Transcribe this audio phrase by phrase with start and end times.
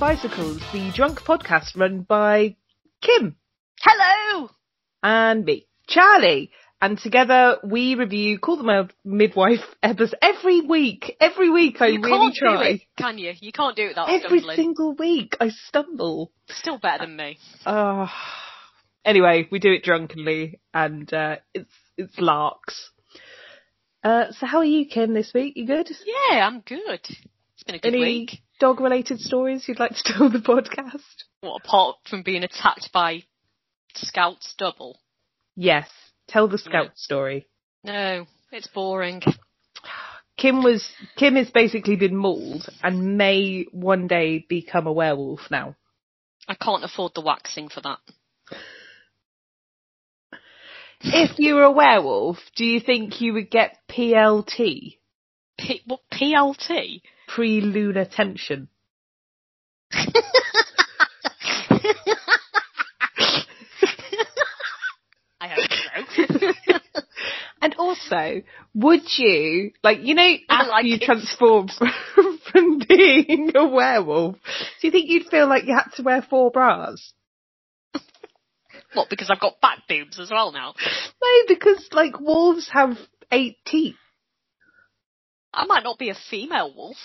[0.00, 2.56] Bicycles, the drunk podcast run by
[3.02, 3.36] Kim
[3.80, 4.48] Hello!
[5.02, 6.50] and me, Charlie.
[6.80, 11.14] And together we review Call the Mid- Midwife episodes every week.
[11.20, 12.56] Every week I you really can't try.
[12.56, 13.34] do it, can you?
[13.40, 14.56] You can't do it without Every stumbling.
[14.56, 16.32] single week I stumble.
[16.48, 17.38] Still better than me.
[17.66, 18.06] Uh,
[19.04, 22.90] anyway, we do it drunkenly and uh, it's it's larks.
[24.02, 25.52] Uh, so how are you, Kim, this week?
[25.56, 25.90] You good?
[26.06, 27.00] Yeah, I'm good.
[27.04, 28.42] It's been a good Any week.
[28.60, 31.24] Dog related stories you'd like to tell the podcast?
[31.40, 33.24] What, apart from being attacked by
[33.94, 34.98] scouts double?
[35.56, 35.88] Yes.
[36.28, 36.90] Tell the scout Yeah.
[36.94, 37.46] story.
[37.82, 39.22] No, it's boring.
[40.36, 45.74] Kim was Kim has basically been mauled and may one day become a werewolf now.
[46.48, 47.98] I can't afford the waxing for that.
[51.02, 54.98] If you were a werewolf, do you think you would get PLT?
[55.58, 57.00] P- what, PLT?
[57.34, 58.68] Pre-lunar tension.
[65.40, 66.52] I hope so.
[67.62, 68.40] And also,
[68.74, 71.02] would you, like, you know, after like you it.
[71.02, 71.68] transform
[72.50, 74.36] from being a werewolf,
[74.80, 77.12] do you think you'd feel like you had to wear four bras?
[78.94, 80.74] what, because I've got back boobs as well now?
[81.22, 82.96] No, because, like, wolves have
[83.30, 83.96] eight teeth.
[85.52, 86.96] I might not be a female wolf.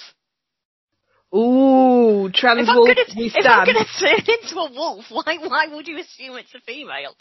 [1.36, 5.68] Ooh, trans If I'm wolf, gonna, if I'm gonna turn into a wolf, why, why
[5.74, 7.16] would you assume it's a female?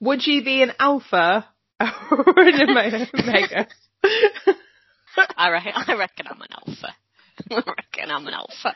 [0.00, 1.46] Would you be an alpha
[1.80, 3.66] or an omega?
[5.36, 6.94] I, re- I reckon I'm an alpha.
[7.50, 8.74] I reckon I'm an alpha.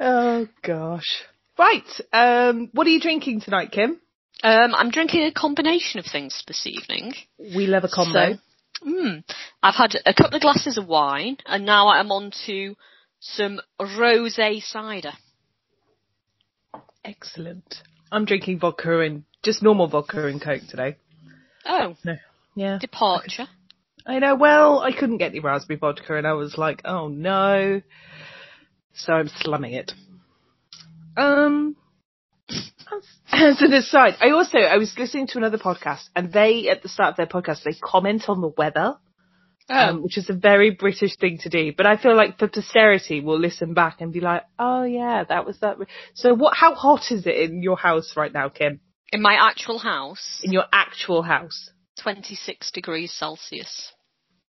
[0.00, 1.22] oh gosh.
[1.58, 2.00] Right.
[2.12, 4.00] Um, what are you drinking tonight, Kim?
[4.42, 7.12] Um, I'm drinking a combination of things this evening.
[7.38, 8.34] We love a combo.
[8.82, 9.22] So, mm,
[9.62, 12.74] I've had a couple of glasses of wine, and now I'm on to
[13.22, 15.12] some rosé cider.
[17.04, 17.76] Excellent.
[18.10, 20.96] I'm drinking vodka and just normal vodka and coke today.
[21.64, 22.16] Oh, No.
[22.54, 22.78] Yeah.
[22.78, 23.46] departure.
[24.04, 24.34] I know.
[24.34, 27.80] Well, I couldn't get the raspberry vodka, and I was like, oh no.
[28.94, 29.92] So I'm slumming it.
[31.16, 31.76] Um.
[33.30, 36.88] As an aside, I also I was listening to another podcast, and they at the
[36.88, 38.96] start of their podcast they comment on the weather.
[39.68, 41.72] Oh, um, which is a very British thing to do.
[41.76, 45.46] But I feel like for posterity, we'll listen back and be like, "Oh yeah, that
[45.46, 45.76] was that."
[46.14, 46.56] So, what?
[46.56, 48.80] How hot is it in your house right now, Kim?
[49.12, 51.70] in my actual house, In your actual house?
[52.00, 53.92] 26 degrees Celsius.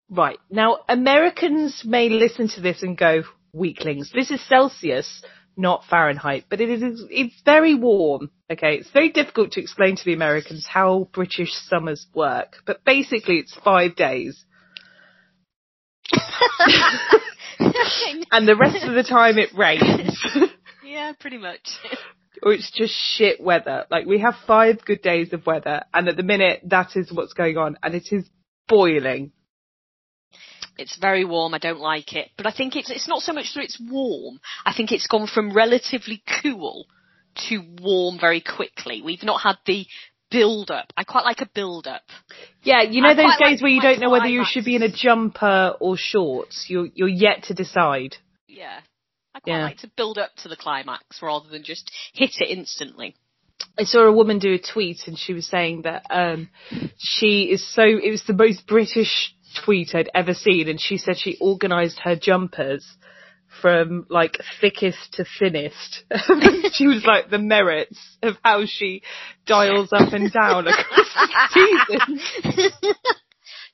[0.10, 3.24] Right now, Americans may listen to this and go,
[3.54, 5.22] "Weaklings." This is Celsius,
[5.58, 7.06] not Fahrenheit, but it is.
[7.10, 8.32] It's very warm.
[8.50, 13.40] Okay, it's very difficult to explain to the Americans how British summers work, but basically,
[13.40, 14.46] it's five days.
[18.32, 20.18] and the rest of the time it rains.
[20.86, 21.68] yeah, pretty much.
[22.42, 23.86] or it's just shit weather.
[23.90, 27.34] Like we have five good days of weather and at the minute that is what's
[27.34, 28.26] going on and it is
[28.68, 29.32] boiling.
[30.78, 31.54] It's very warm.
[31.54, 34.40] I don't like it, but I think it's it's not so much that it's warm.
[34.66, 36.88] I think it's gone from relatively cool
[37.50, 39.02] to warm very quickly.
[39.04, 39.86] We've not had the
[40.34, 40.92] build up.
[40.98, 42.02] I quite like a build up.
[42.64, 44.76] Yeah, you know I those days like where you don't know whether you should be
[44.76, 46.66] in a jumper or shorts.
[46.68, 48.18] You're you're yet to decide.
[48.48, 48.80] Yeah.
[49.36, 49.64] I quite Yeah.
[49.64, 53.16] like to build up to the climax rather than just hit it instantly.
[53.80, 56.50] I saw a woman do a tweet and she was saying that um
[56.98, 59.34] she is so it was the most British
[59.64, 62.86] tweet I'd ever seen and she said she organised her jumpers
[63.64, 66.04] from like thickest to thinnest.
[66.74, 69.02] she was like the merits of how she
[69.46, 71.08] dials up and down across
[71.54, 72.22] seasons.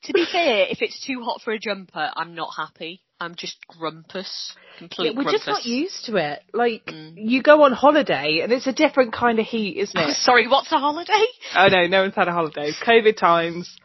[0.03, 3.01] to be fair, if it's too hot for a jumper, I'm not happy.
[3.19, 4.53] I'm just grumpus.
[4.77, 5.41] Complete Yeah, we're grumpus.
[5.45, 6.43] just not used to it.
[6.53, 7.13] Like Mm.
[7.17, 10.15] you go on holiday and it's a different kind of heat, isn't it?
[10.17, 11.25] Sorry, what's a holiday?
[11.55, 12.71] Oh no, no one's had a holiday.
[12.85, 13.75] COVID times.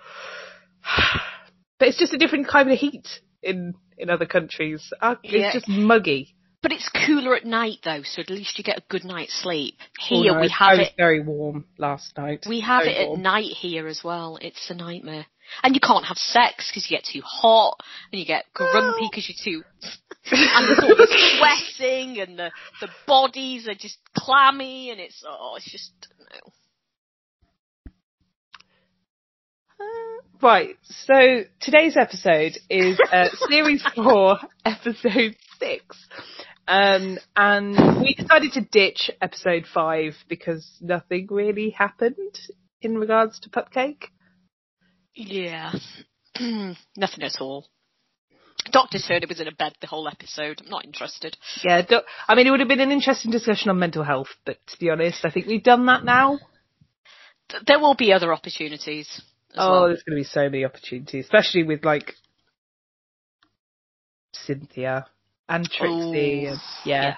[1.80, 3.08] But it's just a different kind of heat
[3.42, 4.92] in in other countries.
[5.00, 5.52] Uh, It's Yeah.
[5.52, 6.34] just muggy.
[6.62, 9.76] But it's cooler at night though, so at least you get a good night's sleep.
[9.82, 10.94] Oh, Here no, we I have was it.
[10.96, 12.46] very warm last night.
[12.48, 14.38] We have Very it at night here as well.
[14.40, 15.26] It's a nightmare.
[15.62, 17.78] And you can't have sex because you get too hot
[18.10, 19.62] and you get grumpy because you're too.
[20.30, 22.50] and there's all the sweating and the
[22.80, 26.50] the bodies are just clammy and it's oh it's just no.
[30.42, 35.96] Right, so today's episode is uh, series four, episode six.
[36.66, 42.38] Um, and we decided to ditch episode five because nothing really happened
[42.82, 44.04] in regards to Pupcake.
[45.14, 45.72] Yeah.
[46.40, 47.66] Nothing at all.
[48.70, 50.60] Doctor Turner was in a bed the whole episode.
[50.62, 51.36] I'm not interested.
[51.62, 54.56] Yeah, do, I mean, it would have been an interesting discussion on mental health, but
[54.68, 56.38] to be honest, I think we've done that now.
[57.50, 59.22] Th- There will be other opportunities.
[59.56, 59.86] Oh, well.
[59.88, 62.14] there's going to be so many opportunities, especially with like
[64.32, 65.06] Cynthia
[65.48, 66.46] and Trixie.
[66.46, 67.02] And, yeah.
[67.02, 67.16] yeah.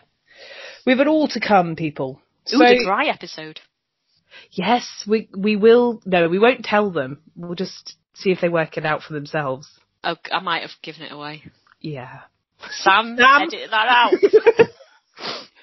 [0.87, 2.21] we've it all to come, people.
[2.53, 3.61] Ooh, the dry episode.
[4.51, 6.01] yes, we we will.
[6.05, 7.19] No, we won't tell them.
[7.35, 9.69] We'll just see if they work it out for themselves.
[10.05, 11.43] Oh, I might have given it away.
[11.81, 12.21] Yeah.
[12.71, 13.43] Sam, Sam.
[13.43, 14.13] edit that out.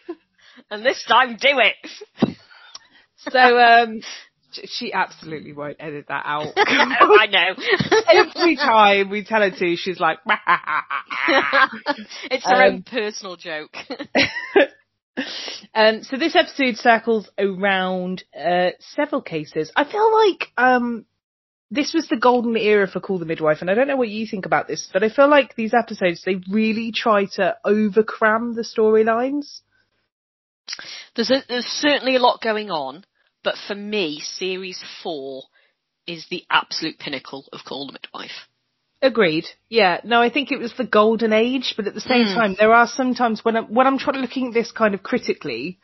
[0.70, 2.36] and this time, do it.
[3.18, 4.02] so um,
[4.66, 6.54] she absolutely won't edit that out.
[6.58, 7.56] I know.
[8.12, 10.20] Every time we tell her to, she's like.
[12.32, 13.76] it's her Um, own personal joke.
[15.76, 19.72] Um, so this episode circles around uh, several cases.
[19.76, 21.06] I feel like um,
[21.72, 24.28] this was the golden era for Call the Midwife, and I don't know what you
[24.28, 28.64] think about this, but I feel like these episodes they really try to overcram the
[28.64, 29.62] storylines.
[31.16, 33.06] there's a, there's certainly a lot going on,
[33.44, 35.44] but for me, series four
[36.08, 38.48] is the absolute pinnacle of Call the Midwife.
[39.02, 39.46] Agreed.
[39.70, 40.00] Yeah.
[40.04, 42.36] No, I think it was the golden age, but at the same Hmm.
[42.36, 45.04] time, there are sometimes when I'm, when I'm trying to looking at this kind of
[45.04, 45.80] critically,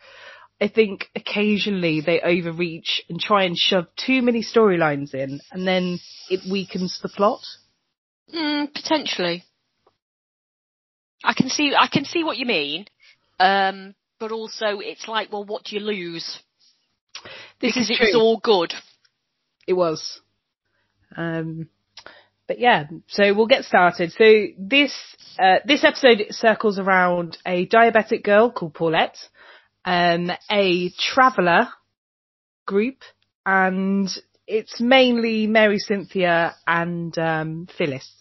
[0.62, 6.00] I think occasionally they overreach and try and shove too many storylines in, and then
[6.30, 7.42] it weakens the plot.
[8.34, 9.44] Mm, potentially.
[11.24, 12.86] I can see I can see what you mean,
[13.40, 16.40] um, but also it's like, well, what do you lose?
[17.62, 18.74] This because is it was all good.
[19.68, 20.22] It was.
[21.16, 21.70] Um,
[22.48, 24.12] but yeah, so we'll get started.
[24.12, 24.94] So this
[25.38, 29.18] uh, this episode circles around a diabetic girl called Paulette,
[29.86, 31.68] um, a traveller
[32.66, 33.04] group,
[33.46, 34.10] and
[34.48, 38.12] it's mainly Mary Cynthia and um, Phyllis.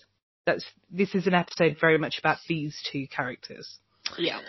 [0.45, 3.79] That's this is an episode very much about these two characters.
[4.19, 4.41] Yeah.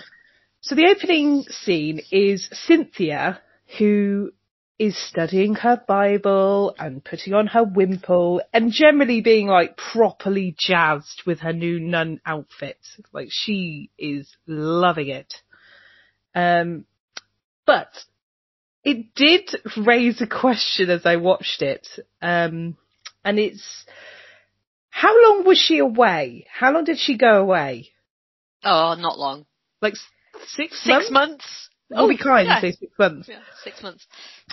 [0.62, 3.42] So the opening scene is Cynthia,
[3.78, 4.32] who
[4.80, 11.24] is studying her Bible and putting on her wimple and generally being like properly jazzed
[11.26, 12.80] with her new nun outfit.
[13.12, 15.34] Like she is loving it.
[16.34, 16.86] Um,
[17.66, 17.90] but
[18.86, 21.86] it did raise a question as I watched it.
[22.22, 22.78] Um,
[23.26, 23.86] and it's,
[24.90, 26.48] how long was she away?
[26.52, 27.90] How long did she go away?
[28.64, 29.46] Oh, not long.
[29.82, 29.96] Like
[30.48, 31.12] six, Six months?
[31.12, 31.69] months.
[31.96, 32.60] I'll be kind yeah.
[32.60, 33.28] and say six months.
[33.28, 34.06] Yeah, six months.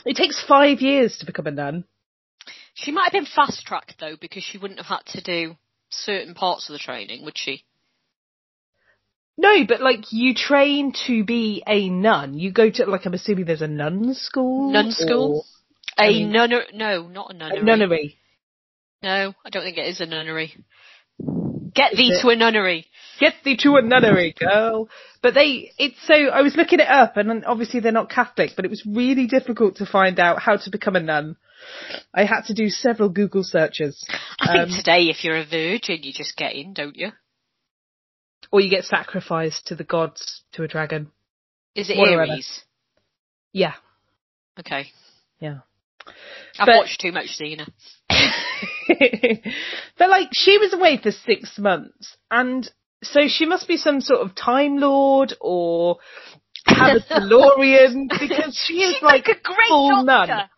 [0.04, 1.84] It takes five years to become a nun.
[2.74, 5.56] She might have been fast tracked though, because she wouldn't have had to do
[5.90, 7.64] certain parts of the training, would she?
[9.38, 12.38] No, but like you train to be a nun.
[12.38, 14.72] You go to like I'm assuming there's a nun school.
[14.72, 15.44] Nun school?
[15.98, 16.66] or A nunnery?
[16.72, 17.60] No, not a nunnery.
[17.60, 18.18] A nunnery.
[19.02, 20.54] No, I don't think it is a nunnery.
[21.76, 22.22] Get thee it?
[22.22, 22.86] to a nunnery.
[23.20, 24.88] Get thee to a nunnery, girl.
[25.22, 28.64] But they, it's so, I was looking it up and obviously they're not Catholic, but
[28.64, 31.36] it was really difficult to find out how to become a nun.
[32.14, 34.04] I had to do several Google searches.
[34.40, 37.12] I think Um, today, if you're a virgin, you just get in, don't you?
[38.52, 41.10] Or you get sacrificed to the gods, to a dragon.
[41.74, 42.22] Is it Whatever.
[42.22, 42.62] Aries?
[43.52, 43.74] Yeah.
[44.60, 44.86] Okay.
[45.40, 45.58] Yeah.
[46.58, 47.68] I've But- watched too much Xena.
[49.98, 52.70] but like she was away for six months and
[53.02, 55.98] so she must be some sort of time lord or
[56.66, 60.34] have a DeLorean because she is like a great full doctor.
[60.34, 60.48] nun.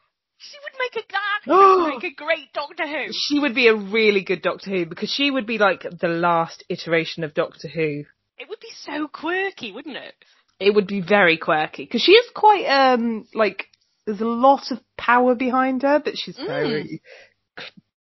[0.40, 3.12] She would make a that make a great Doctor Who.
[3.12, 6.64] She would be a really good Doctor Who because she would be like the last
[6.68, 8.04] iteration of Doctor Who.
[8.38, 10.14] It would be so quirky, wouldn't it?
[10.60, 13.66] It would be very quirky because she is quite um like
[14.06, 16.46] there's a lot of power behind her, but she's Mm.
[16.46, 17.02] very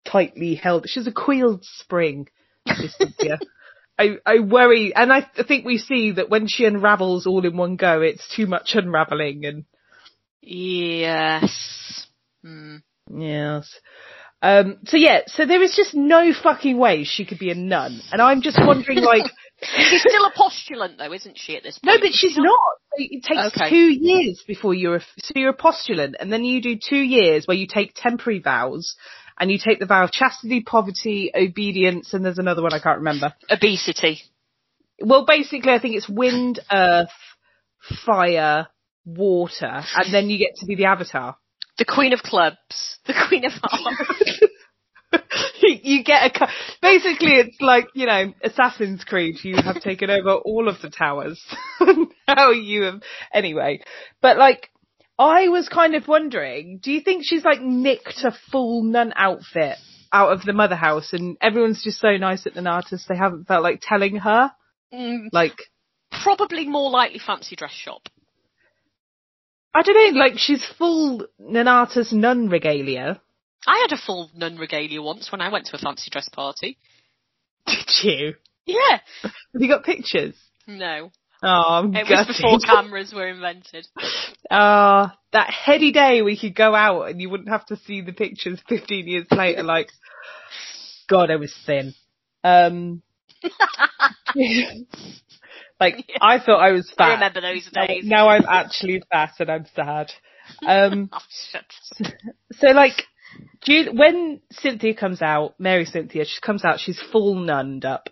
[0.06, 0.86] tightly held.
[0.88, 2.28] She's a coiled spring.
[2.68, 3.40] Cynthia.
[4.00, 7.58] I, I worry, and I th- think we see that when she unravels all in
[7.58, 9.66] one go, it's too much unraveling, and
[10.42, 12.08] Yes.
[12.42, 12.78] Hmm.
[13.14, 13.70] yes.
[14.42, 18.00] Um, so yeah, so there is just no fucking way she could be a nun,
[18.14, 19.26] and I'm just wondering, like,
[19.62, 22.58] She's still a postulant though, isn't she, at this point, no, but she's not.
[22.94, 23.70] It takes Okay.
[23.70, 27.46] two years before you're a, so you're a postulant, and then you do two years
[27.46, 28.96] where you take temporary vows,
[29.40, 33.00] and you take the vow of chastity, poverty, obedience, and there's another one I can't
[33.00, 33.34] remember.
[33.50, 34.22] Obesity.
[35.02, 37.10] Well, basically, I think it's wind, earth,
[38.06, 38.68] fire,
[39.06, 41.38] water, and then you get to be the avatar.
[41.78, 42.98] The Queen of Clubs.
[43.08, 44.42] The Queen of Hearts.
[45.62, 46.48] you get a,
[46.82, 51.42] basically it's like, you know, Assassin's Creed, you have taken over all of the towers.
[52.28, 53.02] now you have,
[53.34, 53.82] anyway.
[54.22, 54.70] But like,
[55.20, 59.76] I was kind of wondering, do you think she's like nicked a full nun outfit
[60.12, 63.06] out of the mother house, and everyone's just so nice at the Nonnatus.
[63.08, 64.52] They haven't felt like telling her.
[64.94, 65.58] Mm, Like
[66.24, 68.10] probably more likely fancy dress shop.
[69.76, 70.20] I don't know.
[70.20, 73.22] Like she's full Nonnatus nun regalia.
[73.68, 76.78] I had a full nun regalia once when I went to a fancy dress party.
[77.68, 78.34] Did you?
[78.66, 79.00] Yeah.
[79.22, 80.34] Have you got pictures?
[80.66, 81.12] No.
[81.42, 81.48] Oh,
[81.84, 83.88] I'm It was before cameras were invented.
[84.52, 88.12] Ah, that heady day we could go out and you wouldn't have to see the
[88.14, 89.64] pictures 15 years later.
[89.64, 89.90] Like,
[91.08, 91.94] God, I was thin.
[92.44, 93.02] Um,
[95.80, 96.18] like Yeah.
[96.22, 97.14] I thought I was I fat.
[97.16, 98.04] remember those days.
[98.06, 100.12] now I'm actually fat and I'm sad.
[100.68, 101.10] Um,
[102.02, 102.10] Oh,
[102.54, 103.04] so like,
[103.64, 108.10] Ju- when Cynthia comes out, Mary Cynthia, she comes out, she's full nunned up.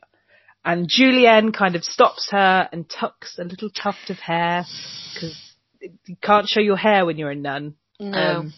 [0.68, 4.66] And Julienne kind of stops her and tucks a little tuft of hair
[5.14, 7.76] because you can't show your hair when you're a nun.
[8.02, 8.18] No.
[8.18, 8.54] Um,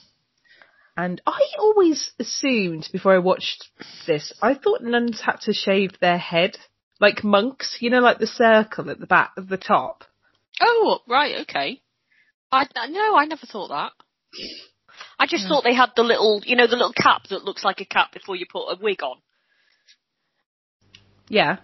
[0.98, 3.70] and I always assumed before I watched
[4.08, 6.58] this, I thought nuns had to shave their head
[7.00, 10.04] like monks, you know, like the circle at the back of the top.
[10.62, 11.80] oh, right, okay.
[12.52, 13.92] I no, I never thought that.
[15.20, 17.82] I just thought they had the little, you know, the little cap that looks like
[17.82, 19.18] a cap before you put a wig on.
[21.28, 21.58] Yeah.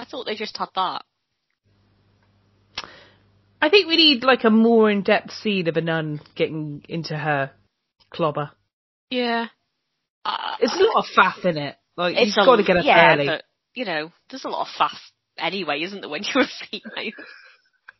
[0.00, 1.02] I thought they just had that.
[3.62, 7.50] I think we need like a more in-depth scene of a nun getting into her
[8.10, 8.50] clobber.
[9.10, 9.48] Yeah.
[10.24, 11.76] Uh, It's a lot of faff in it.
[11.96, 13.26] Like it's you've got to get up yeah, early.
[13.26, 14.96] but you know, there's a lot of faff
[15.36, 17.12] anyway, isn't there, when you're a female?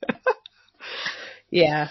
[1.52, 1.88] Yeah.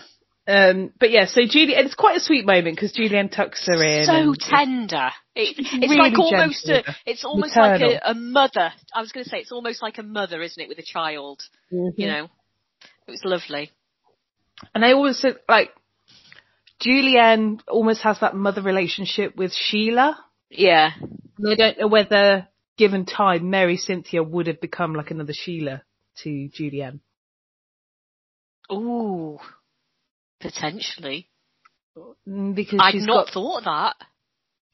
[0.49, 4.05] Um, but yeah, so Julie, it's quite a sweet moment because Julienne tucks her in.
[4.05, 5.09] so tender.
[5.35, 8.71] It, it's really like almost a, it's almost like a, a mother.
[8.93, 11.43] I was going to say it's almost like a mother, isn't it, with a child?
[11.69, 12.29] You know,
[13.07, 13.71] it was lovely.
[14.73, 15.69] And I always said, like,
[16.79, 20.17] Julienne almost has that mother relationship with Sheila.
[20.49, 20.91] Yeah,
[21.37, 25.83] And I don't know whether, given time, Mary Cynthia would have become like another Sheila
[26.23, 27.01] to Julienne.
[28.71, 29.37] Ooh,
[30.39, 31.29] potentially.
[32.27, 33.95] Mm, Because I'd not got, thought that.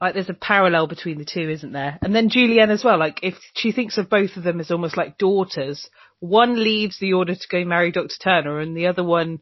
[0.01, 1.97] like, there's a parallel between the two, isn't there?
[2.01, 4.97] And then Julienne as well, like, if she thinks of both of them as almost
[4.97, 8.15] like daughters, one leaves the order to go marry Dr.
[8.21, 9.39] Turner and the other one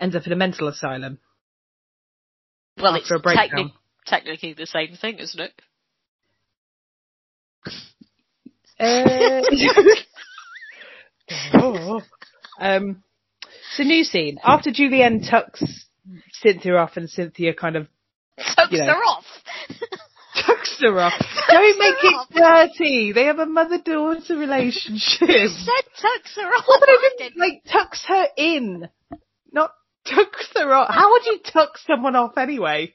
[0.00, 1.18] ends up in a mental asylum.
[2.80, 3.72] Well, it's techni-
[4.06, 5.52] technically the same thing, isn't it?
[8.80, 9.42] Uh,
[11.54, 12.00] oh.
[12.60, 13.02] Um,
[13.78, 14.38] so new scene.
[14.44, 15.62] After Julienne tucks
[16.32, 17.86] Cynthia off and Cynthia kind of
[18.38, 18.86] Tucks You know.
[18.86, 19.24] her off.
[20.46, 21.12] tucks her off.
[21.48, 22.28] Don't make her off.
[22.30, 23.12] it dirty.
[23.12, 25.28] They have a mother-daughter relationship.
[25.28, 26.64] Said tucks her off.
[26.68, 27.40] Well, but I I didn't, didn't.
[27.40, 28.88] like tucks her in,
[29.52, 29.72] not
[30.08, 30.92] tucks her off.
[30.94, 32.94] How would you tuck someone off anyway?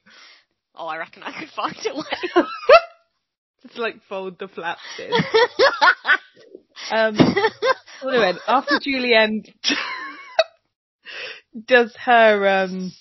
[0.75, 2.45] Oh, I reckon I could find a way.
[3.63, 5.11] Just like fold the flaps in.
[6.91, 7.15] Um,
[8.03, 9.43] well, anyway, after Julienne
[11.67, 12.91] does her um,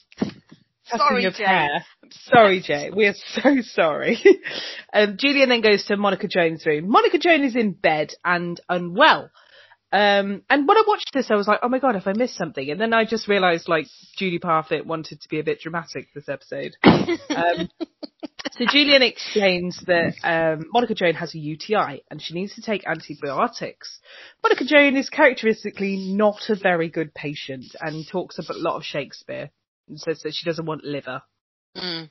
[0.84, 1.44] Sorry, of Jay.
[1.44, 1.84] hair.
[2.10, 2.90] Sorry, Jay.
[2.94, 4.18] We are so sorry.
[4.92, 6.88] um, Julienne then goes to Monica Joan's room.
[6.90, 9.30] Monica Joan is in bed and unwell.
[9.92, 12.36] Um, and when I watched this, I was like, oh my god, if I missed
[12.36, 12.70] something.
[12.70, 16.28] And then I just realised, like, Judy Parfitt wanted to be a bit dramatic this
[16.28, 16.76] episode.
[17.30, 17.68] Um,
[18.52, 22.86] so Julienne explains that um, Monica Joan has a UTI and she needs to take
[22.86, 23.98] antibiotics.
[24.42, 29.50] Monica Joan is characteristically not a very good patient and talks a lot of Shakespeare
[29.88, 31.22] and says that she doesn't want liver.
[31.76, 32.10] Mm.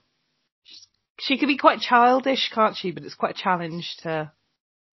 [1.19, 2.91] She can be quite childish, can't she?
[2.91, 4.31] But it's quite a challenge to.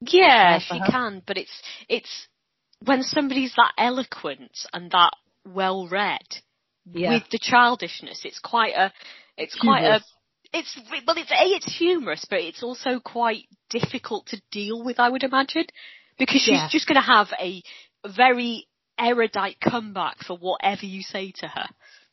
[0.00, 0.87] Yeah, she her.
[0.90, 2.28] can, but it's it's
[2.84, 5.12] when somebody's that eloquent and that
[5.46, 6.22] well read
[6.92, 7.14] Yeah.
[7.14, 8.22] with the childishness.
[8.25, 8.92] It's quite a,
[9.37, 10.00] it's quite a.
[10.52, 14.99] it's well, it's a, it's humorous, but it's also quite difficult to deal with.
[14.99, 15.67] I would imagine
[16.19, 16.69] because she's Yeah.
[16.71, 17.62] just going to have a
[18.07, 18.67] very
[18.99, 21.67] erudite comeback for whatever you say to her.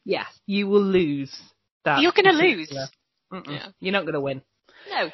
[0.04, 1.36] yeah, you will lose.
[1.84, 2.72] That You're gonna lose.
[2.72, 3.68] Yeah.
[3.80, 4.42] You're not going to win.
[4.90, 5.12] No,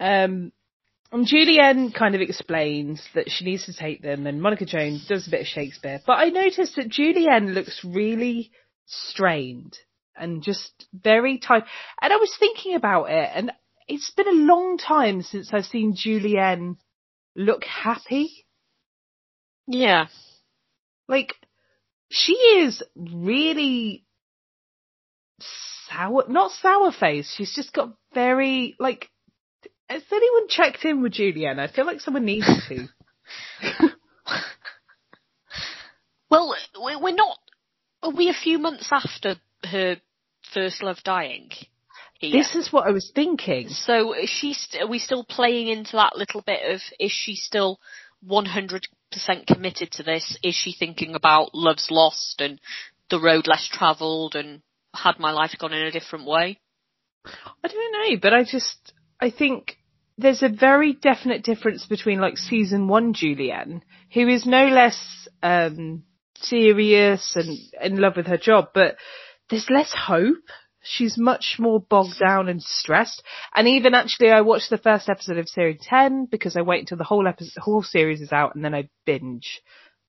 [0.00, 0.52] Um,
[1.12, 5.26] and Julienne kind of explains that she needs to take them, and Monica Joan does
[5.26, 6.00] a bit of Shakespeare.
[6.06, 8.50] But I noticed that Julienne looks really
[8.86, 9.76] strained
[10.18, 11.64] and just very tight.
[12.00, 13.52] And I was thinking about it, and
[13.88, 16.76] it's been a long time since I've seen Julienne
[17.34, 18.46] look happy.
[19.66, 20.06] yeah,
[21.08, 21.34] Like,
[22.10, 24.04] she is really
[25.88, 27.32] sour, not sour face.
[27.36, 29.08] She's just got very, like,
[29.88, 31.60] has anyone checked in with Julienne?
[31.60, 32.88] I feel like someone needs to.
[36.30, 37.38] Well, we're not.
[38.02, 39.96] Are we a few months after her
[40.52, 41.50] first love dying?
[42.18, 42.32] here.
[42.32, 43.68] This is what I was thinking.
[43.68, 47.34] So is she st- are we still playing into that little bit of is she
[47.34, 47.78] still
[48.26, 48.82] 100%
[49.46, 50.38] committed to this?
[50.42, 52.60] Is she thinking about love's lost and
[53.10, 54.62] the road less travelled and
[54.94, 56.58] had my life gone in a different way?
[57.24, 59.76] I don't know, but I just, I think
[60.16, 63.82] there's a very definite difference between like season one Julienne,
[64.12, 66.04] who is no less, um,
[66.38, 68.96] serious and in love with her job, but
[69.50, 70.36] there's less hope.
[70.82, 73.22] She's much more bogged down and stressed.
[73.54, 76.98] And even actually, I watched the first episode of series 10 because I wait until
[76.98, 79.62] the whole episode, whole series is out and then I binge.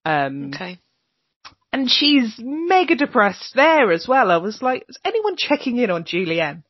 [0.05, 0.77] Um, Okay.
[1.73, 4.29] and she's mega depressed there as well.
[4.29, 6.63] I was like, is anyone checking in on Julienne?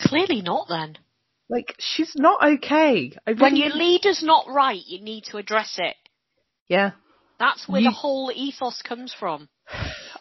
[0.00, 0.96] Clearly not then.
[1.50, 3.12] Like, she's not okay.
[3.26, 5.96] When your leader's not right, you need to address it.
[6.68, 6.92] yeah.
[7.38, 9.48] That's where You- the whole ethos comes from.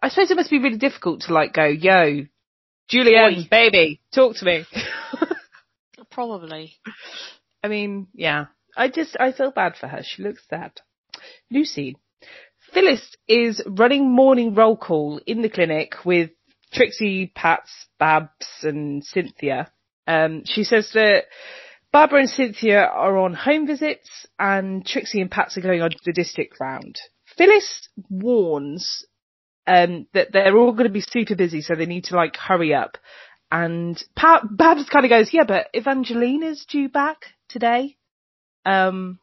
[0.01, 2.25] I suppose it must be really difficult to like go, yo,
[2.89, 3.48] Julienne, Oi.
[3.50, 4.65] baby, talk to me.
[6.12, 6.74] Probably.
[7.63, 8.46] I mean, yeah.
[8.75, 10.01] I just, I feel bad for her.
[10.03, 10.72] She looks sad.
[11.51, 11.98] Lucy.
[12.74, 16.29] Phyllis is running morning roll call in the clinic with
[16.72, 19.72] Trixie, Pats, Babs and Cynthia.
[20.08, 21.25] Um, she says that
[21.91, 26.13] Barbara and Cynthia are on home visits and Trixie and Pats are going on the
[26.13, 27.00] district round.
[27.38, 29.06] Phyllis warns
[29.69, 32.73] um, that they're all going to be super busy, so they need to like hurry
[32.73, 32.97] up.
[33.51, 37.17] And pa- Babs kind of goes, "Yeah, but Evangelina's due back
[37.49, 37.95] today."
[38.65, 39.19] Um,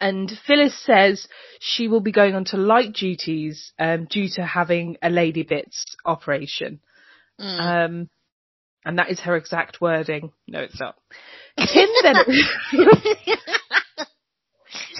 [0.00, 1.28] and Phyllis says
[1.60, 5.96] she will be going on to light duties um, due to having a lady bits
[6.04, 6.80] operation.
[7.40, 7.60] Mm.
[7.60, 8.10] Um,
[8.84, 10.32] and that is her exact wording.
[10.48, 10.96] No, it's not.
[11.56, 12.16] Tim then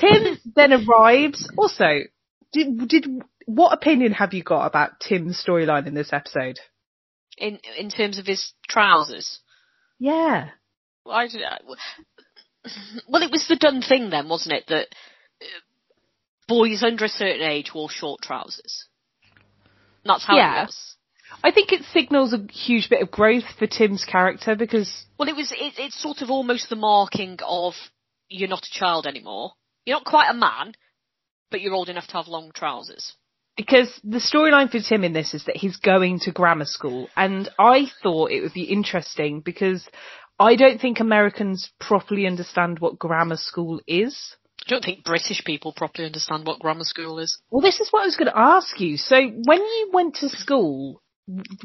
[0.00, 1.50] Tim then arrives.
[1.56, 2.04] Also,
[2.52, 3.06] did did
[3.46, 6.58] what opinion have you got about Tim's storyline in this episode?
[7.38, 9.40] in in terms of his trousers.
[9.98, 10.50] Yeah,
[11.10, 11.42] I don't.
[13.08, 14.64] Well, it was the done thing then, wasn't it?
[14.68, 14.86] That
[15.40, 15.46] uh,
[16.46, 18.86] boys under a certain age wore short trousers.
[20.04, 20.62] That's how Yeah.
[20.62, 20.96] it was.
[21.42, 25.34] I think it signals a huge bit of growth for Tim's character because Well, it
[25.36, 25.50] was.
[25.52, 27.74] It, it's sort of almost the marking of
[28.28, 29.52] you're not a child anymore.
[29.86, 30.74] You're not quite a man,
[31.50, 33.14] but you're old enough to have long trousers.
[33.56, 37.48] Because the storyline for Tim in this is that he's going to grammar school, and
[37.58, 39.86] I thought it would be interesting because
[40.38, 44.36] I don't think Americans properly understand what grammar school is.
[44.66, 47.38] I don't think British people properly understand what grammar school is.
[47.50, 48.96] Well, this is what I was going to ask you.
[48.96, 51.02] So, when you went to school,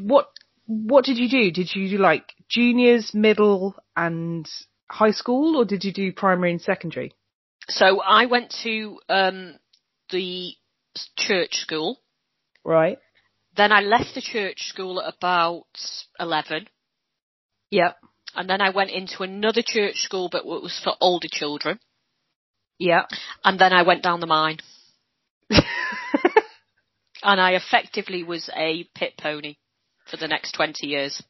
[0.00, 0.28] what
[0.66, 1.50] what did you do?
[1.50, 4.46] Did you do like juniors, middle, and
[4.90, 7.14] high school, or did you do primary and secondary?
[7.68, 9.58] So I went to um,
[10.10, 10.54] the
[11.16, 11.98] church school.
[12.64, 12.98] Right.
[13.56, 15.64] Then I left the church school at about
[16.18, 16.68] eleven.
[17.70, 17.96] Yep.
[18.34, 21.78] and then I went into another church school, but it was for older children,
[22.78, 23.08] Yep.
[23.44, 24.58] and then I went down the mine,
[25.50, 25.62] and
[27.40, 29.56] I effectively was a pit pony
[30.10, 31.22] for the next 20 years.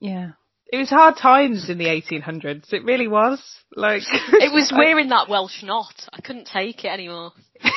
[0.00, 0.32] yeah.
[0.72, 2.72] It was hard times in the 1800s.
[2.72, 3.40] It really was.
[3.76, 5.94] Like It was wearing that Welsh knot.
[6.12, 7.30] I couldn't take it anymore.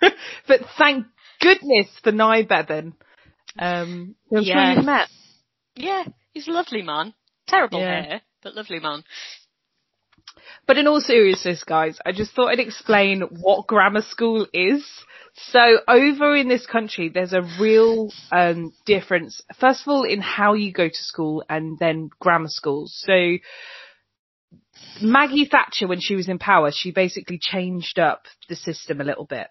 [0.46, 1.06] but thank
[1.40, 2.94] goodness for Nye Bevan.
[3.58, 4.74] Um, I'm sure Yeah.
[4.74, 5.08] you've met.
[5.74, 7.14] Yeah, he's a lovely man.
[7.46, 8.02] Terrible Yeah.
[8.02, 9.04] hair, but lovely man.
[10.66, 14.84] But in all seriousness, guys, I just thought I'd explain what grammar school is.
[15.34, 19.40] So over in this country, there's a real um, difference.
[19.58, 23.02] First of all, in how you go to school, and then grammar schools.
[23.06, 23.38] So
[25.00, 29.26] Maggie Thatcher, when she was in power, she basically changed up the system a little
[29.26, 29.46] bit.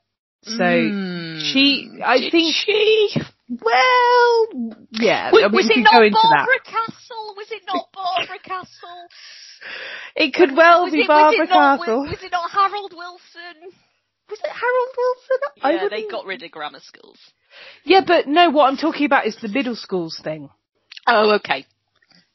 [0.47, 1.41] So Mm.
[1.43, 3.09] she, I Did think, she?
[3.49, 4.47] well,
[4.91, 6.47] yeah, Was, I mean, was we it not go into that.
[6.47, 7.33] Barbara Castle?
[7.35, 9.07] Was it not Barbara Castle?
[10.15, 12.01] It could well was be it, Barbara was it not, Castle.
[12.01, 13.71] Was, was it not Harold Wilson?
[14.29, 15.39] Was it Harold Wilson?
[15.63, 17.17] I Yeah, they wouldn't- got rid of grammar schools.
[17.83, 20.49] Yeah, but no, what I'm talking about is the middle schools thing.
[21.07, 21.65] Oh, okay.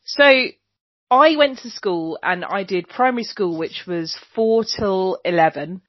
[0.04, 0.24] So
[1.10, 5.82] I went to school and I did primary school, which was four till 11,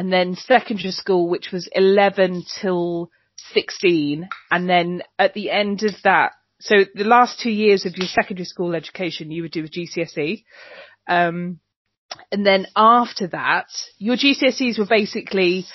[0.00, 3.10] and then secondary school, which was 11 till
[3.52, 4.26] 16.
[4.50, 8.46] And then at the end of that, so the last two years of your secondary
[8.46, 10.44] school education, you would do a GCSE.
[11.06, 11.60] Um,
[12.32, 13.66] and then after that,
[13.98, 15.66] your GCSEs were basically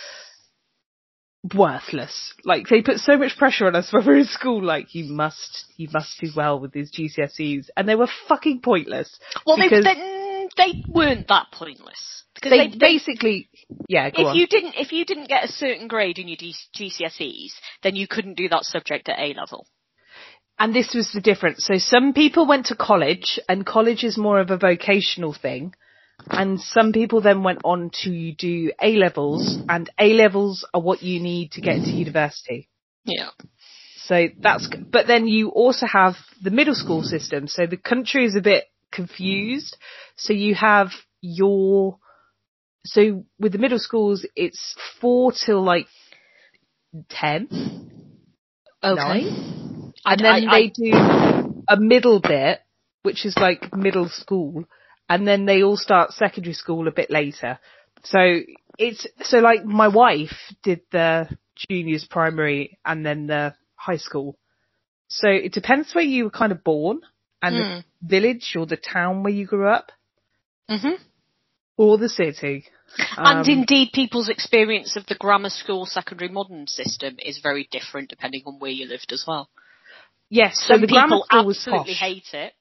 [1.54, 2.34] worthless.
[2.44, 4.64] Like they put so much pressure on us when we were in school.
[4.64, 9.20] Like you must, you must do well with these GCSEs, and they were fucking pointless.
[9.46, 9.70] Well, they,
[10.58, 12.24] they, weren't that pointless.
[12.34, 13.50] Because they, they, basically,
[13.88, 14.10] yeah.
[14.10, 14.36] Go if on.
[14.36, 18.36] you didn't, if you didn't get a certain grade in your GCSEs, then you couldn't
[18.36, 19.68] do that subject at A level.
[20.58, 21.66] and this was the difference.
[21.66, 25.74] So some people went to college and college is more of a vocational thing.
[26.30, 31.04] And some people then went on to do A levels and A levels are what
[31.04, 32.70] you need to get into university.
[33.04, 33.30] Yeah.
[33.98, 37.48] So that's, but then you also have the middle school system.
[37.48, 39.78] So the country is a bit confused.
[40.16, 40.90] So you have
[41.22, 41.98] your,
[42.86, 45.88] so with the middle schools, it's four till like
[47.10, 47.48] 10.
[48.84, 48.96] Okay.
[48.96, 49.94] Nine.
[50.06, 52.62] I- And then I- they I- do a middle bit,
[53.04, 54.66] which is like middle school.
[55.10, 57.60] And then they all start secondary school a bit later.
[58.04, 58.40] So
[58.78, 61.30] it's, so like my wife did the
[61.70, 64.38] juniors primary and then the high school.
[65.08, 67.02] So it depends where you were kind of born
[67.42, 67.84] and Mm.
[68.08, 69.92] Village or the town where you grew up
[70.70, 70.96] hmm
[71.78, 72.66] or the city.
[73.18, 78.10] and Um, indeed, people's experience of the grammar school secondary modern system is very different
[78.10, 79.50] depending on where you lived as well.
[80.30, 82.00] yes, so Some the grammar school was absolutely posh.
[82.00, 82.54] hate it.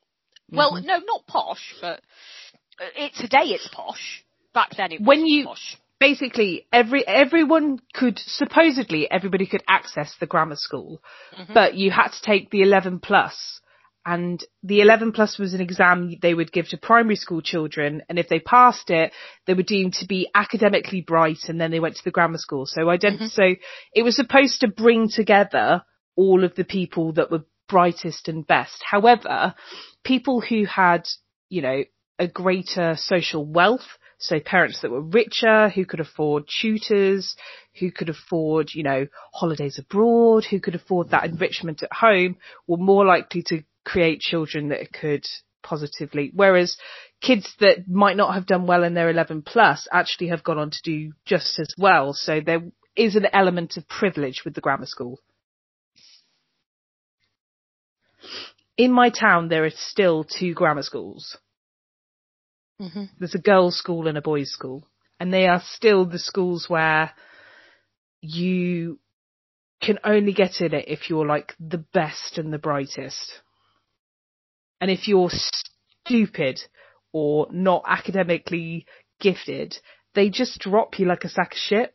[0.50, 0.84] Well, Mhm.
[0.84, 2.00] no, not posh, but
[2.80, 4.24] uh, it, today it's posh.
[4.52, 5.76] Back then it When you- posh.
[6.00, 11.00] basically every everyone could supposedly everybody could access the grammar school
[11.38, 11.54] Mhm.
[11.54, 13.60] but you had to take the 11 plus
[14.06, 18.18] and the 11 plus was an exam they would give to primary school children and
[18.18, 19.12] if they passed it
[19.46, 22.66] they were deemed to be academically bright and then they went to the grammar school
[22.66, 23.30] so ident- Mhm.
[23.30, 23.54] so
[23.94, 25.82] it was supposed to bring together
[26.16, 29.54] all of the people that were brightest and best however
[30.04, 31.08] people who had
[31.48, 31.82] you know
[32.18, 37.36] a greater social wealth so parents that were richer, who could afford tutors,
[37.78, 42.36] who could afford, you know, holidays abroad, who could afford that enrichment at home,
[42.66, 45.24] were more likely to create children that could
[45.62, 46.76] positively, whereas
[47.20, 50.70] kids that might not have done well in their 11 plus actually have gone on
[50.70, 52.12] to do just as well.
[52.12, 52.62] So there
[52.96, 55.20] is an element of privilege with the grammar school.
[58.76, 61.36] In my town, there are still two grammar schools
[62.78, 64.86] hmm there's a girls' school and a boys' school,
[65.20, 67.12] and they are still the schools where
[68.20, 68.98] you
[69.80, 73.40] can only get in it if you're like the best and the brightest.
[74.80, 75.30] And if you're
[76.06, 76.60] stupid
[77.12, 78.86] or not academically
[79.20, 79.78] gifted,
[80.14, 81.94] they just drop you like a sack of shit.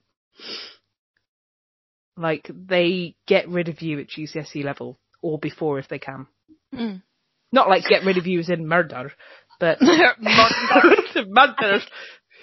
[2.17, 6.27] Like they get rid of you at GCSE level or before if they can.
[6.73, 7.01] Mm.
[7.51, 9.11] Not like get rid of you as in murder,
[9.59, 11.79] but murder.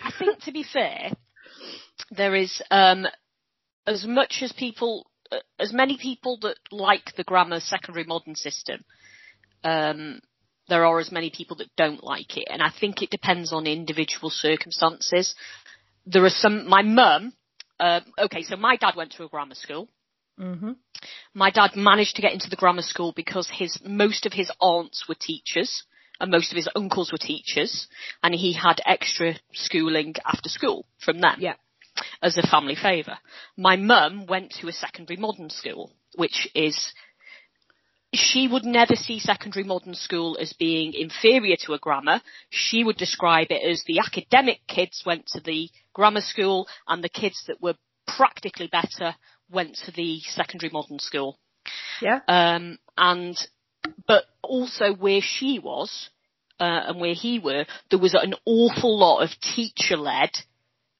[0.03, 1.11] I think to be fair,
[2.11, 3.07] there is um,
[3.87, 8.85] as much as people, uh, as many people that like the grammar secondary modern system,
[9.67, 10.21] um,
[10.69, 13.67] there are as many people that don't like it, and I think it depends on
[13.67, 15.35] individual circumstances.
[16.07, 16.69] There are some.
[16.69, 17.33] My mum.
[17.79, 19.89] Uh, okay, so my dad went to a grammar school.
[20.39, 20.73] hmm
[21.35, 25.05] My dad managed to get into the grammar school because his most of his aunts
[25.09, 25.85] were teachers
[26.21, 27.89] and most of his uncles were teachers,
[28.23, 31.57] and he had extra schooling after school from them Yeah.
[32.23, 33.19] as a family favour.
[33.57, 36.95] My mum went to a secondary modern school, which is
[38.15, 42.21] she would never see secondary modern school as being inferior to a grammar.
[42.51, 47.09] She would describe it as the academic kids went to the grammar school and the
[47.09, 47.75] kids that were
[48.07, 49.15] practically better
[49.51, 51.39] went to the secondary modern school.
[52.01, 52.21] Yeah.
[52.29, 53.37] Um, and,
[54.07, 56.11] but also where she was,
[56.61, 60.31] uh, and where he were, there was an awful lot of teacher led,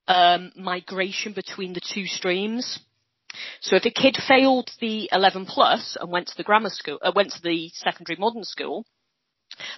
[0.09, 2.79] um, migration between the two streams.
[3.61, 7.13] So if a kid failed the 11 plus and went to the grammar school, uh,
[7.15, 8.85] went to the secondary modern school,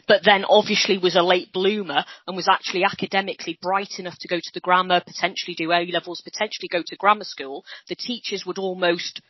[0.06, 4.36] but then obviously was a late bloomer and was actually academically bright enough to go
[4.36, 8.58] to the grammar, potentially do A levels, potentially go to grammar school, the teachers would
[8.58, 9.20] almost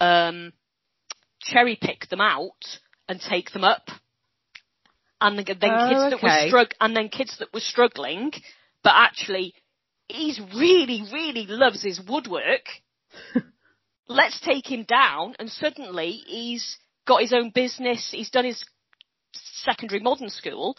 [0.00, 0.52] um,
[1.40, 3.88] cherry pick them out and take them up.
[5.20, 8.32] And then then Oh, kids that were strugg- and then kids that were struggling,
[8.82, 9.54] but actually
[10.08, 12.64] he's really, really loves his woodwork.
[14.08, 18.64] Let's take him down and suddenly he's got his own business, he's done his
[19.32, 20.76] secondary modern school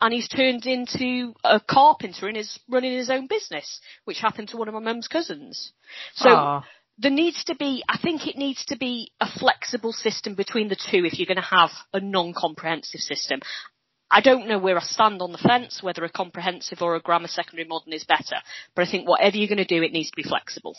[0.00, 4.56] and he's turned into a carpenter and is running his own business, which happened to
[4.56, 5.72] one of my mum's cousins.
[6.14, 6.64] So Ah.
[6.98, 10.76] there needs to be, I think it needs to be a flexible system between the
[10.76, 13.40] two if you're going to have a non-comprehensive system.
[14.10, 17.28] I don't know where I stand on the fence, whether a comprehensive or a grammar
[17.28, 18.36] secondary modern is better,
[18.74, 20.76] but I think whatever you're going to do, it needs to be flexible.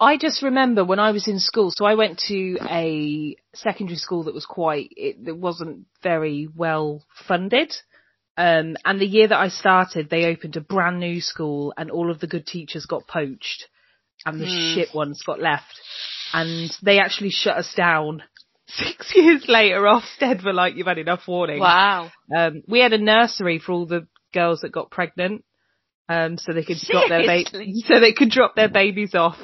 [0.00, 4.24] I just remember when I was in school, so I went to a secondary school
[4.24, 7.74] that was quite, it, that wasn't very well funded.
[8.36, 12.10] Um, and the year that I started, they opened a brand new school and all
[12.12, 13.66] of the good teachers got poached
[14.24, 14.74] and the Hmm.
[14.74, 15.80] shit ones got left.
[16.32, 18.22] And they actually shut us down
[18.68, 21.58] six years later, Ofsted were like, you've had enough warning.
[21.58, 22.12] Wow.
[22.36, 25.44] Um, we had a nursery for all the girls that got pregnant,
[26.08, 27.44] um, so they could drop their ba-
[27.86, 29.36] so they could drop their babies off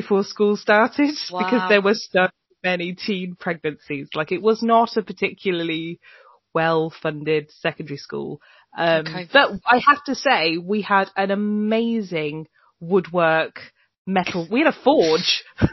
[0.00, 1.38] before school started Wow.
[1.42, 2.28] because there were so
[2.62, 4.08] many teen pregnancies.
[4.14, 6.00] Like it was not a particularly
[6.54, 8.40] well-funded secondary school.
[8.76, 9.28] Um, Okay.
[9.32, 12.46] but I have to say we had an amazing
[12.80, 13.60] woodwork
[14.06, 14.46] metal.
[14.50, 15.44] We had a forge.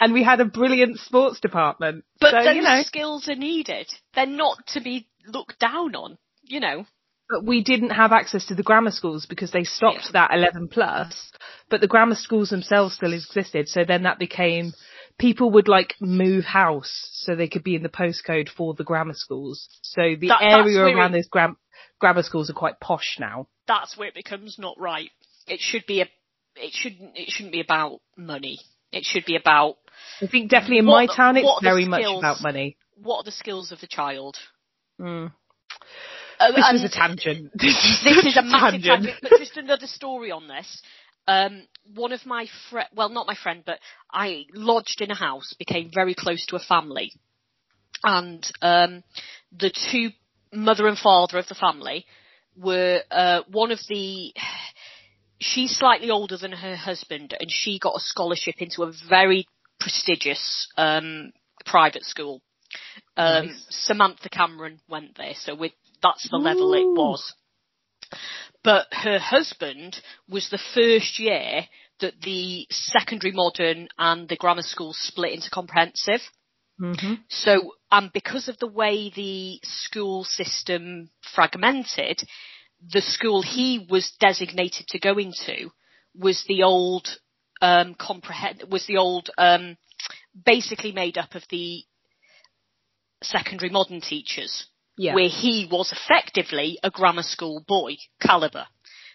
[0.00, 2.04] And we had a brilliant sports department.
[2.20, 3.86] But so, those you know, skills are needed.
[4.14, 6.84] They're not to be looked down on, you know.
[7.28, 11.32] But we didn't have access to the grammar schools because they stopped that 11 plus,
[11.70, 13.68] but the grammar schools themselves still existed.
[13.68, 14.72] So then that became,
[15.18, 19.14] people would like move house so they could be in the postcode for the grammar
[19.14, 19.68] schools.
[19.82, 21.56] So the That- area around those gram-
[21.98, 23.48] grammar schools are quite posh now.
[23.66, 25.10] That's where it becomes not right.
[25.46, 26.08] It should be a,
[26.56, 28.58] it shouldn't, it shouldn't be about money.
[28.92, 29.76] It should be about
[30.20, 32.18] I think definitely in my town it's the very much skills?
[32.20, 32.76] about money.
[32.96, 34.36] what are the skills of the child.
[35.00, 35.32] Mm.
[36.40, 37.50] Uh, This and a tangent.
[37.54, 40.82] this is a massive tangent, but just another story on this.
[41.26, 43.78] Um, one of my friend, well, not my friend, but
[44.12, 47.12] I lodged in a house, became very close to a family,
[48.02, 49.02] and um,
[49.58, 50.10] the two
[50.52, 52.04] mother and father of the family
[52.56, 54.32] were uh, one of the.
[55.40, 59.46] She's slightly older than her husband, and she got a scholarship into a very
[59.80, 61.32] prestigious um,
[61.66, 62.40] private school.
[63.16, 63.66] Um, Nice.
[63.70, 65.72] Samantha Cameron went there, so with,
[66.04, 67.34] that's the level it was.
[68.62, 71.66] But her husband was the first year
[72.00, 76.20] that the secondary modern and the grammar school split into comprehensive.
[76.78, 82.22] hmm So, and because of the way the school system fragmented,
[82.92, 85.70] the school he was designated to go into
[86.14, 87.08] was the old
[87.62, 89.76] um, comprehend was the old um,
[90.44, 91.84] basically made up of the
[93.22, 95.14] secondary modern teachers Yeah.
[95.14, 98.66] where he was effectively a grammar school boy caliber.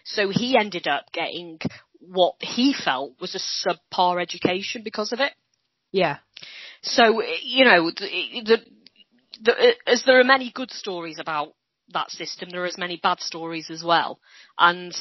[0.04, 1.58] So he ended up getting
[2.00, 5.32] what he felt was a subpar education because of it.
[5.92, 6.18] yeah.
[6.82, 8.58] So you know, the, the,
[9.42, 11.54] the, as there are many good stories about
[11.92, 14.18] that system, there are as many bad stories as well.
[14.58, 14.94] And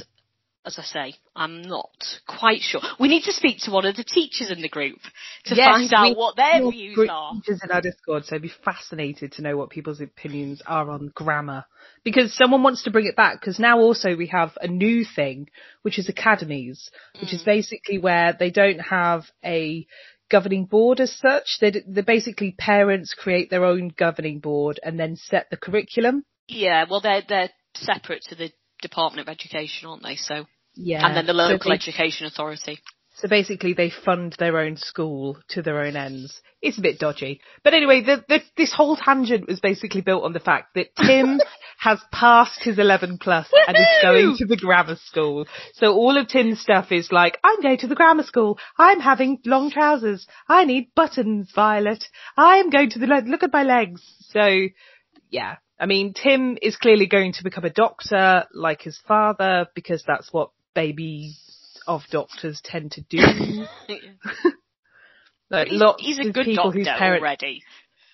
[0.66, 1.90] as I say, I'm not
[2.28, 2.82] quite sure.
[3.00, 5.00] We need to speak to one of the teachers in the group
[5.46, 7.34] to Yes, find out what their views group are.
[7.34, 11.12] teachers in our Discord, so I'd be fascinated to know what people's opinions are on
[11.16, 11.66] grammar.
[12.04, 15.50] Because someone wants to bring it back, because now also we have a new thing,
[15.84, 17.34] which is academies, which Mm.
[17.36, 19.88] is basically where they don't have a
[20.30, 21.58] governing board as such.
[21.60, 26.26] They, they basically parents create their own governing board and then set the curriculum.
[26.48, 30.16] Yeah, well, they're they're separate to the Department of Education, aren't they?
[30.16, 31.06] So, Yeah.
[31.06, 32.80] and then the So local they- education authority.
[33.16, 36.42] So basically, they fund their own school to their own ends.
[36.62, 40.32] It's a bit dodgy, but anyway, the, the, this whole tangent was basically built on
[40.32, 41.42] the fact that Tim
[41.80, 45.48] has passed his 11 plus and is going to the grammar school.
[45.74, 48.58] So all of Tim's stuff is like, I'm going to the grammar school.
[48.78, 50.26] I'm having long trousers.
[50.48, 52.06] I need buttons, Violet.
[52.38, 54.02] I'm going to the le- look at my legs.
[54.30, 54.68] So
[55.30, 60.04] yeah, I mean, Tim is clearly going to become a doctor like his father because
[60.06, 61.40] that's what babies
[61.88, 63.20] of doctors tend to do.
[65.50, 67.64] Like he's, lots he's a of good people doctor already.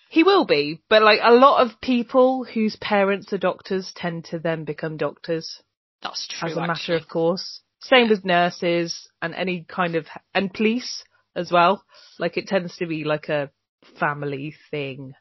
[0.10, 4.40] he will be, but like a lot of people whose parents are doctors tend to
[4.40, 5.62] then become doctors
[6.02, 6.50] That's true.
[6.50, 7.62] as a matter of course.
[7.82, 11.04] Same with nurses and any kind of and police
[11.36, 11.84] as well.
[12.18, 13.52] Like it tends to be like a
[14.00, 15.14] family thing.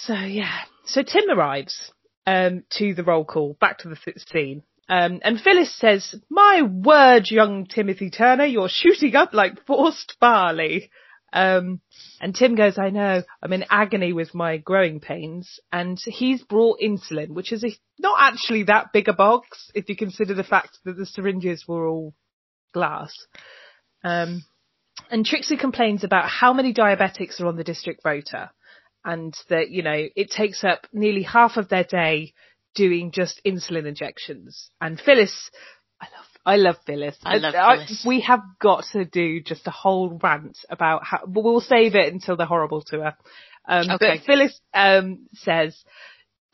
[0.00, 1.90] So yeah, so Tim arrives
[2.26, 4.62] um, to the roll call, back to the th- scene.
[4.88, 10.90] Um, and Phyllis says, my word, young Timothy Turner, you're shooting up like forced barley.
[11.32, 11.80] Um,
[12.20, 15.58] and Tim goes, I know, I'm in agony with my growing pains.
[15.72, 19.96] And he's brought insulin, which is a, not actually that big a box if you
[19.96, 22.14] consider the fact that the syringes were all
[22.72, 23.12] glass.
[24.04, 24.44] Um,
[25.10, 28.50] and Trixie complains about how many diabetics are on the district rota
[29.06, 32.34] and that, you know, it takes up nearly half of their day
[32.74, 34.68] doing just insulin injections.
[34.80, 35.50] And Phyllis,
[36.00, 37.16] I love, I love Phyllis.
[37.24, 38.04] I love Phyllis.
[38.06, 42.12] we have got to do just a whole rant about how, but we'll save it
[42.12, 43.14] until they're horrible to her.
[43.68, 44.18] Um, Okay.
[44.18, 45.82] but Phyllis, um, says,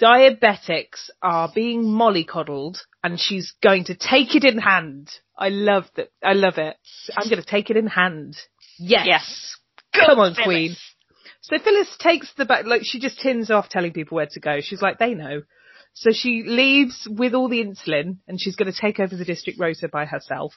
[0.00, 5.10] diabetics are being mollycoddled and she's going to take it in hand.
[5.36, 6.10] I love that.
[6.22, 6.76] I love it.
[7.16, 8.36] I'm going to take it in hand.
[8.78, 9.06] Yes.
[9.06, 9.56] Yes.
[9.94, 10.46] Come on, Phyllis.
[10.46, 10.76] Queen.
[11.42, 14.60] So Phyllis takes the back, like she just tins off telling people where to go.
[14.60, 15.42] She's like, they know.
[15.94, 19.58] So she leaves with all the insulin and she's going to take over the district
[19.60, 20.54] rota by herself.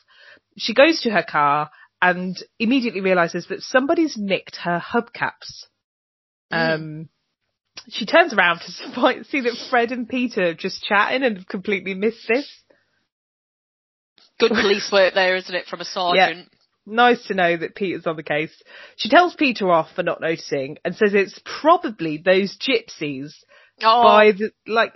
[0.57, 1.71] She goes to her car
[2.01, 5.65] and immediately realizes that somebody's nicked her hubcaps.
[6.51, 7.09] Um,
[7.89, 11.47] she turns around to find, see that Fred and Peter are just chatting and have
[11.47, 12.47] completely missed this.
[14.39, 16.49] Good police work there, isn't it, from a sergeant?
[16.85, 18.51] Nice to know that Peter's on the case.
[18.95, 23.33] She tells Peter off for not noticing and says it's probably those gypsies
[23.83, 24.93] Oh, by the, like,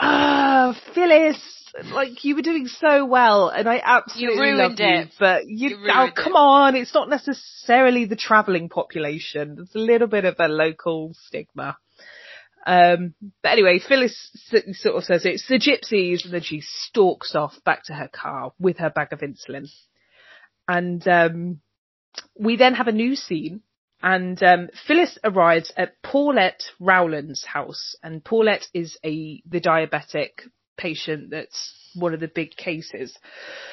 [0.00, 1.38] ah, Phyllis,
[1.92, 5.08] like you were doing so well and I absolutely You ruined love you, it.
[5.20, 6.36] but you, You oh come it.
[6.36, 9.54] on, it's not necessarily the travelling population.
[9.56, 11.76] There's a little bit of a local stigma.
[12.66, 14.16] Um, but anyway, Phyllis
[14.72, 18.52] sort of says it's the gypsies and then she stalks off back to her car
[18.58, 19.68] with her bag of insulin.
[20.76, 21.60] And, um,
[22.38, 23.62] we then have a new scene
[24.02, 30.30] and um, Phyllis arrives at Paulette Rowland's house, and Paulette is a the diabetic
[30.78, 33.16] patient that's one of the big cases.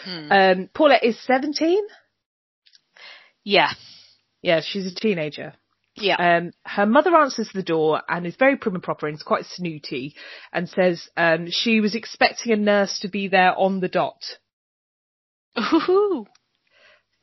[0.03, 0.31] Hmm.
[0.31, 1.81] Um, Paulette is seventeen.
[3.43, 3.71] yeah,
[4.41, 5.53] Yeah, she's a teenager.
[5.95, 6.17] yeah.
[6.37, 9.45] Um, her mother answers the door and is very prim and proper and is quite
[9.45, 10.13] snooty
[10.51, 14.21] and says um, she was expecting a nurse to be there on the dot.
[15.57, 16.27] Ooh.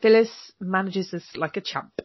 [0.04, 1.98] Phyllis manages this like a champ.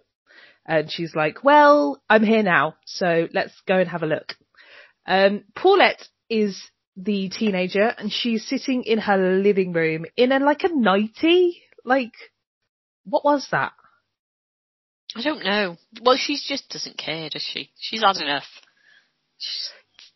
[0.65, 4.35] And she's like, well, I'm here now, so let's go and have a look.
[5.05, 6.61] Um, Paulette is
[6.95, 11.61] the teenager and she's sitting in her living room in a, like a nightie.
[11.83, 12.13] Like,
[13.03, 13.73] what was that?
[15.13, 15.75] I don't know.
[16.01, 17.69] Well, she just doesn't care, does she?
[17.77, 18.47] She's had enough.
[19.39, 19.69] She's,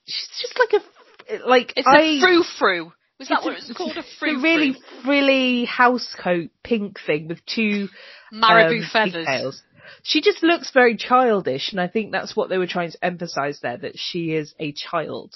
[0.06, 2.94] she's just like a, like, It's I, a frou frou.
[3.24, 3.96] Was that it's what a- it's called?
[3.96, 7.88] A it's frou a really frilly house coat pink thing with two
[8.32, 9.26] Marabou um, feathers.
[9.26, 9.62] pigtails.
[10.04, 13.60] She just looks very childish, and I think that's what they were trying to emphasise
[13.62, 15.34] there, that she is a child.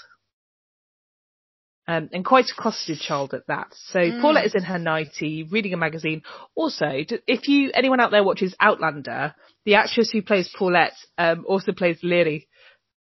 [1.90, 3.68] Um, and quite a costed child at that.
[3.74, 4.20] So Mm.
[4.22, 6.22] Paulette is in her nightie, reading a magazine.
[6.54, 6.86] Also,
[7.28, 12.02] if you anyone out there watches Outlander, the actress who plays Paulette um, also plays
[12.04, 12.46] Laoghaire.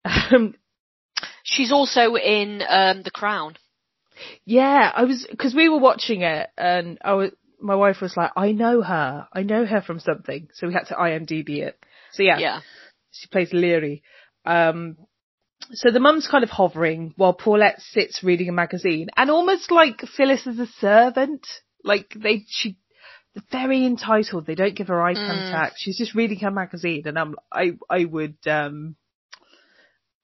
[0.33, 0.55] Um,
[1.45, 3.57] She's also in um, The Crown.
[4.45, 7.31] Yeah, I was because we were watching it, and I was.
[7.61, 9.29] My wife was like, "I know her.
[9.33, 11.79] I know her from something." So we had to IMDb it.
[12.13, 12.61] So yeah, Yeah.
[13.13, 14.01] she plays Laoghaire.
[14.45, 14.97] Um,
[15.71, 20.01] so the mum's kind of hovering while Paulette sits reading a magazine, and almost like
[20.17, 21.47] Phyllis is a servant.
[21.85, 22.77] Like they, she,
[23.35, 24.47] they're very entitled.
[24.47, 25.27] They don't give her eye Mm.
[25.27, 25.75] contact.
[25.79, 28.97] She's just reading her magazine, and I'm, I, I would, um,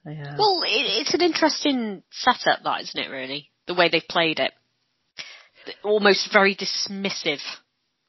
[0.07, 0.37] yeah.
[0.39, 3.11] Well, it, it's an interesting setup, that isn't it?
[3.11, 4.53] Really, the way they've played it,
[5.85, 7.41] almost very dismissive.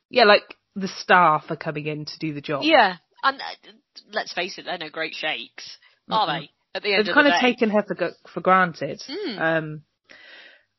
[0.10, 2.64] yeah, like the staff are coming in to do the job.
[2.64, 3.72] Yeah, and uh,
[4.12, 5.78] let's face it, they're no great shakes,
[6.10, 6.42] are Mm-mm.
[6.42, 6.50] they?
[6.76, 7.52] At the end They've of kind the of day.
[7.52, 9.02] taken her for for granted.
[9.10, 9.42] Mm.
[9.42, 9.82] Um,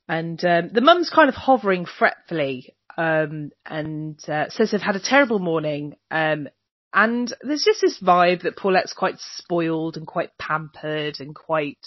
[0.09, 5.01] and um, the mum's kind of hovering fretfully um, and uh, says they've had a
[5.01, 5.95] terrible morning.
[6.11, 6.49] Um,
[6.93, 11.79] and there's just this vibe that Paulette's quite spoiled and quite pampered and quite.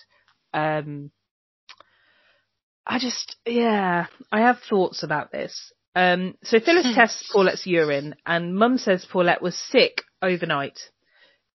[0.53, 1.12] Um,
[2.86, 5.72] I just, yeah, I have thoughts about this.
[5.96, 10.80] Um, so Phyllis tests Paulette's urine, and Mum says Paulette was sick overnight.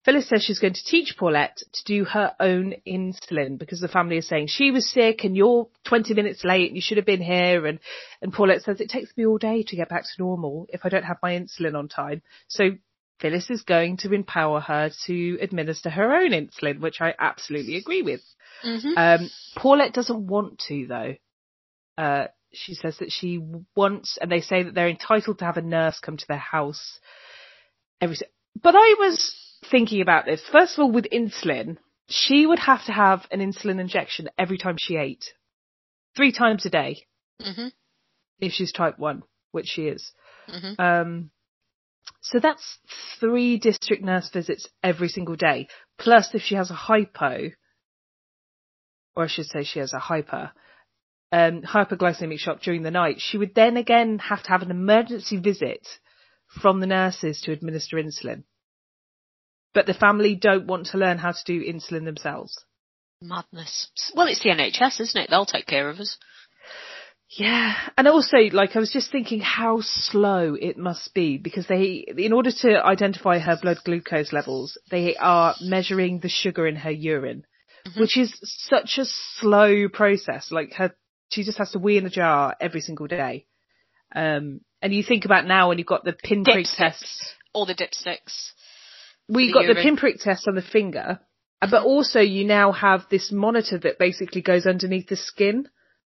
[0.05, 4.17] Phyllis says she's going to teach Paulette to do her own insulin because the family
[4.17, 7.21] is saying she was sick and you're 20 minutes late and you should have been
[7.21, 7.67] here.
[7.67, 7.79] And,
[8.23, 10.89] and Paulette says it takes me all day to get back to normal if I
[10.89, 12.23] don't have my insulin on time.
[12.47, 12.71] So
[13.21, 18.03] Phyllis is going to empower her to administer her own insulin, which I absolutely agree
[18.03, 18.23] with.
[18.63, 18.93] Mhm.
[18.97, 21.15] Um, Paulette doesn't want to though.
[21.97, 23.39] Uh, she says that she
[23.75, 27.01] wants, and they say that they're entitled to have a nurse come to their house
[28.01, 28.17] every.
[28.61, 29.35] But I was
[29.71, 30.43] thinking about this.
[30.49, 31.79] First of all, with insulin,
[32.09, 35.35] she would have to have an insulin injection every time she ate,
[36.17, 37.05] three times a day
[37.41, 37.73] Mhm.
[38.41, 40.13] if she's type one, which she is.
[40.49, 40.81] Mhm.
[40.81, 41.31] Um,
[42.21, 42.79] so that's
[43.21, 45.69] three district nurse visits every single day.
[45.99, 47.51] Plus, if she has a hypo,
[49.17, 50.53] or I should say she has a hyper,
[51.33, 55.39] um, hyperglycemic shock during the night, she would then again have to have an emergency
[55.39, 55.87] visit
[56.63, 58.45] from the nurses to administer insulin.
[59.75, 62.57] But the family don't want to learn how to do insulin themselves.
[63.21, 63.91] Madness.
[64.15, 65.31] Well, it's the NHS, isn't it?
[65.31, 66.19] They'll take care of us.
[67.31, 72.05] Yeah, and also, like, I was just thinking how slow it must be because they,
[72.17, 76.91] in order to identify her blood glucose levels, they are measuring the sugar in her
[76.91, 77.45] urine,
[77.99, 80.51] which is such a slow process.
[80.51, 80.95] Like, her,
[81.31, 83.47] she just has to wee in a jar every single day.
[84.15, 87.31] Um, and you think about now when you've got the pinprick test, Dipsticks.
[87.53, 88.53] All the dipsticks.
[89.29, 89.83] we the got the urine.
[89.83, 91.21] pinprick test on the finger,
[91.61, 95.69] uh, but also you now have this monitor that basically goes underneath the skin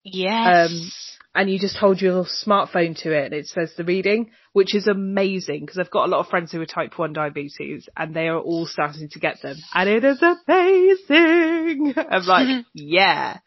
[0.05, 0.69] Yes.
[0.69, 0.91] Um,
[1.33, 4.87] and you just hold your smartphone to it and it says the reading, which is
[4.87, 8.29] amazing because I've got a lot of friends who are type 1 diabetes and they
[8.29, 11.93] are all starting to get them and it is amazing.
[12.09, 13.39] I'm like, yeah.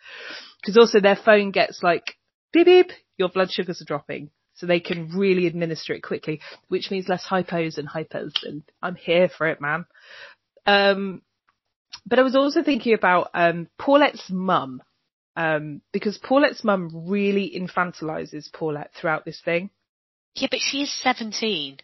[0.60, 2.16] Because also their phone gets like,
[2.52, 4.30] beep beep, your blood sugars are dropping.
[4.54, 8.96] So they can really administer it quickly, which means less hypos and hypers and I'm
[8.96, 9.86] here for it, man.
[10.66, 11.22] Um,
[12.04, 14.82] but I was also thinking about, um, Paulette's mum
[15.38, 19.70] um, because Paulette's mum really infantilizes Paulette throughout this thing.
[20.34, 21.78] Yeah, but she is 17.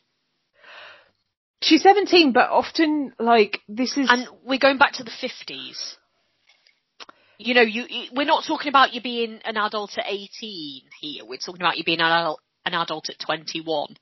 [1.63, 4.09] She's 17, but often, like, this is...
[4.11, 5.95] And we're going back to the 50s.
[7.39, 11.25] You know, you, we're not talking about you being an adult at 18 here.
[11.25, 13.97] We're talking about you being an adult, an adult at 21.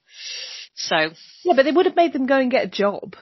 [0.74, 1.10] So.
[1.44, 3.16] Yeah, but they would have made them go and get a job.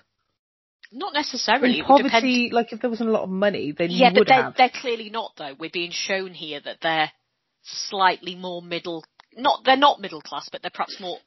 [0.92, 1.78] Not necessarily.
[1.78, 2.52] In poverty, depend...
[2.52, 5.32] like if there wasn't a lot of money, then yeah, but they're, they're clearly not
[5.38, 5.54] though.
[5.58, 7.12] We're being shown here that they're
[7.62, 9.04] slightly more middle.
[9.36, 11.18] Not they're not middle class, but they're perhaps more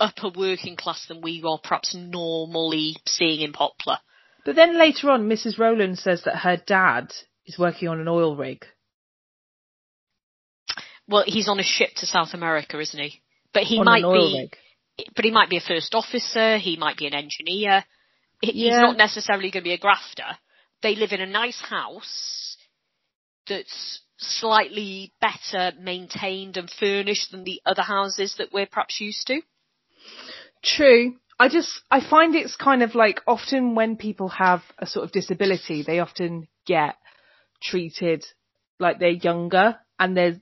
[0.00, 3.98] upper working class than we are perhaps normally seeing in Poplar.
[4.44, 5.58] But then later on, Mrs.
[5.58, 7.12] Rowland says that her dad
[7.46, 8.64] is working on an oil rig.
[11.06, 13.20] Well, he's on a ship to South America, isn't he?
[13.52, 14.38] But he on might be.
[14.40, 14.56] Rig.
[15.14, 16.56] But he might be a first officer.
[16.58, 17.84] He might be an engineer
[18.42, 18.80] he's Yeah.
[18.80, 20.36] not necessarily going to be a grafter.
[20.82, 22.56] They live in a nice house
[23.48, 29.42] that's slightly better maintained and furnished than the other houses that we're perhaps used to.
[30.62, 31.16] True.
[31.38, 35.12] I just, I find it's kind of like often when people have a sort of
[35.12, 36.96] disability, they often get
[37.60, 38.24] treated
[38.78, 40.36] like they're younger and there's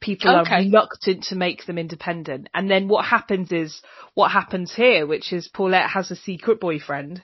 [0.00, 2.48] people are reluctant to make them independent.
[2.54, 3.80] And then what happens is
[4.14, 7.22] what happens here, which is Paulette has a secret boyfriend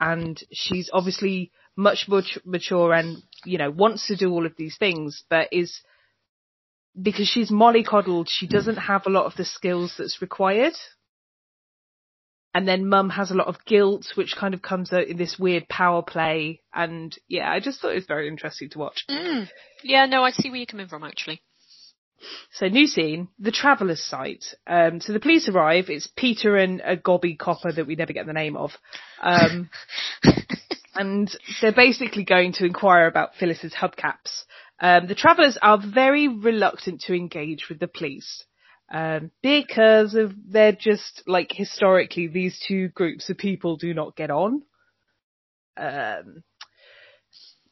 [0.00, 4.76] and she's obviously much more mature and, you know, wants to do all of these
[4.78, 5.80] things, but is,
[7.00, 10.74] because she's mollycoddled, she doesn't have a lot of the skills that's required.
[12.52, 15.38] And then mum has a lot of guilt, which kind of comes out in this
[15.38, 16.62] weird power play.
[16.74, 19.04] And yeah, I just thought it was very interesting to watch.
[19.08, 19.48] Mm.
[19.84, 21.42] Yeah, no, I see where you're coming from actually.
[22.52, 24.44] So new scene, the Traveller's site.
[24.66, 25.86] Um, so the police arrive.
[25.88, 28.72] It's Peter and a gobby copper that we never get the name of.
[29.22, 29.70] Um,
[30.94, 34.44] and they're basically going to inquire about Phyllis's hubcaps.
[34.80, 38.44] Um, the Travellers are very reluctant to engage with the police.
[38.92, 44.30] Um, because of they're just like historically these two groups of people do not get
[44.30, 44.62] on.
[45.76, 46.42] Um,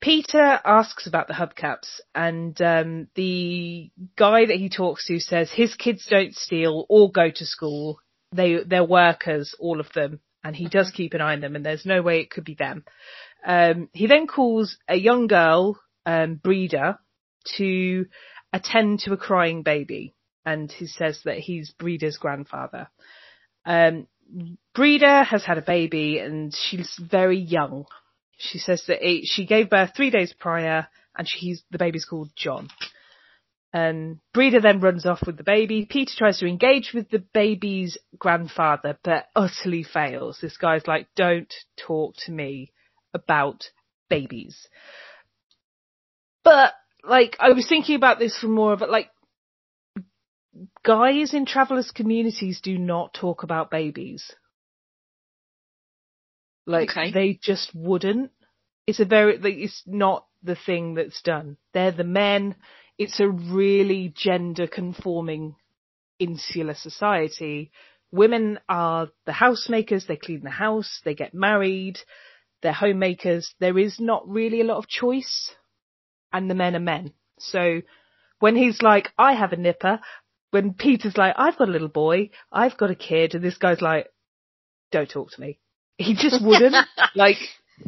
[0.01, 5.75] Peter asks about the hubcaps and um, the guy that he talks to says his
[5.75, 7.99] kids don't steal or go to school.
[8.33, 11.57] They they're workers, all of them, and he does keep an eye on them.
[11.57, 12.85] And there's no way it could be them.
[13.45, 16.99] Um, he then calls a young girl, um, Breda,
[17.57, 18.07] to
[18.53, 22.89] attend to a crying baby, and he says that he's Breda's grandfather.
[23.65, 24.07] Um,
[24.75, 27.87] Breda has had a baby, and she's very young.
[28.39, 30.87] She says that it, she gave birth three days prior,
[31.17, 32.69] and she's the baby's called John.
[33.73, 35.85] And Breda then runs off with the baby.
[35.85, 40.39] Peter tries to engage with the baby's grandfather, but utterly fails.
[40.41, 42.73] This guy's like, "Don't talk to me
[43.13, 43.71] about
[44.09, 44.69] babies."
[46.45, 46.73] But
[47.05, 49.11] like, I was thinking about this from more of a like,
[50.83, 54.33] guys in travellers communities do not talk about babies.
[56.69, 57.11] Like Okay.
[57.11, 58.31] they just wouldn't.
[58.87, 61.57] It's a very like it's not the thing that's done.
[61.73, 62.57] They're the men.
[62.99, 65.57] It's a really gender conforming
[66.19, 67.73] insular society.
[68.11, 71.99] Women are the housemakers, they clean the house, they get married,
[72.63, 73.55] they're homemakers.
[73.61, 75.55] There is not really a lot of choice.
[76.33, 77.15] And the men are men.
[77.39, 77.81] So
[78.41, 80.01] when he's like, I have a nipper,
[80.51, 83.81] when Peter's like, I've got a little boy, I've got a kid, and this guy's
[83.81, 84.09] like,
[84.91, 85.61] don't talk to me.
[85.99, 86.75] He just wouldn't.
[87.15, 87.37] like,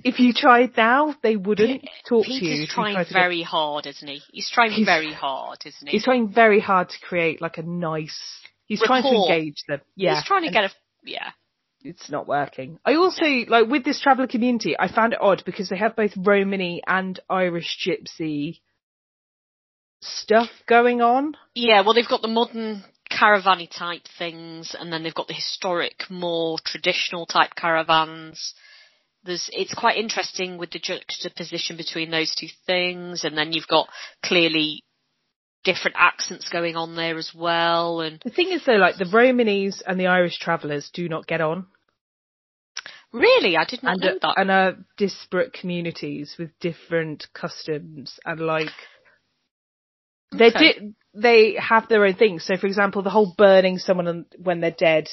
[0.05, 2.41] if you tried now, they wouldn't talk to you.
[2.41, 4.21] Peter's if you trying tried to- very hard, isn't he?
[4.33, 5.93] He's trying He's- very hard, isn't he?
[5.93, 8.21] He's trying very hard to create like a nice.
[8.67, 9.81] He's trying to engage them.
[9.97, 10.71] Yeah, He's trying to get a
[11.05, 11.31] yeah.
[11.83, 12.79] It's not working.
[12.85, 14.77] I also like with this traveller community.
[14.79, 18.61] I found it odd because they have both Romany and Irish Gypsy
[20.01, 21.37] stuff going on.
[21.55, 22.85] Yeah, well, they've got the modern
[23.21, 28.55] caravan type things, and then they've got the historic, more traditional type caravans.
[29.25, 33.89] There's, it's quite interesting with the juxtaposition between those two things, and then you've got
[34.25, 34.83] clearly
[35.63, 39.83] different accents going on there as well, and The thing is though, like the Romanies
[39.87, 41.67] and the Irish travellers do not get on.
[43.13, 44.41] really, I did not and, know uh, that.
[44.41, 48.69] and are disparate communities with different customs and like
[50.33, 50.73] they're Okay.
[50.79, 52.45] di- they have their own things.
[52.45, 55.09] So, for example, the whole burning someone when they're dead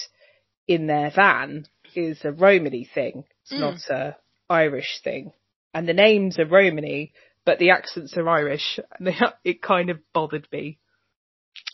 [0.67, 3.23] in their van is a Romany thing.
[3.43, 3.59] It's Mm.
[3.59, 4.17] not a
[4.49, 5.33] Irish thing.
[5.73, 7.13] And the names are Romany,
[7.45, 8.79] but the accents are Irish.
[8.97, 10.79] And they, it kind of bothered me.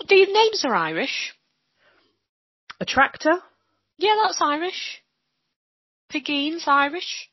[0.08, 1.34] The names are Irish.
[2.80, 3.42] A tractor?
[3.98, 5.04] Yeah, that's Irish.
[6.10, 7.30] Pigeen's Irish.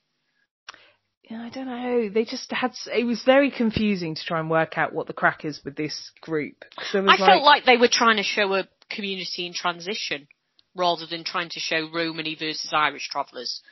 [1.31, 2.09] Yeah, I don't know.
[2.09, 2.73] They just had.
[2.93, 6.11] It was very confusing to try and work out what the crack is with this
[6.21, 6.65] group.
[6.93, 10.27] I was felt like they were trying to show a community in transition
[10.75, 13.63] rather than trying to show Romany versus Irish travellers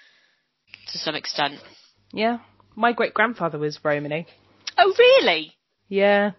[0.93, 1.55] to some extent.
[2.13, 2.39] yeah,
[2.77, 4.27] my great grandfather was Romany.
[4.79, 5.57] Oh, really?
[5.89, 6.33] Yeah.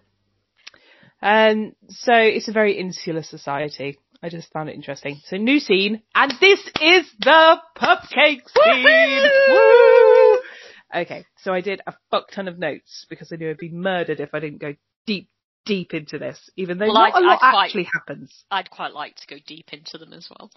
[1.20, 3.98] Um, so it's a very insular society.
[4.22, 5.20] I just found it interesting.
[5.24, 9.30] So new scene, and this is the pupcake scene.
[9.50, 10.09] Woo!
[10.94, 14.18] Okay, so I did a fuck ton of notes because I knew I'd be murdered
[14.20, 14.74] if I didn't go
[15.06, 15.28] deep,
[15.64, 18.44] deep into this, even though Well, not I'd- a lot I'd quite- actually happens.
[18.50, 20.50] I'd quite like to go deep into them as well.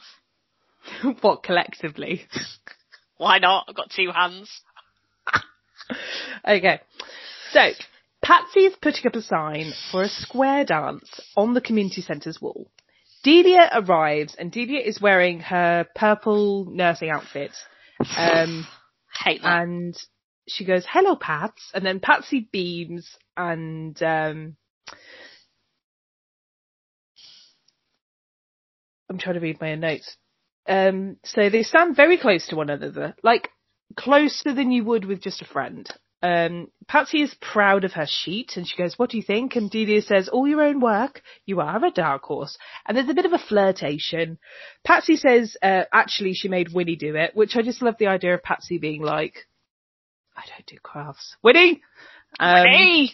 [1.21, 2.25] what collectively?
[3.17, 3.65] Why not?
[3.69, 4.61] I've got two hands.
[6.47, 6.79] Okay.
[7.51, 7.69] So,
[8.23, 12.71] Patsy's putting up a sign for a square dance on the community centre's wall.
[13.23, 17.51] Delia arrives and Delia is wearing her purple nursing outfit.
[18.17, 18.65] Um,
[19.23, 19.61] Hate that.
[19.63, 19.95] and
[20.47, 21.71] she goes, hello Pats.
[21.73, 24.55] And then Patsy beams and, um,
[29.09, 30.17] I'm trying to read my own notes.
[30.67, 33.49] Um, so they stand very close to one another, like
[33.95, 35.87] closer than you would with just a friend.
[36.23, 39.57] Um, Patsy is proud of her sheet and she goes, what do you think?
[39.57, 41.21] And Delia says, all your own work.
[41.45, 42.57] You are a dark horse.
[42.87, 44.39] And there's a bit of a flirtation.
[44.85, 48.33] Patsy says, uh, actually she made Winnie do it, which I just love the idea
[48.35, 49.47] of Patsy being like,
[50.35, 51.35] I don't do crafts.
[51.43, 51.81] Winnie!
[52.39, 53.11] Um, hey!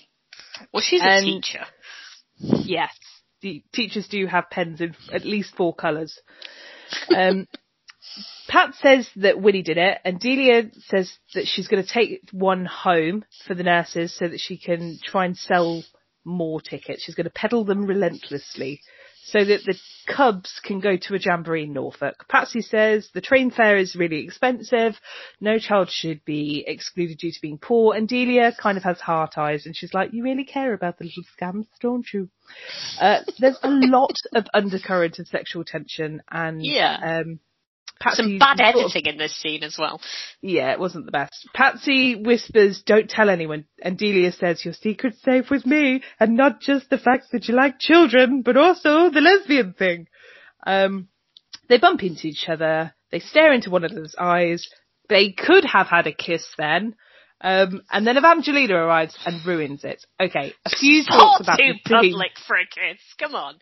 [0.74, 1.66] Well, she's a teacher.
[2.38, 2.94] Yes,
[3.42, 6.20] the teachers do have pens in at least four colours.
[7.16, 7.48] Um,
[8.48, 12.66] Pat says that Winnie did it, and Delia says that she's going to take one
[12.66, 15.84] home for the nurses so that she can try and sell
[16.26, 17.04] more tickets.
[17.04, 18.82] She's going to peddle them relentlessly
[19.32, 19.76] so that the
[20.08, 22.26] Cubs can go to a jamboree in Norfolk.
[22.28, 24.96] Patsy says the train fare is really expensive.
[25.40, 27.96] No child should be excluded due to being poor.
[27.96, 31.06] And Delia kind of has heart eyes and she's like, you really care about the
[31.06, 32.30] little scams, don't you?
[33.00, 37.22] Uh, there's a lot of undercurrent of sexual tension and, Yeah.
[37.22, 37.40] um,
[38.00, 40.00] Patsy Some bad sort of- editing in this scene as well.
[40.42, 41.48] yeah, it wasn't the best.
[41.54, 43.66] Patsy whispers, don't tell anyone.
[43.82, 46.02] And Delia says, your secret's safe with me.
[46.20, 50.08] And not just the fact that you like children, but also the lesbian thing.
[50.66, 51.10] Um,
[51.68, 52.94] they bump into each other.
[53.12, 54.70] They stare into one another's eyes.
[55.10, 56.96] They could have had a kiss then.
[57.42, 60.06] Um, and then Evangelina arrives and ruins it.
[60.20, 63.00] Okay, a few Far thoughts about too public for a kiss.
[63.18, 63.56] Come on.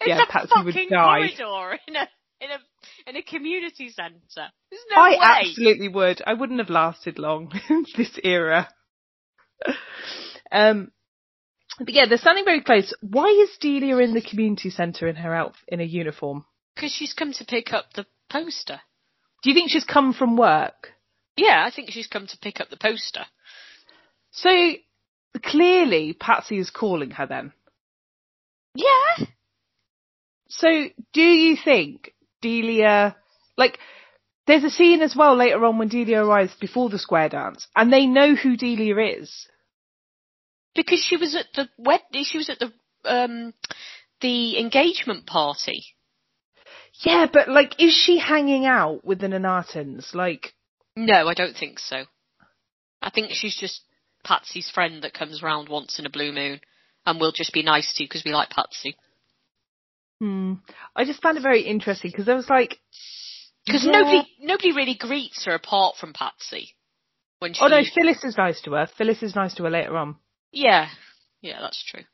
[0.00, 2.08] It's Yeah, a Patsy fucking corridor in a
[2.40, 4.18] in a in a community centre.
[4.70, 5.18] There's no I way.
[5.20, 6.22] absolutely would.
[6.26, 8.68] I wouldn't have lasted long in this era.
[10.50, 10.90] Um,
[11.78, 12.92] but yeah, they're standing very close.
[13.00, 16.44] Why is Delia in the community centre in her outfit in a uniform?
[16.74, 18.80] Because she's come to pick up the poster.
[19.42, 20.92] Do you think she's come from work?
[21.36, 23.24] Yeah, I think she's come to pick up the poster.
[24.32, 24.50] So
[25.42, 27.52] clearly, Patsy is calling her then.
[28.74, 29.26] Yeah.
[30.48, 30.68] So
[31.12, 33.16] do you think Delia,
[33.56, 33.78] like,
[34.46, 37.92] there's a scene as well later on when Delia arrives before the square dance, and
[37.92, 39.46] they know who Delia is.
[40.74, 42.72] Because she was at the wed she was at the
[43.04, 43.52] um
[44.20, 45.84] the engagement party.
[47.02, 50.14] Yeah, but like, is she hanging out with the Nanatans?
[50.14, 50.54] Like,
[50.96, 52.04] No, I don't think so.
[53.00, 53.82] I think she's just
[54.24, 56.60] Patsy's friend that comes round once in a blue moon
[57.06, 58.96] and we'll just be nice to because we like Patsy.
[60.20, 60.54] Hmm,
[60.94, 62.78] I just found it very interesting because I was like,
[63.66, 63.92] Because Yeah.
[63.92, 66.74] nobody nobody really greets her apart from Patsy.
[67.40, 68.86] When she oh no, Phyllis is nice to her.
[68.98, 70.16] Phyllis is nice to her later on.
[70.52, 70.88] Yeah.
[71.40, 72.04] Yeah, that's true.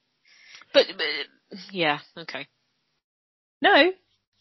[0.72, 2.46] But, but yeah, okay.
[3.60, 3.92] No,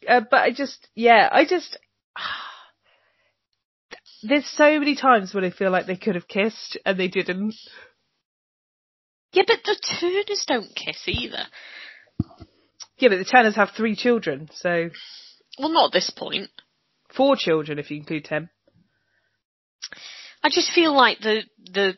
[0.08, 1.78] uh, but I just, yeah, I just,
[4.24, 7.56] there's so many times when I feel like they could have kissed and they didn't.
[9.32, 11.46] Yeah, but the Turners don't kiss either.
[12.98, 14.90] Yeah, but the Turners have three children, so
[15.60, 16.50] Well, not at this point.
[17.14, 18.50] four children if you include Tim.
[20.44, 21.98] I just feel like the the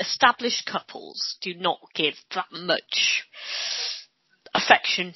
[0.00, 3.24] established couples do not give that much
[4.54, 5.14] affection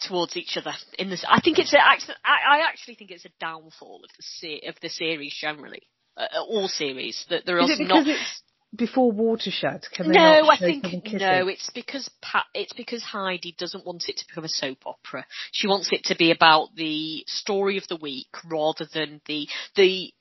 [0.00, 1.24] towards each other in this.
[1.28, 4.68] I think it's a, actually, I, I actually think it's a downfall of the se-
[4.68, 5.82] of the series generally,
[6.16, 8.06] uh, uh, all series that there Is is it not.
[8.06, 8.42] it's
[8.74, 9.86] before Watershed?
[9.92, 11.48] Can they No, I think no.
[11.48, 15.26] It's because Pat, it's because Heidi doesn't want it to become a soap opera.
[15.52, 20.12] She wants it to be about the story of the week rather than the the.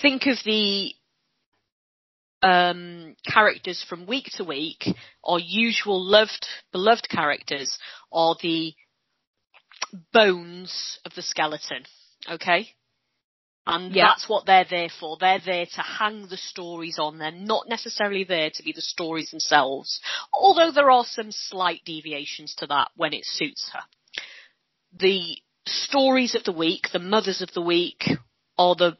[0.00, 0.94] Think of the
[2.42, 4.86] um, characters from week to week,
[5.24, 7.78] our usual loved, beloved characters,
[8.12, 8.74] are the
[10.12, 11.84] bones of the skeleton.
[12.30, 12.70] Okay?
[13.66, 14.08] And Yeah.
[14.08, 15.16] that's what they're there for.
[15.16, 17.18] They're there to hang the stories on.
[17.18, 20.00] They're not necessarily there to be the stories themselves.
[20.32, 23.82] Although there are some slight deviations to that when it suits her.
[24.94, 28.04] The stories of the week, the mothers of the week,
[28.58, 28.98] are the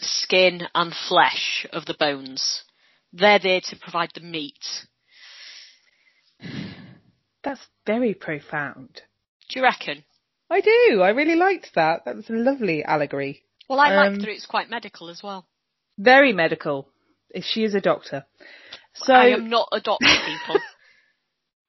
[0.00, 2.64] skin and flesh of the bones.
[3.12, 4.86] They're there to provide the meat.
[7.42, 9.02] That's very profound.
[9.48, 10.04] Do you reckon?
[10.50, 11.02] I do.
[11.02, 12.04] I really liked that.
[12.04, 13.42] That was a lovely allegory.
[13.68, 15.46] Well, I Um, like that it's quite medical as well.
[15.96, 16.88] Very medical.
[17.30, 18.26] If she is a doctor.
[18.94, 20.60] So, I am not a doctor, people.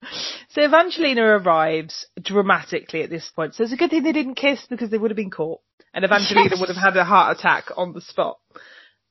[0.49, 3.55] so Evangelina arrives dramatically at this point.
[3.55, 5.61] So it's a good thing they didn't kiss because they would have been caught,
[5.93, 8.39] and Evangelina would have had a heart attack on the spot.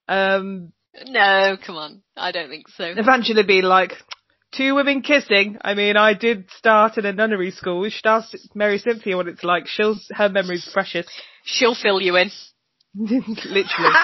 [0.09, 0.73] Um,
[1.07, 2.03] no, come on.
[2.17, 2.85] I don't think so.
[2.85, 3.93] Evangelina being like,
[4.53, 5.59] two women kissing.
[5.63, 7.81] I mean, I did start in a nunnery school.
[7.81, 9.67] We should ask Mary Cynthia what it's like.
[9.67, 11.07] She'll, her memory's precious.
[11.45, 12.31] She'll fill you in.
[12.95, 13.95] Literally.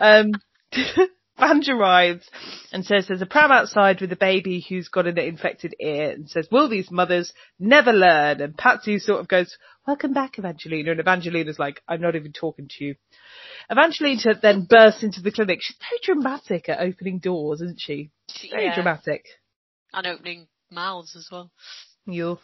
[0.00, 0.32] um,
[1.38, 2.28] Vange arrives
[2.72, 6.28] and says there's a pram outside with a baby who's got an infected ear and
[6.28, 8.40] says, will these mothers never learn?
[8.40, 10.92] And Patsy sort of goes, welcome back, Evangelina.
[10.92, 12.94] And Evangelina's like, I'm not even talking to you.
[13.70, 15.58] Evangelina then bursts into the clinic.
[15.62, 18.10] She's very dramatic at opening doors, isn't she?
[18.50, 18.74] Very Yeah.
[18.74, 19.24] dramatic.
[19.94, 21.50] And opening mouths as well.
[22.06, 22.40] You'll.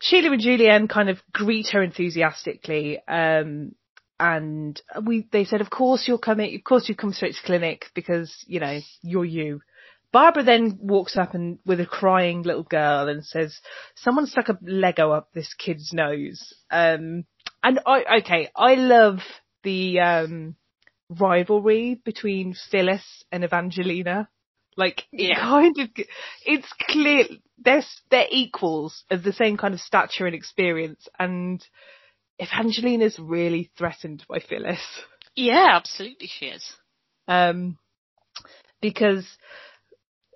[0.00, 3.74] Sheila and Julienne kind of greet her enthusiastically, um,
[4.18, 6.54] and we they said, "Of course you're coming.
[6.54, 9.60] Of course you come straight to clinic because you know you're you."
[10.12, 13.58] Barbara then walks up and with a crying little girl and says,
[13.96, 17.24] "Someone stuck a Lego up this kid's nose." Um,
[17.62, 19.20] and I okay, I love
[19.62, 20.56] the um,
[21.08, 24.28] rivalry between Phyllis and Evangelina.
[24.76, 25.40] Like it Yeah.
[25.40, 25.88] kind of,
[26.46, 27.24] it's clear
[27.58, 31.06] they're they're equals of the same kind of stature and experience.
[31.18, 31.64] And
[32.40, 34.80] Evangelina's really threatened by Phyllis,
[35.36, 36.74] Yeah, absolutely she is.
[37.28, 37.78] um,
[38.80, 39.26] because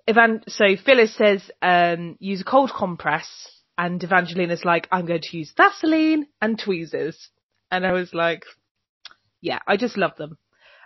[0.07, 0.43] Evan.
[0.47, 3.27] So Phyllis says um, use a cold compress,
[3.77, 7.29] and Evangelina's like, I'm going to use Vaseline and tweezers,
[7.71, 8.43] and I was like,
[9.41, 10.37] yeah, I just love them.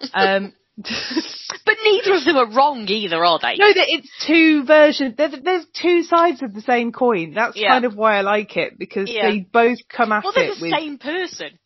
[0.14, 3.56] Um, But neither of them are wrong either, are they?
[3.58, 5.16] No, that it's two versions.
[5.18, 7.34] There's two sides of the same coin.
[7.34, 7.70] That's Yeah.
[7.70, 9.30] kind of why I like it because Yeah.
[9.30, 10.74] they both come at well, they're it the with.
[10.74, 11.60] same person.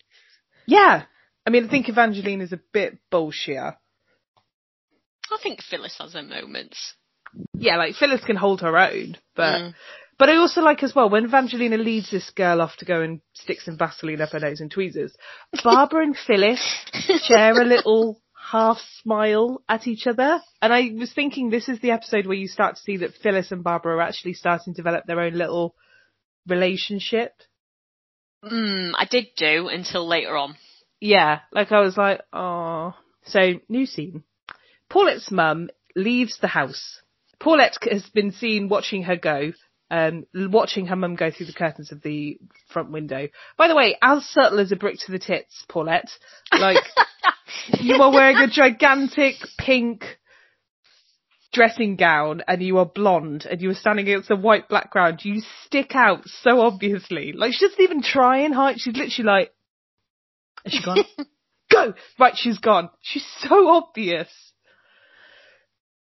[0.66, 1.04] Yeah,
[1.46, 3.58] I mean, I think Evangeline is a bit bullshit.
[3.58, 3.76] I
[5.42, 6.96] think Phyllis has her moments.
[7.54, 9.74] Yeah, like Phyllis can hold her own, but Mm.
[10.18, 13.22] but I also like as well when Evangelina leads this girl off to go and
[13.34, 15.16] stick some Vaseline up her nose and tweezers.
[15.64, 16.62] Barbara and Phyllis
[17.26, 18.22] share a little
[18.52, 22.48] half smile at each other, and I was thinking this is the episode where you
[22.48, 25.76] start to see that Phyllis and Barbara are actually starting to develop their own little
[26.48, 27.34] relationship.
[28.44, 30.56] Mm, I did do until later on.
[31.00, 32.94] Yeah, like I was like, oh.
[33.26, 34.24] So, new scene.
[34.90, 37.02] Paulette's mum leaves the house.
[37.40, 39.52] Paulette has been seen watching her go,
[39.90, 42.38] um, watching her mum go through the curtains of the
[42.70, 43.28] front window.
[43.58, 46.10] By the way, as subtle as a brick to the tits, Paulette.
[46.54, 46.84] Like,
[47.80, 50.04] you are wearing a gigantic pink
[51.54, 55.22] dressing gown and you are blonde and you are standing against a white background.
[55.24, 57.32] You stick out so obviously.
[57.34, 58.80] Like, she doesn't even try and hide.
[58.80, 59.54] She's literally like,
[60.66, 60.98] is she gone?
[61.72, 61.94] Go!
[62.20, 62.90] Right, she's gone.
[63.02, 64.28] She's so obvious.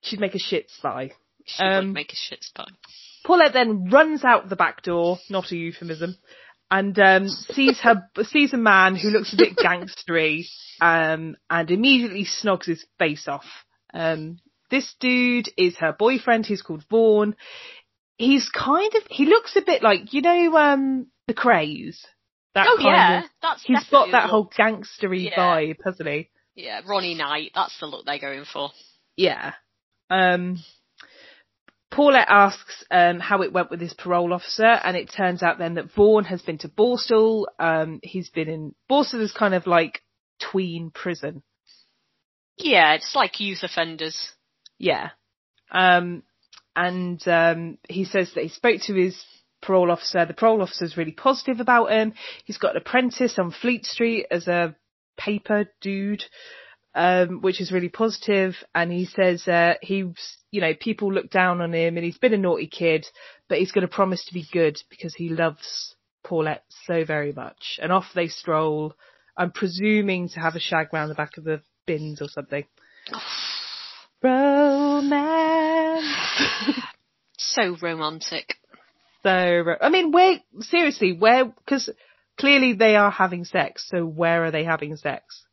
[0.02, 1.12] She'd make a shit spy.
[1.44, 2.66] She Um, would make a shit spy.
[3.24, 6.16] Paulette then runs out the back door, not a euphemism,
[6.70, 10.44] and um, sees her sees a man who looks a bit gangstery,
[10.80, 13.44] um, and immediately snogs his face off.
[13.92, 14.38] Um,
[14.70, 16.46] this dude is her boyfriend.
[16.46, 17.36] He's called Vaughn.
[18.16, 21.98] He's kind of he looks a bit like you know um, the Krays.
[22.54, 25.36] That Oh kind yeah, of, that's he's got that whole gangstery Yeah.
[25.36, 26.30] vibe, hasn't he?
[26.54, 27.50] Yeah, Ronnie Knight.
[27.54, 28.70] That's the look they're going for.
[29.16, 29.54] Yeah.
[30.08, 30.62] Um,
[31.94, 35.74] Paulette asks um, how it went with his parole officer, and it turns out then
[35.74, 37.44] that Vaughan has been to Borstal.
[37.60, 40.02] Um, he's been in Borstal is kind of like
[40.40, 41.44] tween prison.
[42.56, 44.32] Yeah, it's like youth offenders.
[44.76, 45.10] Yeah.
[45.70, 46.24] Um,
[46.74, 49.16] and um, he says that he spoke to his
[49.62, 50.26] parole officer.
[50.26, 52.14] The parole officer is really positive about him.
[52.44, 54.74] He's got an apprentice on Fleet Street as a
[55.16, 56.24] paper dude.
[56.94, 58.54] Um, which is really positive.
[58.74, 62.34] And he says uh, he's, you know, people look down on him, and he's been
[62.34, 63.06] a naughty kid,
[63.48, 67.78] but he's going to promise to be good because he loves Paulette so very much.
[67.82, 68.94] And off they stroll.
[69.36, 72.64] I'm presuming to have a shag round the back of the bins or something.
[74.22, 76.04] Romance.
[77.54, 78.56] So romantic.
[79.22, 79.30] So,
[79.80, 81.88] I mean, where, seriously, where, because
[82.38, 85.44] clearly they are having sex, so where are they having sex?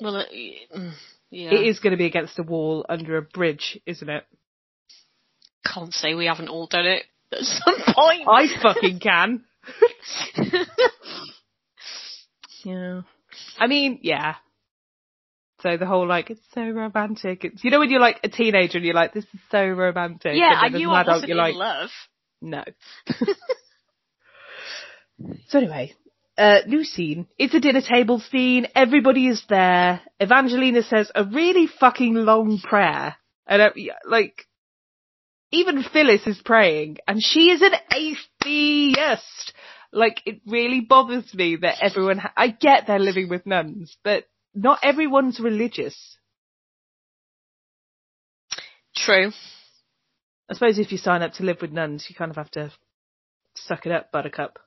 [0.00, 0.92] Well, uh, mm,
[1.30, 1.50] yeah.
[1.50, 4.24] It is going to be against a wall under a bridge, isn't it?
[5.64, 8.26] Can't say we haven't all done it at some point.
[8.28, 9.44] I fucking can.
[12.64, 13.02] yeah.
[13.58, 14.36] I mean, yeah.
[15.62, 17.44] So the whole like, it's so romantic.
[17.44, 20.36] It's, you know when you're like a teenager and you're like, this is so romantic.
[20.36, 21.90] yeah, and as knew an adult, you're like, love.
[22.40, 22.62] No.
[25.48, 25.94] so anyway,
[26.38, 27.26] uh, new scene.
[27.36, 28.68] It's a dinner table scene.
[28.74, 30.00] Everybody is there.
[30.22, 33.16] Evangelina says a really fucking long prayer.
[33.46, 33.70] And uh,
[34.06, 34.46] like,
[35.50, 39.52] even Phyllis is praying and she is an atheist.
[39.90, 44.24] Like, it really bothers me that everyone, ha- I get they're living with nuns, but
[44.54, 46.18] not everyone's religious.
[48.94, 49.32] True.
[50.50, 52.70] I suppose if you sign up to live with nuns, you kind of have to
[53.54, 54.58] suck it up, buttercup.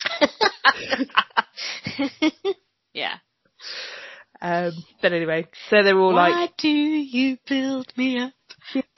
[2.92, 3.14] yeah.
[4.40, 8.32] Um, but anyway, so they're all Why like, "Why do you build me up,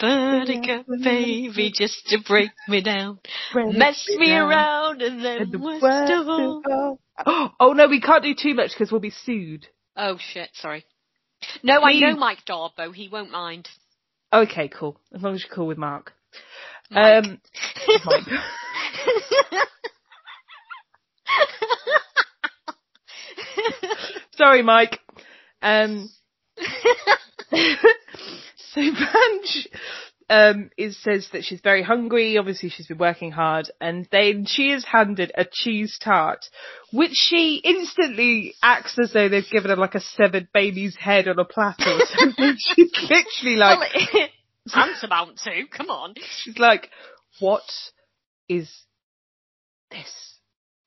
[0.01, 3.21] buttercup baby, just to break me down?
[3.55, 6.59] Mess me around and then And the worst worst of all.
[6.59, 6.65] of
[7.27, 9.69] all- Oh no, we can't do too much because we'll be sued.
[9.97, 10.85] Oh shit, sorry.
[11.63, 13.69] No, I know Mike d'Abo, he won't mind.
[14.33, 15.01] Okay, cool.
[15.15, 16.13] As long as you're cool with Mark.
[16.91, 17.25] Mike.
[17.25, 17.41] Um,
[18.05, 18.25] Mike.
[24.37, 25.01] sorry, Mike.
[25.63, 26.11] Um,
[27.51, 29.69] so Vange
[30.31, 32.39] um, is says that she's very hungry.
[32.39, 36.45] Obviously, she's been working hard, and then she is handed a cheese tart,
[36.93, 41.39] which she instantly acts as though they've given her like a severed baby's head on
[41.39, 42.57] a platter or something.
[42.75, 43.79] she's literally like,
[44.13, 44.29] well,
[44.69, 46.15] tantamount to, come on.
[46.43, 46.91] she's like,
[47.41, 47.63] "What
[48.49, 48.71] is
[49.91, 50.38] this?"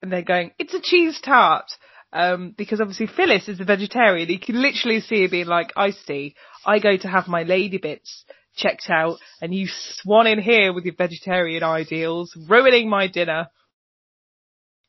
[0.02, 1.72] And they're going, "It's a cheese tart."
[2.14, 4.30] Um, because obviously Phyllis is a vegetarian.
[4.30, 6.36] You can literally see her being like, I see,
[6.66, 8.26] I go to have my lady bits
[8.56, 13.48] checked out and you swan in here with your vegetarian ideals, ruining my dinner.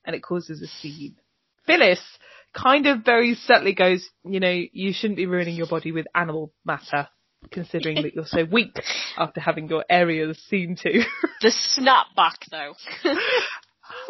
[0.04, 1.14] And it causes a scene.
[1.64, 2.00] Phyllis
[2.52, 6.52] kind of very subtly goes, you know, you shouldn't be ruining your body with animal
[6.64, 7.08] matter,
[7.50, 8.74] considering that you're so weak
[9.16, 11.02] after having your areas seen to.
[11.40, 12.74] The snapback though.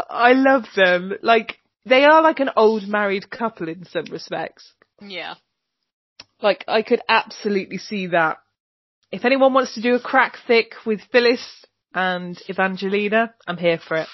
[0.09, 1.14] I love them.
[1.22, 4.72] Like, they are like an old married couple in some respects.
[5.01, 5.34] yeah.
[6.40, 8.38] Like, I could absolutely see that.
[9.12, 11.64] If anyone wants to do a crack fic with Phyllis
[11.95, 14.09] and Evangelina, I'm here for it.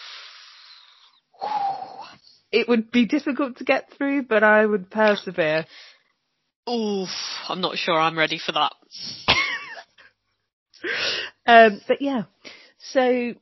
[2.51, 5.65] It would be difficult to get through, but I would persevere.
[6.69, 7.09] Oof,
[7.49, 8.73] I'm not sure I'm ready for that.
[11.47, 12.25] Um, but yeah,
[12.93, 13.33] so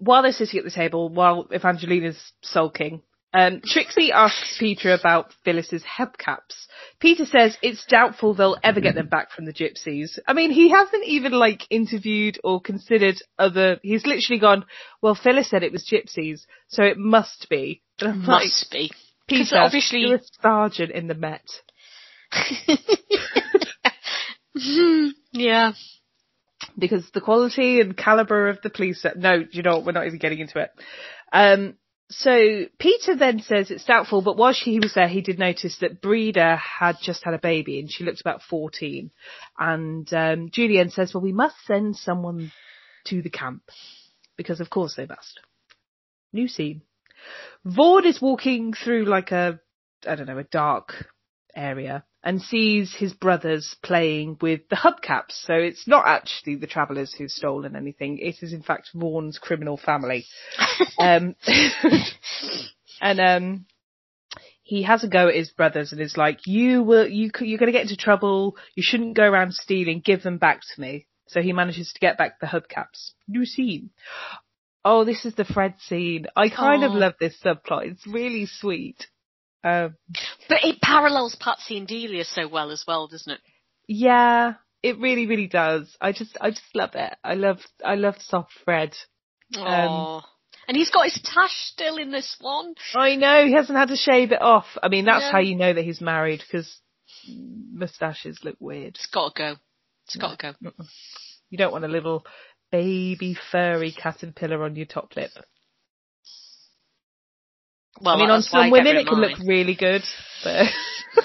[0.00, 5.84] while they're sitting at the table, while Evangelina's sulking, um, Trixie asks Peter about Phyllis's
[5.84, 6.66] hubcaps.
[6.98, 10.18] Peter says it's doubtful they'll ever get them back from the gypsies.
[10.26, 13.78] I mean, he hasn't even like interviewed or considered other.
[13.82, 14.64] He's literally gone.
[15.00, 17.82] Well, Phyllis said it was gypsies, so it must be.
[18.00, 18.90] And I'm like, Must be.
[19.28, 21.46] Peter, obviously- you're a sergeant in the Met.
[25.32, 25.72] yeah.
[26.78, 30.38] Because the quality and caliber of the police no, you know we're not even getting
[30.38, 30.70] into it.
[31.32, 31.74] Um,
[32.10, 36.02] so Peter then says it's doubtful, but while she was there, he did notice that
[36.02, 39.12] Breda had just had a baby and she looked about 14.
[39.56, 42.50] And, um, Julienne says, well, we must send someone
[43.06, 43.62] to the camp
[44.36, 45.38] because of course they must.
[46.32, 46.82] New scene.
[47.64, 49.60] Vaughn is walking through like a,
[50.04, 51.06] I don't know, a dark
[51.54, 55.32] area and sees his brothers playing with the hubcaps.
[55.32, 58.18] So it's not actually the travellers who've stolen anything.
[58.18, 60.26] It is in fact Vaughn's criminal family.
[60.98, 61.34] um,
[63.00, 63.66] and um,
[64.62, 67.72] he has a go at his brothers and is like, "You will, you, you're going
[67.72, 68.56] to get into trouble.
[68.74, 70.00] You shouldn't go around stealing.
[70.04, 73.12] Give them back to me." So he manages to get back the hubcaps.
[73.28, 73.90] New scene.
[74.84, 76.26] Oh, this is the Fred scene.
[76.36, 77.90] I kind of love this subplot.
[77.90, 79.06] It's really sweet.
[79.62, 79.96] Um,
[80.48, 83.40] But it parallels Patsy and Delia so well as well, doesn't it?
[83.86, 85.94] Yeah, it really, really does.
[86.00, 87.14] I just, I just love it.
[87.22, 88.94] I love, I love soft Fred.
[89.56, 90.22] Um,
[90.68, 92.74] and he's got his tash still in this one.
[92.94, 94.66] I know he hasn't had to shave it off.
[94.82, 95.32] I mean, that's Yeah.
[95.32, 96.80] how you know that he's married because
[97.28, 98.94] moustaches look weird.
[98.96, 99.56] It's gotta go.
[100.06, 100.72] It's gotta go.
[101.50, 102.24] You don't want a little
[102.70, 105.32] baby furry caterpillar on your top lip.
[108.00, 110.02] Well, I mean, on that's why I some women it can look really good,
[110.42, 110.66] but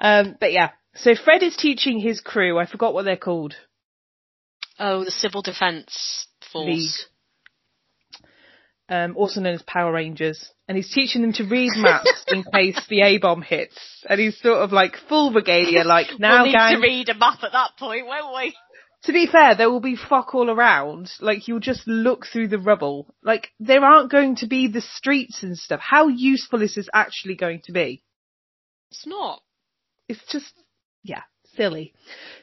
[0.00, 0.70] um, but yeah.
[0.94, 2.58] So Fred is teaching his crew.
[2.58, 3.54] I forgot what they're called.
[4.78, 6.66] Oh, the civil defence force.
[6.66, 6.90] League.
[8.88, 12.76] Um, also known as Power Rangers, and he's teaching them to read maps in case
[12.88, 13.78] the A bomb hits.
[14.08, 16.74] And he's sort of like full regalia, like now, we'll need gang.
[16.74, 18.56] to read a map at that point, won't we?
[19.04, 21.10] To be fair, there will be fuck all around.
[21.20, 23.14] Like you'll just look through the rubble.
[23.22, 25.80] Like there aren't going to be the streets and stuff.
[25.82, 28.02] How useful is this actually going to be?
[28.90, 29.40] It's not.
[30.08, 30.52] It's just,
[31.02, 31.22] yeah,
[31.56, 31.94] silly.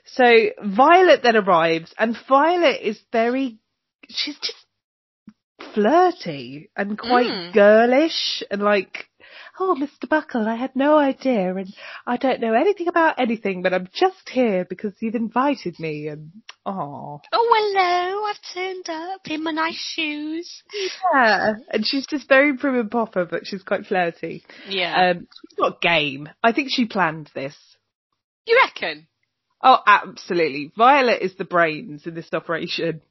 [0.06, 0.24] So
[0.64, 3.60] Violet then arrives and Violet is very,
[4.08, 4.66] she's just
[5.74, 7.54] flirty and quite Mm.
[7.54, 9.07] girlish and like,
[9.60, 10.08] oh, Mr.
[10.08, 11.74] Buckle, I had no idea and
[12.06, 16.32] I don't know anything about anything, but I'm just here because you've invited me and,
[16.66, 17.22] oh.
[17.32, 20.64] Oh, hello, I've turned up in my nice shoes.
[21.14, 24.44] Yeah, and she's just very prim and proper, but she's quite flirty.
[24.68, 25.12] Yeah.
[25.12, 26.30] Um, she's not game.
[26.44, 27.56] I think she planned this.
[28.46, 29.08] you reckon?
[29.62, 30.72] Oh, absolutely.
[30.78, 33.02] Violet is the brains in this operation.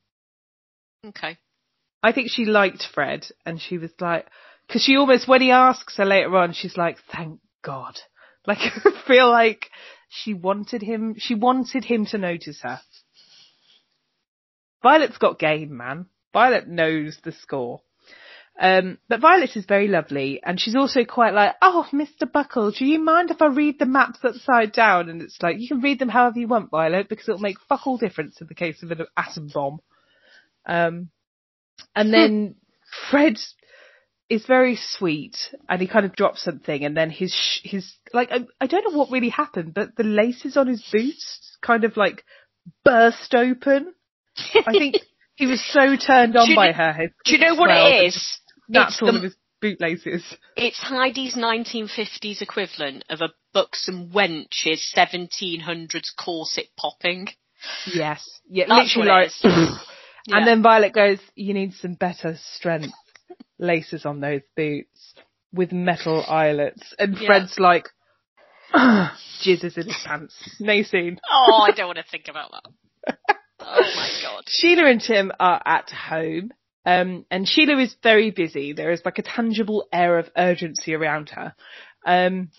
[1.05, 1.39] Okay.
[2.03, 4.27] I think she liked Fred, and she was like,
[4.67, 7.99] because she almost, when he asks her later on, she's like, "Thank God."
[8.47, 9.71] Like, I feel like
[10.09, 11.17] she wanted him.
[11.19, 12.81] She wanted him to notice her.
[14.83, 16.07] Violet's got game, man.
[16.33, 17.81] Violet knows the score.
[18.59, 22.31] Um, but Violet is very lovely, and she's also quite like, oh, Mr.
[22.31, 25.11] Buckle, do you mind if I read the maps upside down?
[25.11, 27.87] And it's like, you can read them however you want, Violet, because it'll make fuck
[27.87, 29.81] all difference in the case of an atom bomb.
[30.65, 31.11] Um,
[31.95, 32.55] and then
[33.11, 33.39] Fred
[34.29, 35.37] is very sweet,
[35.69, 38.91] and he kind of drops something, and then his sh- his like I, I don't
[38.91, 42.25] know what really happened, but the laces on his boots kind of like
[42.85, 43.95] burst open.
[44.55, 44.97] I think
[45.37, 46.93] he was so turned on by her.
[46.93, 48.39] his Do you know what it is?
[48.69, 50.23] That's all the- of his bootlaces.
[50.57, 57.29] It's Heidi's 1950s equivalent of a buxom wench's 1700s corset popping.
[57.87, 59.79] Yes, yeah, That's literally like.
[60.29, 62.93] And then Violet goes, "You need some better strength
[63.59, 65.15] laces on those boots
[65.53, 67.27] with metal eyelets." And Yeah.
[67.27, 67.89] Fred's like,
[68.75, 70.35] jizzes in his pants.
[70.61, 71.19] No scene.
[71.31, 73.17] Oh, I don't want to think about that.
[73.59, 74.45] Oh my god.
[74.47, 76.51] Sheila and Tim are at home.
[76.85, 78.73] Um, and Sheila is very busy.
[78.73, 81.55] There is like a tangible air of urgency around her.
[82.07, 82.51] Um,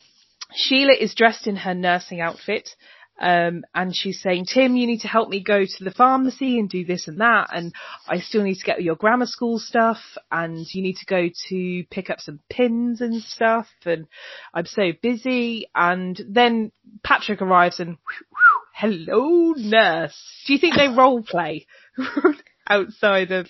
[0.54, 2.70] Sheila is dressed in her nursing outfit.
[3.20, 6.70] Um, and she's saying, Tim, you need to help me go to the pharmacy and
[6.70, 7.50] do this and that.
[7.52, 7.74] And
[8.08, 9.98] I still need to get your grammar school stuff.
[10.32, 13.68] And you need to go to pick up some pins and stuff.
[13.86, 14.08] And
[14.54, 15.68] I'm so busy.
[15.74, 16.72] And then
[17.04, 17.98] Patrick arrives and,
[18.74, 20.44] hello, nurse.
[20.46, 21.66] Do you think they role play
[22.70, 23.48] outside of?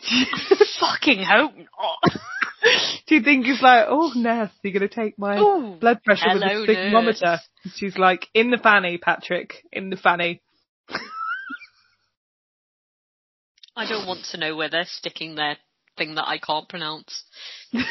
[0.80, 2.20] Fucking hope not.
[3.06, 6.28] Do you think he's like, oh, nurse, you're going to take my Ooh, blood pressure
[6.28, 7.38] hello, with a thermometer?
[7.74, 10.42] She's like, in the fanny, Patrick, in the fanny.
[13.76, 15.56] I don't want to know where they're sticking their
[15.96, 17.24] thing that I can't pronounce.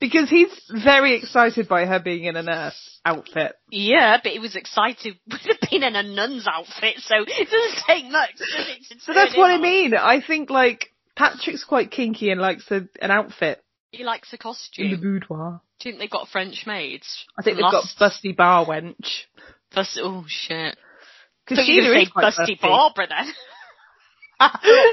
[0.00, 0.50] Because he's
[0.84, 3.54] very excited by her being in a nurse outfit.
[3.70, 5.40] Yeah, but he was excited with
[5.70, 9.00] being in a nun's outfit, so it doesn't take much, does it?
[9.00, 9.94] So that's what I mean.
[9.94, 13.62] I think like Patrick's quite kinky and likes a, an outfit
[13.92, 14.86] He likes a costume.
[14.86, 15.60] in the boudoir.
[15.80, 17.24] Do you think they've got French maids?
[17.38, 19.22] I think they've got Busty Bar Wench.
[19.74, 20.76] Bust- oh shit.
[21.46, 22.60] Because So you Sheila say is quite Busty busty.
[22.60, 23.32] Barbara then?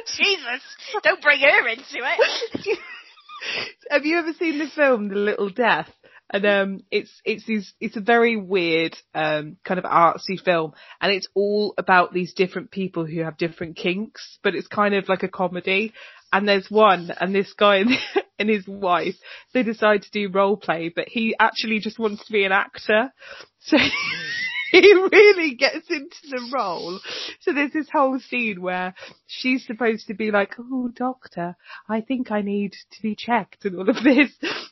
[0.08, 0.62] Jesus!
[1.04, 2.78] Don't bring her into it.
[3.90, 5.90] Have you ever seen the film The Little Death?
[6.34, 11.12] And um, it's it's these it's a very weird um kind of artsy film, and
[11.12, 15.24] it's all about these different people who have different kinks, but it's kind of like
[15.24, 15.94] a comedy.
[16.34, 17.84] And there's one, and this guy
[18.40, 19.16] and, his wife,
[19.54, 23.12] they decide to do role play, but he actually just wants to be an actor,
[23.60, 23.78] so
[24.82, 27.00] he really gets into the role.
[27.42, 28.94] So there's this whole scene where
[29.28, 31.58] she's supposed to be like, "Oh, doctor,
[31.90, 34.32] I think I need to be checked," and all of this,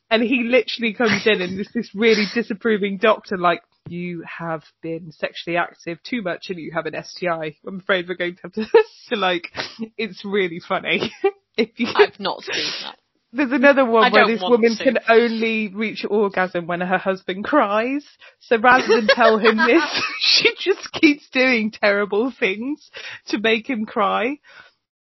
[0.09, 5.11] and he literally comes in and is this really disapproving doctor, like, "You have been
[5.11, 8.53] sexually active too much, and you have an STI." I'm afraid we're going to have
[8.53, 8.65] to,
[9.09, 9.49] to like,
[9.97, 11.11] it's really funny.
[11.57, 12.98] if you, I've not seen that.
[13.31, 14.83] There's another one where this woman to.
[14.83, 18.05] can only reach orgasm when her husband cries.
[18.39, 19.83] So rather than tell him this,
[20.19, 22.89] she just keeps doing terrible things
[23.27, 24.39] to make him cry.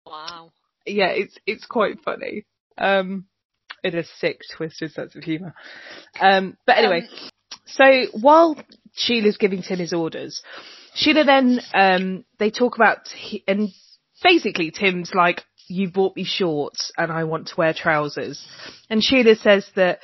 [0.06, 0.52] Wow.
[0.86, 2.46] Yeah, it's it's quite funny.
[2.78, 3.26] Um,
[3.84, 5.54] it has sick, twisted sense of humour.
[6.20, 7.08] Um, but anyway,
[7.66, 8.58] So while
[8.94, 10.42] Sheila's giving Tim his orders,
[10.96, 13.70] Sheila then, um, they talk about, he, and
[14.24, 18.46] basically Tim's like, you bought me shorts and I want to wear trousers.
[18.90, 20.00] And Sheila says that,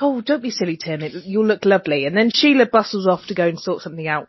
[0.00, 2.06] oh, don't be silly, Tim, it, you'll look lovely.
[2.06, 4.28] And then Sheila bustles off to go and sort something out.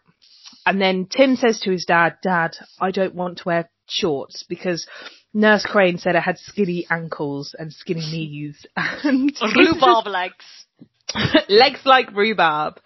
[0.65, 4.87] And then Tim says to his dad, Dad, I don't want to wear shorts because
[5.33, 10.45] Nurse Crane said I had skinny ankles and skinny knees and Rhubarb legs.
[11.49, 12.79] legs like rhubarb.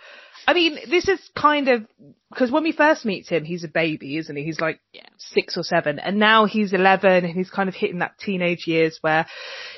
[0.48, 1.86] I mean, this is kind of
[2.30, 4.44] because when we first meet him, he's a baby, isn't he?
[4.44, 5.08] He's like Yeah.
[5.18, 8.98] six or seven, and now he's eleven, and he's kind of hitting that teenage years
[9.02, 9.26] where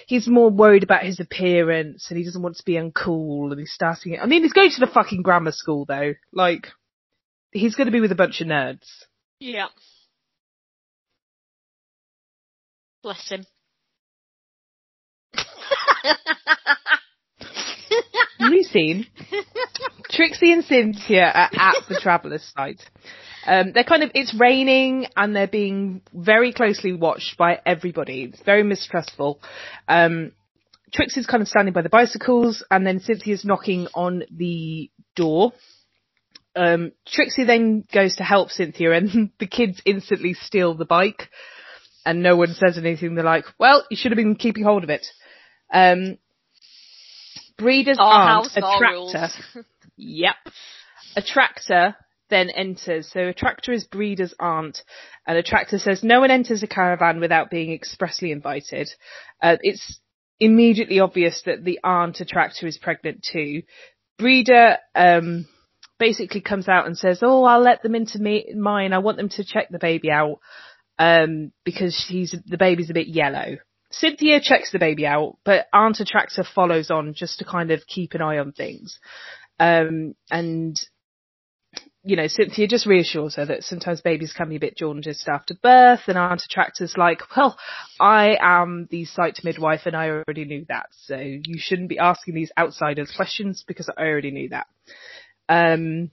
[0.08, 3.72] he's more worried about his appearance, and he doesn't want to be uncool, and he's
[3.74, 4.20] starting.
[4.20, 6.14] I mean, he's going to the fucking grammar school though.
[6.34, 6.68] Like,
[7.52, 8.88] he's going to be with a bunch of nerds.
[9.40, 9.68] Yeah.
[13.04, 13.46] Bless him.
[18.50, 19.08] New scene.
[20.10, 22.82] Trixie and Cynthia are at the traveller's site.
[23.46, 28.24] Um, they're kind of, it's raining and they're being very closely watched by everybody.
[28.24, 29.40] It's very mistrustful.
[29.88, 30.34] Um,
[30.94, 35.54] Trixie's kind of standing by the bicycles and then Cynthia's knocking on the door.
[36.56, 41.30] Um, Trixie then goes to help Cynthia and the kids instantly steal the bike
[42.06, 43.16] and no one says anything.
[43.16, 45.06] They're like, well, you should have been keeping hold of it.
[45.72, 46.18] Um,
[47.60, 49.66] Breda's Our aunt, house, Attracta.
[50.00, 50.36] Yep.
[51.18, 51.96] Attracta
[52.30, 53.10] then enters.
[53.12, 54.82] So Attracta is Breda's aunt,
[55.26, 58.90] and Attracta says no one enters a caravan without being expressly invited.
[59.42, 60.00] Uh, it's
[60.40, 63.64] immediately obvious that the aunt Attracta is pregnant too.
[64.20, 65.48] Breda um,
[66.00, 68.94] basically comes out and says, "Oh, I'll let them into me mine.
[68.94, 70.40] I want them to check the baby out
[71.00, 73.58] um, because she's the baby's a bit yellow."
[74.00, 78.14] Cynthia checks the baby out, but Aunt Attracta follows on just to kind of keep
[78.14, 79.00] an eye on things.
[79.60, 80.80] Um, and,
[82.04, 85.56] you know, Cynthia just reassures her that sometimes babies can be a bit jaundiced after
[85.56, 87.58] birth and Aunt Attracta's like, well,
[88.00, 90.88] I am the site midwife and I already knew that.
[90.92, 94.68] So you shouldn't be asking these outsiders questions because I already knew that.
[95.50, 96.12] Um,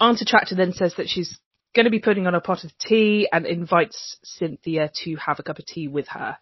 [0.00, 1.38] Aunt Attracta then says that she's
[1.74, 5.42] going to be putting on a pot of tea and invites Cynthia to have a
[5.42, 6.38] cup of tea with her.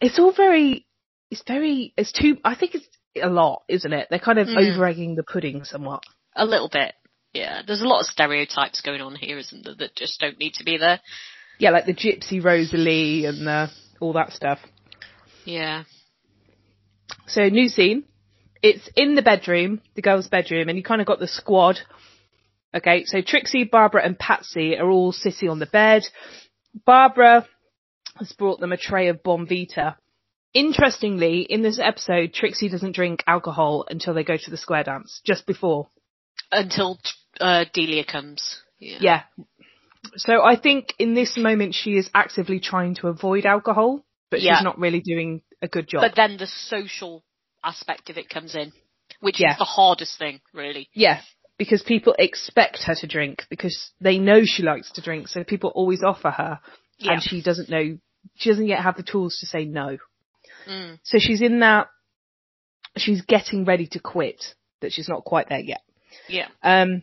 [0.00, 0.86] It's all very,
[1.30, 2.86] it's very, it's too, I think it's
[3.22, 4.08] a lot, isn't it?
[4.10, 4.72] They're kind of Mm.
[4.72, 6.02] over egging the pudding somewhat.
[6.36, 6.94] A little bit.
[7.32, 7.62] Yeah.
[7.66, 10.64] There's a lot of stereotypes going on here, isn't there, that just don't need to
[10.64, 11.00] be there.
[11.58, 13.68] Yeah, like the gypsy Rosalie and uh,
[14.00, 14.58] all that stuff.
[15.44, 15.84] Yeah.
[17.26, 18.04] So new scene.
[18.62, 21.78] It's in the bedroom, the girls' bedroom, and you kind of got the squad.
[22.74, 26.02] Okay, so Trixie, Barbara, and Patsy are all sitting on the bed.
[26.84, 27.46] Barbara
[28.16, 29.96] has brought them a tray of Bombita.
[30.52, 35.20] Interestingly, in this episode, Trixie doesn't drink alcohol until they go to the square dance,
[35.24, 35.88] just before.
[36.52, 36.98] Until
[37.40, 38.60] uh, Delia comes.
[38.78, 38.98] Yeah.
[39.00, 39.22] Yeah.
[40.16, 44.56] So I think in this moment she is actively trying to avoid alcohol, but Yeah.
[44.56, 46.02] she's not really doing a good job.
[46.02, 47.24] But then the social
[47.64, 48.72] aspect of it comes in,
[49.20, 49.52] which Yeah.
[49.52, 50.88] is the hardest thing, really.
[50.92, 51.20] Yeah,
[51.58, 55.70] because people expect her to drink because they know she likes to drink, so people
[55.74, 56.60] always offer her,
[56.98, 57.12] Yeah.
[57.12, 57.98] and she doesn't know,
[58.36, 59.98] she doesn't yet have the tools to say no.
[60.68, 60.98] Mm.
[61.02, 61.88] So she's in that,
[62.96, 64.44] she's getting ready to quit,
[64.80, 65.82] but she's not quite there yet.
[66.28, 66.48] Yeah.
[66.62, 67.02] Um,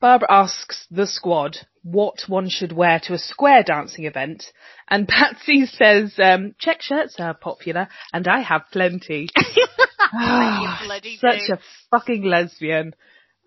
[0.00, 4.44] Barbara asks the squad what one should wear to a square dancing event,
[4.88, 9.28] and Patsy says, um, check shirts are popular, and I have plenty.
[10.12, 11.54] Bloody Such do.
[11.54, 11.58] a
[11.90, 12.94] fucking lesbian.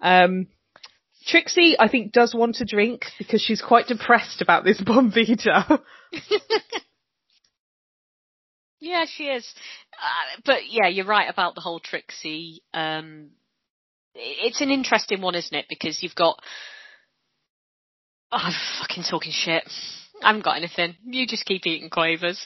[0.02, 0.48] Um,
[1.26, 5.80] Trixie, I think, does want to drink because she's quite depressed about this Bombita.
[8.82, 9.48] Yeah, she is.
[9.94, 12.64] Uh, but yeah, you're right about the whole Trixie.
[12.74, 13.30] Um,
[14.16, 15.68] it's an interesting one, isn't it?
[15.70, 16.42] Because you've got.
[18.32, 19.64] Oh, I'm fucking talking shit.
[20.24, 20.96] I haven't got anything.
[21.06, 22.46] You just keep eating quavers.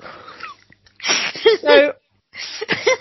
[1.60, 1.92] so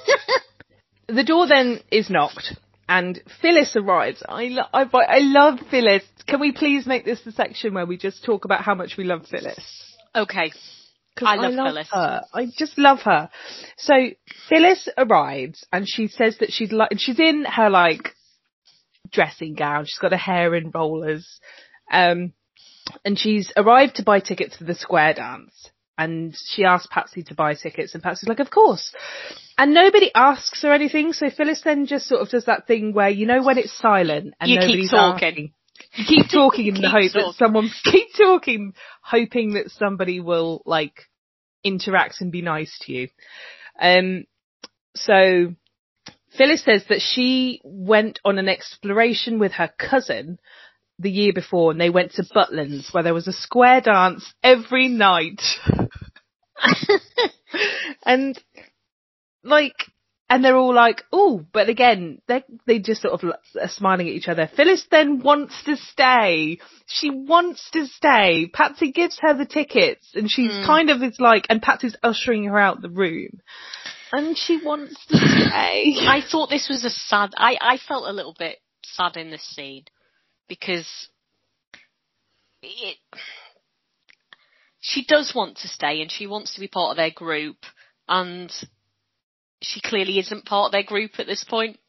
[1.07, 2.55] the door then is knocked,
[2.90, 4.24] and Phyllis arrives.
[4.28, 6.04] I, lo- I, I love Phyllis.
[6.28, 9.04] Can we please make this the section where we just talk about how much we
[9.04, 9.96] love Phyllis?
[10.16, 10.52] okay.
[11.16, 11.90] 'Cause I love Phyllis.
[11.94, 12.22] Her.
[12.34, 13.30] I just love her.
[13.78, 13.94] So
[14.50, 18.16] Phyllis arrives and she says that she'd like, she's in her like
[19.12, 19.86] dressing gown.
[19.86, 21.40] She's got her hair in rollers.
[21.92, 22.34] Um,
[23.06, 25.70] and she's arrived to buy tickets for the square dance.
[26.00, 28.92] And she asked Patsy to buy tickets and Patsy's like, of course.
[29.58, 31.14] And nobody asks or anything.
[31.14, 34.34] So Phyllis then just sort of does that thing where, you know, when it's silent
[34.39, 35.28] and You keep nobody's talking.
[35.28, 35.54] asking.
[35.95, 37.34] You keep talking in the Keep hope that talking.
[37.38, 40.93] someone keep talking, hoping that somebody will like
[41.64, 43.08] interact and be nice to you.
[43.80, 44.26] Um,
[44.95, 45.54] so
[46.38, 50.39] Phyllis says that she went on an exploration with her cousin
[50.99, 54.88] the year before and they went to Butlins where there was a square dance every
[54.88, 55.41] night.
[58.06, 58.39] and
[59.44, 59.76] like,
[60.30, 64.14] and they're all like, oh, but again, they they just sort of are smiling at
[64.14, 64.50] each other.
[64.56, 66.60] Phyllis then wants to stay.
[66.88, 68.50] She wants to stay.
[68.52, 70.66] Patsy gives her the tickets and she's mm.
[70.66, 73.41] kind of is like, and Patsy's ushering her out the room.
[74.12, 75.96] And she wants to stay.
[76.00, 79.44] I thought this was a sad, I, I felt a little bit sad in this
[79.44, 79.86] scene
[80.48, 80.88] because
[82.62, 82.98] it,
[84.80, 87.58] she does want to stay and she wants to be part of their group
[88.08, 88.52] and
[89.64, 91.80] she clearly isn't part of their group at this point.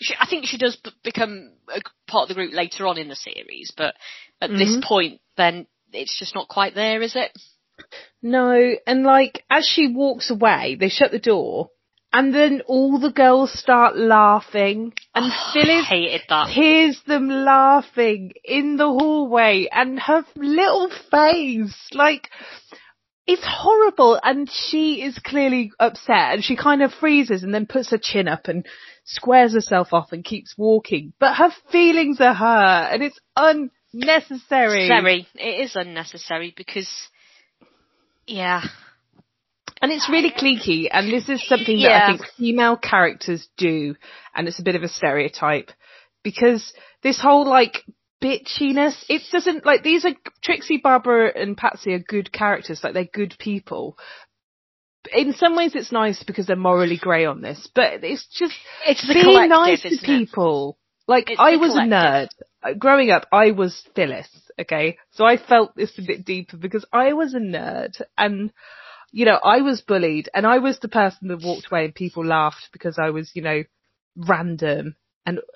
[0.00, 3.08] She, I think she does b- become a part of the group later on in
[3.08, 3.94] the series, but
[4.40, 4.58] at mm-hmm.
[4.58, 7.30] this point, then it's just not quite there, is it?
[8.22, 11.70] No, and like as she walks away, they shut the door,
[12.12, 16.48] and then all the girls start laughing, and oh, Phyllis hated that.
[16.48, 22.28] hears them laughing in the hallway, and her little face, like
[23.30, 27.92] it's horrible and she is clearly upset and she kind of freezes and then puts
[27.92, 28.66] her chin up and
[29.04, 31.12] squares herself off and keeps walking.
[31.20, 34.88] But her feelings are hurt and it's unnecessary.
[34.88, 35.28] Necessary.
[35.36, 36.90] It is unnecessary because,
[38.26, 38.62] yeah.
[39.80, 42.02] And it's really cliquey and this is something that.
[42.02, 43.94] I think female characters do
[44.34, 45.70] and it's a bit of a stereotype
[46.24, 46.72] because
[47.04, 47.84] this whole like
[48.22, 49.04] bitchiness.
[49.08, 50.12] It doesn't like these are
[50.42, 52.80] Trixie, Barbara, and Patsy are good characters.
[52.82, 53.96] Like they're good people.
[55.12, 58.54] In some ways, it's nice because they're morally grey on this, but it's just
[58.86, 60.78] it's being nice to people.
[60.78, 61.10] It?
[61.10, 61.92] Like it's I was collective.
[61.92, 62.28] a nerd
[62.62, 63.26] uh, growing up.
[63.32, 64.28] I was Phyllis.
[64.60, 68.52] Okay, so I felt this a bit deeper because I was a nerd and
[69.12, 72.24] you know, I was bullied and I was the person that walked away and people
[72.24, 73.64] laughed because I was, you know,
[74.16, 74.96] random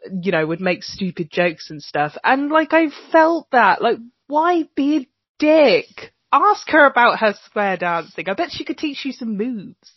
[0.09, 2.17] and you know would make stupid jokes and stuff.
[2.23, 5.09] And like I felt that like why be a
[5.39, 6.13] dick?
[6.33, 8.29] Ask her about her square dancing.
[8.29, 9.93] I bet she could teach you some moves.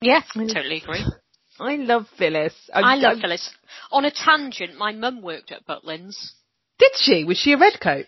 [0.00, 1.04] Yeah I totally agree.
[1.60, 2.54] I love Phyllis.
[2.72, 3.50] I, I love I, Phyllis.
[3.92, 6.32] On a tangent my mum worked at Butlins.
[6.78, 7.24] Did she?
[7.24, 8.06] Was she a redcoat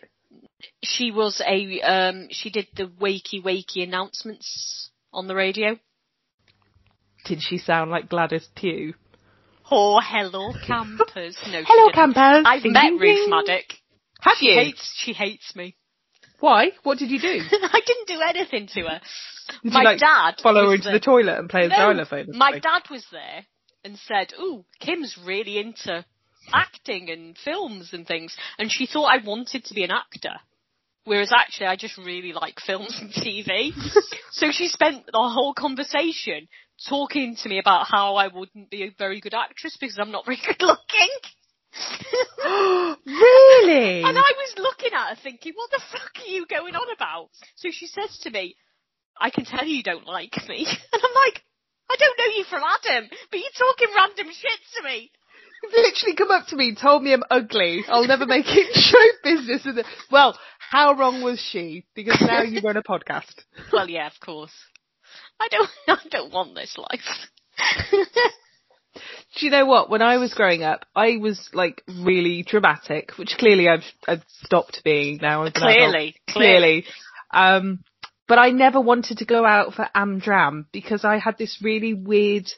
[0.82, 5.78] she was a um she did the wakey wakey announcements on the radio.
[7.24, 8.94] Did she sound like Gladys Pugh
[9.74, 11.34] Oh, hello campers.
[11.50, 12.44] No, hello campers.
[12.46, 13.64] I've ding, met ding, Ruth Madoc.
[14.20, 14.54] Have she you?
[14.54, 15.76] Hates, she hates me.
[16.40, 16.72] Why?
[16.82, 17.40] What did you do?
[17.50, 19.00] I didn't do anything to her.
[19.62, 21.76] Did my you, like, dad follow her into the, the toilet and play a no,
[21.76, 22.36] xylophone.
[22.36, 23.46] My dad was there
[23.82, 26.04] and said, "Ooh, Kim's really into
[26.52, 30.34] acting and films and things," and she thought I wanted to be an actor.
[31.04, 33.72] Whereas actually I just really like films and TV.
[34.30, 36.48] so she spent the whole conversation
[36.88, 40.24] talking to me about how I wouldn't be a very good actress because I'm not
[40.24, 41.08] very good looking.
[43.06, 44.02] really?
[44.04, 47.30] And I was looking at her thinking, what the fuck are you going on about?
[47.56, 48.56] So she says to me,
[49.20, 50.66] I can tell you don't like me.
[50.92, 51.42] And I'm like,
[51.90, 55.10] I don't know you from Adam, but you're talking random shit to me.
[55.62, 57.84] You've literally come up to me, told me I'm ugly.
[57.88, 59.86] I'll never make it show business.
[60.10, 60.36] Well,
[60.72, 61.84] how wrong was she?
[61.94, 63.44] Because now you run a podcast.
[63.72, 64.54] Well, yeah, of course.
[65.38, 67.28] I don't, I don't want this life.
[68.94, 69.90] Do you know what?
[69.90, 74.80] When I was growing up, I was like really dramatic, which clearly I've, I've stopped
[74.82, 75.46] being now.
[75.50, 76.84] Clearly, clearly.
[77.30, 77.84] Um,
[78.26, 82.50] but I never wanted to go out for Amdram because I had this really weird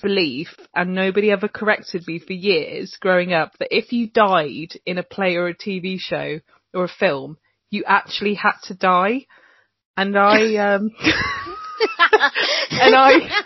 [0.00, 4.98] belief, and nobody ever corrected me for years growing up, that if you died in
[4.98, 6.38] a play or a TV show
[6.72, 7.36] or a film,
[7.70, 9.26] you actually had to die.
[9.96, 10.90] And I, um,
[12.70, 13.42] and I,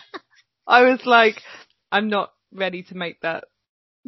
[0.67, 1.41] I was like,
[1.91, 3.45] I'm not ready to make that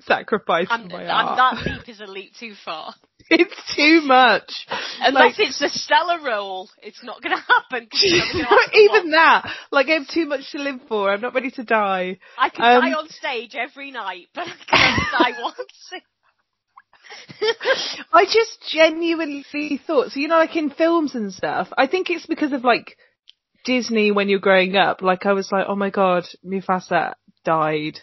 [0.00, 1.64] sacrifice I'm, for my I'm, art.
[1.64, 2.94] That leap is a leap too far.
[3.30, 4.66] It's too much.
[5.00, 7.88] Unless like, it's the Stella role, it's not going to happen.
[8.74, 11.10] even that, like I have too much to live for.
[11.10, 12.18] I'm not ready to die.
[12.38, 16.02] I can um, die on stage every night, but I can't die once.
[18.12, 19.44] I just genuinely
[19.86, 22.96] thought, so you know, like in films and stuff, I think it's because of like
[23.64, 25.02] Disney when you're growing up.
[25.02, 27.14] Like I was like, oh my god, Mufasa
[27.44, 28.00] died,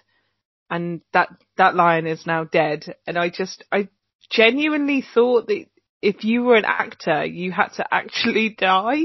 [0.69, 3.89] and that that lion is now dead, and I just I
[4.29, 5.65] genuinely thought that
[6.01, 9.03] if you were an actor, you had to actually die.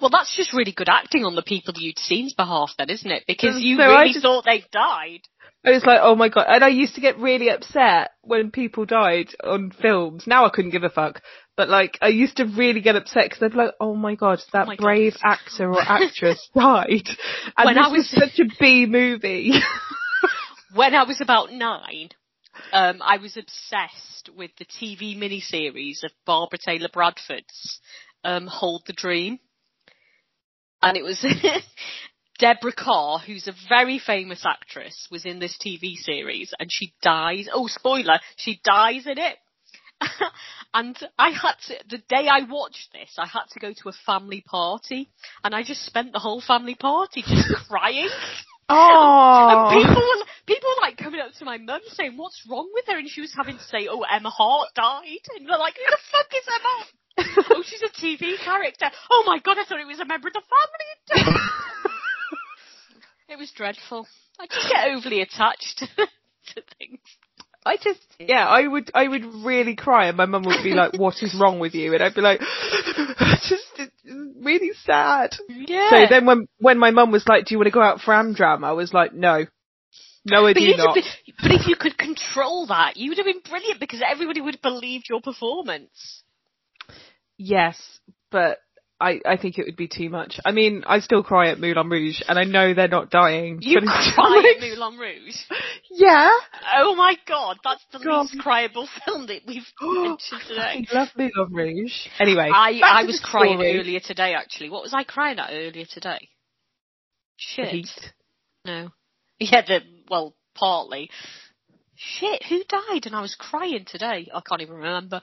[0.00, 3.24] Well, that's just really good acting on the people you'd seen's behalf, then, isn't it?
[3.26, 5.20] Because you so really just, thought they died.
[5.66, 6.46] I was like, oh my god.
[6.48, 10.26] And I used to get really upset when people died on films.
[10.26, 11.22] Now I couldn't give a fuck.
[11.56, 14.40] but like I used to really get upset because I'd be like, "Oh my god,
[14.52, 14.82] that my God.
[14.84, 17.08] brave actor or actress died,"
[17.56, 19.52] and When this I was was- such a B movie.
[20.74, 22.10] when I was about nine,
[22.72, 27.80] um, I was obsessed with the TV miniseries of Barbara Taylor Bradford's
[28.24, 29.38] um, Hold the Dream.
[30.82, 31.24] And it was
[32.44, 37.48] Deborah Kerr, who's a very famous actress, was in this TV series and she dies.
[37.50, 39.36] Oh, spoiler, she dies in it.
[40.74, 43.92] and I had to, the day I watched this, I had to go to a
[44.04, 45.08] family party
[45.42, 48.10] and I just spent the whole family party just crying.
[48.68, 52.68] oh, And people were, people were like coming up to my mum saying, what's wrong
[52.74, 52.98] with her?
[52.98, 55.24] And she was having to say, oh, Emma Harte died.
[55.38, 57.46] And they're like, who the fuck is Emma?
[57.56, 58.90] oh, she's a TV character.
[59.10, 60.42] Oh my god, I thought it was a member of the
[61.14, 61.93] family.
[63.28, 64.06] It was dreadful.
[64.38, 67.00] I just get overly attached to things.
[67.66, 70.92] I just, yeah, I would, I would really cry, and my mum would be like,
[70.98, 72.40] "What is wrong with you?" And I'd be like,
[73.48, 75.88] "Just really sad." Yeah.
[75.88, 78.12] So then, when when my mum was like, "Do you want to go out for
[78.12, 79.46] Amdram?" I was like, "No,
[80.26, 80.98] no, I but, do not."
[81.40, 84.62] but if you could control that, you would have been brilliant because everybody would have
[84.62, 86.22] believed your performance.
[87.38, 87.80] Yes,
[88.30, 88.58] but
[89.04, 90.40] I, I think it would be too much.
[90.46, 93.58] I mean, I still cry at Moulin Rouge, and I know they're not dying.
[93.60, 95.36] You but cry at Moulin Rouge.
[95.96, 96.30] Yeah.
[96.76, 98.22] Oh my god, that's the God.
[98.22, 100.84] least cryable film that we've mentioned today.
[100.90, 101.92] I love Moulin Rouge.
[102.18, 103.78] Anyway, I, I was crying story.
[103.78, 104.70] earlier today actually.
[104.70, 106.30] What was I crying at earlier today?
[107.36, 107.86] Shit.
[108.64, 108.88] No.
[109.38, 111.10] Yeah, the, well, partly.
[111.94, 113.06] Shit, who died?
[113.06, 114.28] And I was crying today.
[114.34, 115.22] I can't even remember.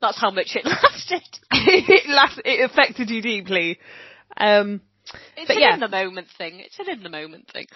[0.00, 1.22] That's how much it lasted.
[1.50, 3.78] it, last, it affected you deeply.
[4.36, 4.80] Um,
[5.36, 5.74] It's an yeah.
[5.74, 6.60] in the moment thing.
[6.60, 7.66] It's an in the moment thing.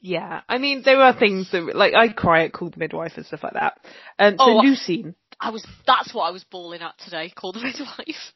[0.00, 3.26] yeah, I mean, there are things that, like, I cry at Call the Midwife and
[3.26, 3.78] stuff like that.
[4.18, 4.62] Um, Oh.
[4.64, 8.32] Lucine, I was, that's what I was bawling at today, called the midwife.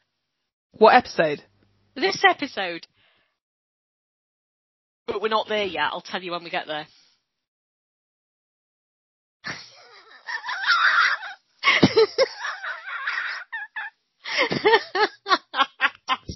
[0.73, 1.41] what episode?
[1.95, 2.85] This episode.
[5.07, 5.89] But we're not there yet.
[5.91, 6.85] I'll tell you when we get there.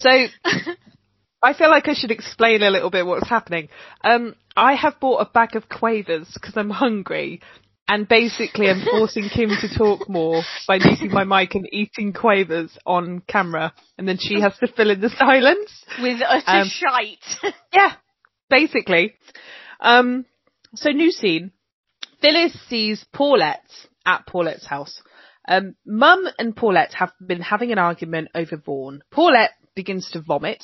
[0.02, 0.10] So,
[1.44, 3.70] I feel like I should explain a little bit what's happening.
[4.04, 7.42] Um, I have bought a bag of quavers because I'm hungry,
[7.88, 12.78] and basically I'm forcing Kim to talk more by muting my mic and eating quavers
[12.86, 15.72] on camera, and then she has to fill in the silence.
[16.02, 17.54] With utter Um, shite.
[17.74, 17.94] Yeah,
[18.50, 19.16] basically.
[19.80, 20.26] Um,
[20.76, 21.52] so new scene.
[22.22, 23.70] Phyllis sees Paulette
[24.06, 25.02] at Paulette's house.
[25.52, 29.04] Um, Mum and Paulette have been having an argument over Vaughan.
[29.12, 30.64] Paulette begins to vomit.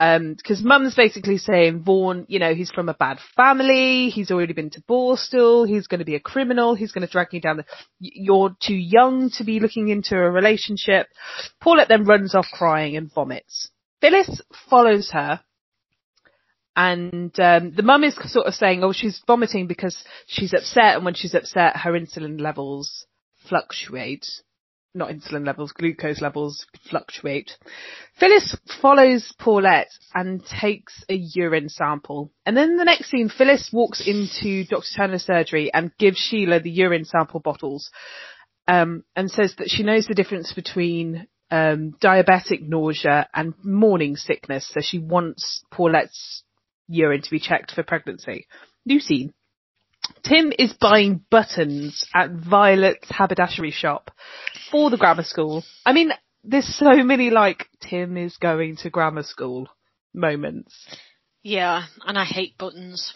[0.00, 4.54] Um, cause Mum's basically saying Vaughan, you know, he's from a bad family, he's already
[4.54, 7.64] been to Borstal, he's gonna be a criminal, he's gonna drag you down the,
[8.00, 11.06] you're too young to be looking into a relationship.
[11.60, 13.70] Paulette then runs off crying and vomits.
[14.00, 14.40] Phyllis
[14.70, 15.42] follows her
[16.74, 21.04] and um, the mum is sort of saying, "Oh, she's vomiting because she's upset, and
[21.04, 23.06] when she's upset, her insulin levels
[23.48, 24.26] fluctuate.
[24.96, 27.56] Not insulin levels, glucose levels fluctuate."
[28.18, 34.06] Phyllis follows Paulette and takes a urine sample, and then the next scene, Phyllis walks
[34.06, 34.86] into Dr.
[34.96, 37.90] Turner's surgery and gives Sheila the urine sample bottles,
[38.68, 44.68] um, and says that she knows the difference between um, diabetic nausea and morning sickness,
[44.72, 46.42] so she wants Paulette's
[46.88, 48.46] urine to be checked for pregnancy.
[48.84, 49.32] New scene.
[50.22, 54.10] Tim is buying buttons at Violet's haberdashery shop
[54.70, 55.62] for the grammar school.
[55.84, 56.12] I mean,
[56.42, 59.68] there's so many like Tim is going to grammar school
[60.14, 60.74] moments.
[61.42, 63.14] Yeah, and I hate buttons.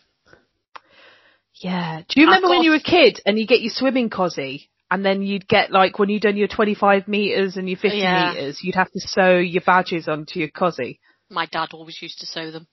[1.54, 2.02] Yeah.
[2.08, 5.04] Do you remember when you were a kid and you get your swimming cosy and
[5.04, 8.32] then you'd get like when you'd done your 25 metres and your 50 Yeah.
[8.32, 11.00] metres, you'd have to sew your badges onto your cosy.
[11.30, 12.66] My dad always used to sew them.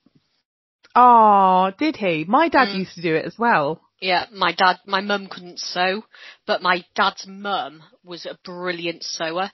[0.94, 2.24] Oh, did he?
[2.26, 2.78] My dad Mm.
[2.78, 3.82] used to do it as well.
[4.00, 6.04] Yeah, my dad, my mum couldn't sew,
[6.46, 9.50] but my dad's mum was a brilliant sewer.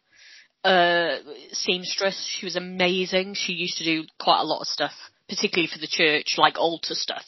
[0.65, 1.17] Uh,
[1.53, 2.27] seamstress.
[2.39, 3.35] She was amazing.
[3.35, 4.93] She used to do quite a lot of stuff,
[5.29, 7.25] particularly for the church, like altar stuff.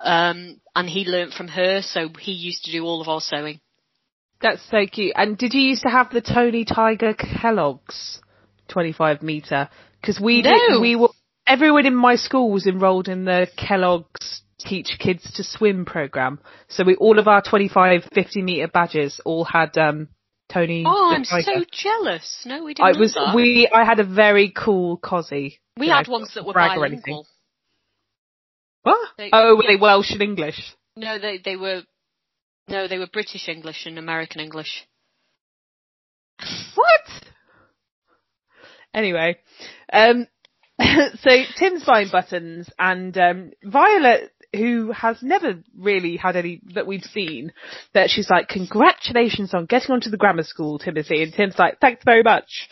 [0.00, 3.60] Um, and he learnt from her, so he used to do all of our sewing.
[4.40, 5.12] That's so cute.
[5.16, 8.20] And did you used to have the Tony Tiger Kellogg's
[8.68, 9.68] 25 metre?
[10.00, 10.50] Because we No.
[10.50, 11.10] did, we were,
[11.46, 16.40] everyone in my school was enrolled in the Kellogg's Teach Kids to Swim program.
[16.68, 20.08] So we, all of our 25, 50 metre badges all had, um,
[20.52, 21.42] Tony Oh, I'm Tiger.
[21.42, 22.42] so jealous.
[22.44, 22.96] No, we didn't.
[22.96, 23.34] I was, that.
[23.34, 25.60] we, I had a very cool cosy.
[25.78, 27.00] We had know, ones that were brag or anything.
[27.02, 27.26] bilingual.
[28.82, 29.08] What?
[29.16, 30.60] They- oh, were they Welsh and English?
[30.96, 31.82] No, they they were
[32.68, 34.86] no, they were British English and American English.
[36.38, 36.68] What?
[36.74, 37.22] what?
[38.94, 39.38] Anyway,
[39.92, 40.26] um,
[41.20, 47.02] so Tim's buying buttons and, um, Violet, who has never really had any that we've
[47.02, 47.52] seen,
[47.94, 51.22] that she's like, congratulations on getting onto the grammar school, Timothy.
[51.22, 52.68] And Tim's like, thanks very much.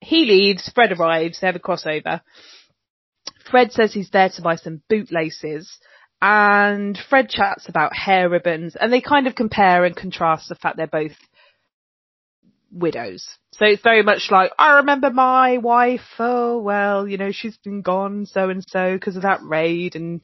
[0.00, 2.20] He leaves, Fred arrives, they have a crossover.
[3.50, 5.68] Fred says he's there to buy some bootlaces
[6.20, 10.76] and Fred chats about hair ribbons and they kind of compare and contrast the fact
[10.76, 11.12] they're both
[12.70, 13.26] widows.
[13.52, 17.82] So it's very much like, I remember my wife, oh well, you know, she's been
[17.82, 20.20] gone so and so because of that raid and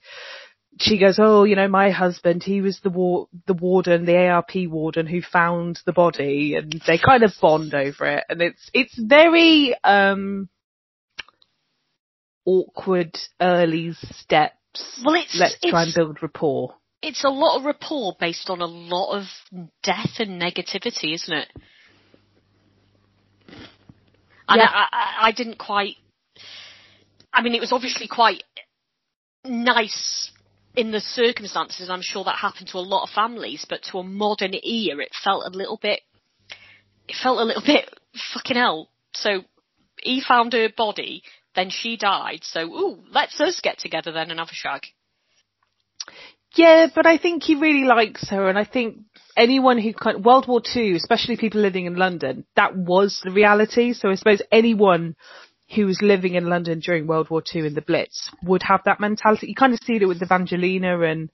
[0.78, 4.50] she goes, oh, you know, my husband, he was the war, the warden, the ARP
[4.66, 8.98] warden who found the body and they kind of bond over it and it's, it's
[8.98, 10.48] very, um,
[12.44, 15.00] awkward early steps.
[15.04, 16.74] Well, it's Let's try and build rapport.
[17.02, 19.24] it's a lot of rapport based on a lot of
[19.82, 21.48] death and negativity, isn't it?
[24.48, 24.68] And Yeah.
[24.68, 25.96] I, I, I didn't quite.
[27.32, 28.42] I mean, it was obviously quite
[29.44, 30.30] nice
[30.76, 31.90] in the circumstances.
[31.90, 35.12] I'm sure that happened to a lot of families, but to a modern ear, it
[35.22, 36.00] felt a little bit.
[37.08, 37.88] It felt a little bit
[38.32, 38.88] fucking hell.
[39.12, 39.42] So
[40.02, 41.22] he found her body,
[41.54, 42.40] then she died.
[42.42, 44.82] So ooh, let's us get together then and have a shag.
[46.56, 48.98] Yeah, but I think he really likes her, and I think
[49.36, 53.92] anyone who kind World War Two, especially people living in London, that was the reality.
[53.92, 55.16] So I suppose anyone
[55.74, 59.00] who was living in London during World War Two in the Blitz would have that
[59.00, 59.46] mentality.
[59.48, 61.30] You kind of see it with Evangelina and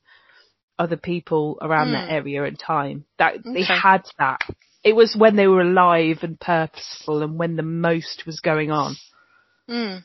[0.78, 2.14] other people around that Hmm.
[2.14, 3.04] area and time.
[3.18, 4.40] That they had that.
[4.82, 8.96] It was when they were alive and purposeful, and when the most was going on.
[9.68, 10.04] Mm.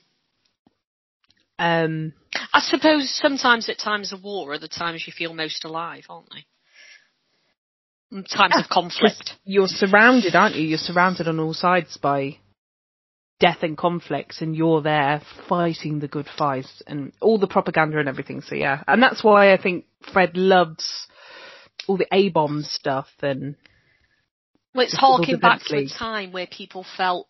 [1.58, 2.14] Um,
[2.54, 6.30] I suppose sometimes at times of war are the times you feel most alive, aren't
[6.32, 6.46] they?
[8.18, 9.34] Mm, Times of conflict.
[9.46, 10.64] you're surrounded, aren't you?
[10.68, 12.38] You're surrounded on all sides by
[13.40, 18.08] death and conflicts and you're there fighting the good fight and all the propaganda and
[18.08, 18.42] everything.
[18.42, 18.84] So yeah.
[18.88, 21.08] And that's why I think Fred loves
[21.88, 23.56] all the A-bomb stuff and
[24.74, 27.30] Well, it's harking back to a time where people felt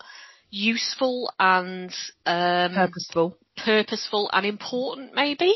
[0.51, 1.93] useful and
[2.25, 3.37] um, purposeful.
[3.57, 5.53] purposeful and important, maybe.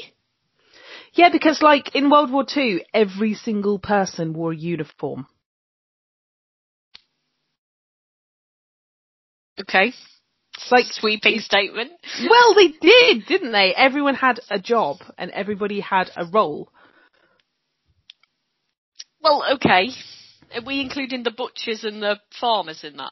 [1.13, 5.27] Yeah, because like in World War Two, every single person wore a uniform.
[9.59, 9.93] Okay.
[10.71, 11.91] Like Sweeping statement.
[12.29, 13.73] Well, they did, didn't they?
[13.75, 16.69] Everyone had a job and everybody had a role.
[19.21, 19.89] Well, okay.
[20.55, 23.11] Are we including the butchers and the farmers in that?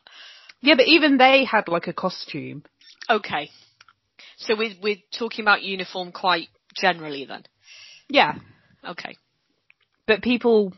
[0.61, 2.63] Yeah, but even they had like a costume.
[3.09, 3.49] Okay.
[4.37, 7.43] So we're, we're talking about uniform quite generally then.
[8.09, 8.35] Yeah,
[8.87, 9.17] Okay.
[10.05, 10.73] but people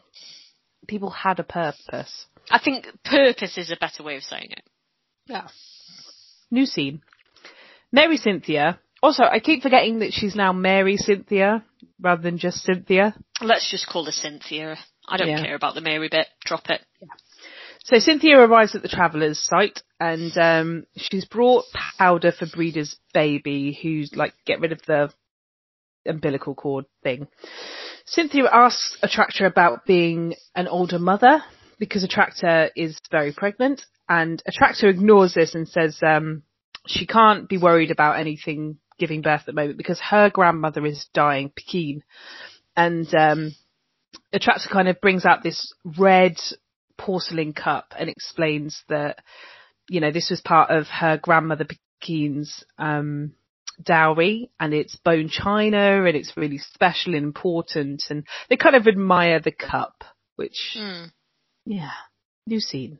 [0.88, 2.26] people had a purpose.
[2.50, 4.64] I think purpose is a better way of saying it.
[5.28, 5.48] Yeah.
[6.52, 7.02] New scene.
[7.92, 8.80] Mary Cynthia.
[9.02, 11.64] Also, I keep forgetting that she's now Mary Cynthia
[12.02, 13.16] rather than just Cynthia.
[13.42, 14.78] Let's just call her Cynthia.
[15.08, 15.44] I don't Yeah.
[15.44, 16.28] care about the Mary bit.
[16.46, 16.82] Drop it.
[17.86, 21.66] So Cynthia arrives at the Travellers site and um, she's brought
[21.98, 25.12] powder for Breda's baby who's like get rid of the
[26.06, 27.28] umbilical cord thing.
[28.06, 31.42] Cynthia asks Attracta about being an older mother
[31.80, 36.42] because Attracta is very pregnant and Attracta ignores this and says um,
[36.88, 41.08] she can't be worried about anything giving birth at the moment because her grandmother is
[41.14, 42.04] dying, Pekin.
[42.76, 43.56] And um,
[44.34, 46.36] Attracta kind of brings out this red
[46.98, 49.20] porcelain cup and explains that,
[49.90, 51.66] you know, this was part of her grandmother
[52.02, 53.34] Pekin's um,
[53.82, 58.88] dowry and it's bone china and it's really special and important and they kind of
[58.88, 60.04] admire the cup,
[60.36, 61.12] which, Mm.
[61.66, 61.92] yeah,
[62.46, 63.00] new scene.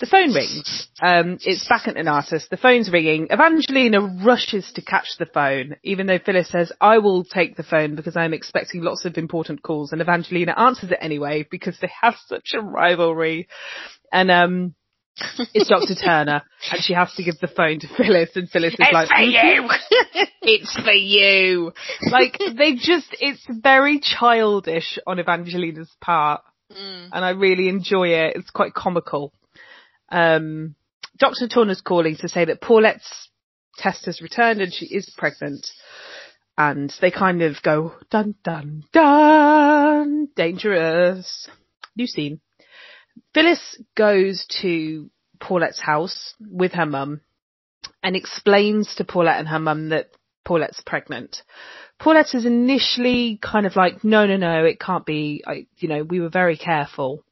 [0.00, 0.88] The phone rings.
[1.00, 2.50] Um, it's back at artist.
[2.50, 3.28] The phone's ringing.
[3.32, 7.94] Evangelina rushes to catch the phone, even though Phyllis says, I will take the phone
[7.96, 9.92] because I'm expecting lots of important calls.
[9.92, 13.48] And Evangelina answers it anyway because they have such a rivalry.
[14.12, 14.74] And, um,
[15.54, 15.94] it's Dr.
[16.04, 19.08] Turner and she has to give the phone to Phyllis and Phyllis is It's like,
[19.08, 19.68] for you.
[20.42, 21.72] it's for you.
[22.10, 26.42] Like, they just, it's very childish on Evangelina's part
[26.72, 27.10] Mm.
[27.12, 28.34] and I really enjoy it.
[28.34, 29.32] It's quite comical.
[30.10, 30.74] Um,
[31.18, 31.48] Dr.
[31.48, 33.30] Turner's calling to say that Paulette's
[33.78, 35.66] test has returned and she is pregnant.
[36.58, 41.48] And they kind of go, dun dun dun, dangerous.
[41.94, 42.40] New scene.
[43.34, 47.20] Phyllis goes to Paulette's house with her mum
[48.02, 50.10] and explains to Paulette and her mum that
[50.46, 51.42] Paulette's pregnant.
[51.98, 55.42] Paulette is initially kind of like, no, no, no, it can't be.
[55.46, 57.24] I, you know, we were very careful.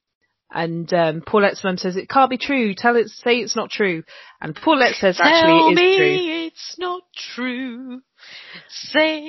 [0.50, 2.74] And um, Paulette's mum says it can't be true.
[2.74, 4.04] Tell it, say it's not true.
[4.40, 6.46] And Paulette says Tell actually it me is true.
[6.46, 7.02] it's not
[7.34, 8.02] true.
[8.68, 9.20] Say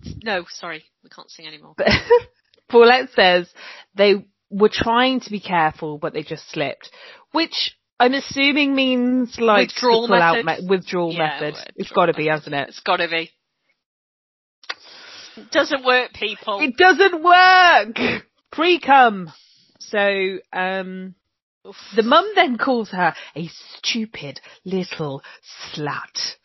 [0.00, 0.14] it's...
[0.24, 0.84] No, sorry.
[1.04, 1.74] We can't sing anymore.
[2.70, 3.48] Paulette says
[3.94, 6.90] they were trying to be careful, but they just slipped,
[7.32, 10.46] which I'm assuming means like Withdrawal method?
[10.46, 11.54] me- withdrawal Yeah, method.
[11.54, 12.68] withdrawal It's got to be, hasn't it?
[12.68, 13.30] It's gotta be.
[15.36, 16.60] It doesn't work, people.
[16.60, 18.22] It doesn't work.
[18.50, 19.32] Pre-cum.
[19.90, 21.14] So, um,
[21.96, 25.22] the mum then calls her a stupid little
[25.72, 26.36] slut,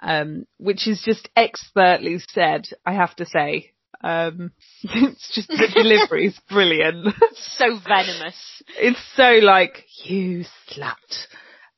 [0.00, 2.68] um, which is just expertly said.
[2.84, 3.72] I have to say.
[4.02, 4.52] Um,
[4.82, 7.14] it's just the delivery is brilliant.
[7.32, 8.62] so venomous.
[8.78, 11.26] It's so like, you slut.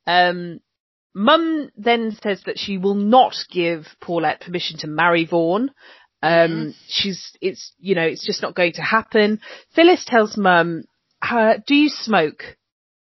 [0.07, 0.61] Um,
[1.15, 5.71] Mum then says that she will not give Paulette permission to marry Vaughan.
[6.23, 9.41] Um, she's, it's, you know, it's just not going to happen.
[9.75, 10.85] Phyllis tells Mum,
[11.23, 12.43] uh, do you smoke?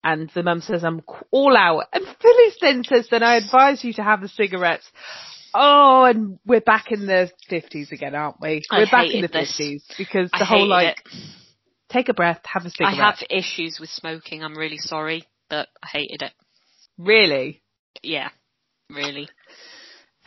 [0.03, 1.85] And the mum says, I'm all out.
[1.93, 4.89] And Phyllis then says, then I advise you to have the cigarettes.
[5.53, 8.63] Oh, and we're back in the 50s again, aren't we?
[8.71, 9.59] We're back in the this.
[9.59, 11.19] 50s because I the whole like, it.
[11.89, 12.93] take a breath, have a cigarette.
[12.93, 14.43] I have issues with smoking.
[14.43, 16.31] I'm really sorry, but I hated it.
[16.97, 17.61] Really?
[18.01, 18.29] Yeah,
[18.89, 19.27] really.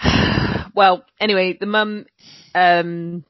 [0.75, 2.07] well, anyway, the mum,
[2.55, 3.25] um,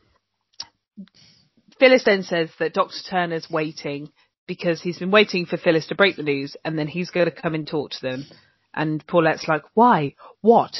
[1.78, 2.96] Phyllis then says that Dr.
[3.08, 4.10] Turner's waiting
[4.46, 7.32] because he's been waiting for Phyllis to break the news and then he's going to
[7.32, 8.26] come and talk to them.
[8.74, 10.14] And Paulette's like, why?
[10.40, 10.74] What?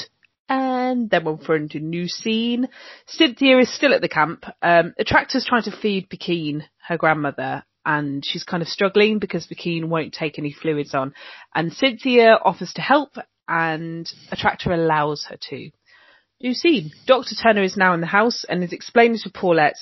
[0.47, 2.67] And then we're into a new scene.
[3.07, 4.45] Cynthia is still at the camp.
[4.61, 9.89] Um, Attracta's trying to feed Pekin, her grandmother, and she's kind of struggling because Pekin
[9.89, 11.13] won't take any fluids on.
[11.53, 13.15] And Cynthia offers to help
[13.47, 15.69] and Attracta allows her to.
[16.41, 16.91] New scene.
[17.07, 17.35] Dr.
[17.35, 19.77] Turner is now in the house and is explaining to Paulette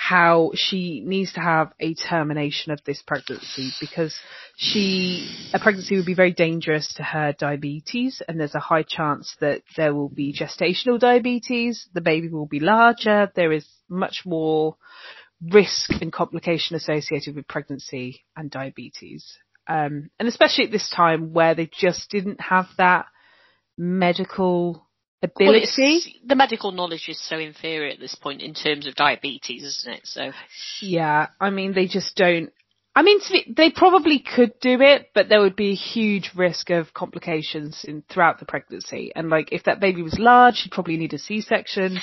[0.00, 4.14] how she needs to have a termination of this pregnancy because
[4.56, 9.36] she, a pregnancy would be very dangerous to her diabetes and there's a high chance
[9.42, 14.74] that there will be gestational diabetes, the baby will be larger, there is much more
[15.52, 19.36] risk and complication associated with pregnancy and diabetes.
[19.68, 23.04] Um, and especially at this time where they just didn't have that
[23.76, 24.88] medical
[25.22, 25.96] ability.
[25.96, 29.94] it's- the medical knowledge is so inferior at this point in terms of diabetes, isn't
[29.94, 30.06] it?
[30.06, 30.32] So
[30.80, 32.52] Yeah, I mean, they just don't.
[32.94, 33.20] I mean,
[33.56, 38.02] they probably could do it, but there would be a huge risk of complications in
[38.08, 39.12] throughout the pregnancy.
[39.14, 42.00] And like, if that baby was large, she'd probably need a C-section.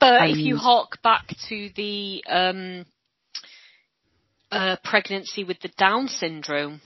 [0.00, 2.86] But if you hark back to the um,
[4.50, 6.80] uh, pregnancy with the Down syndrome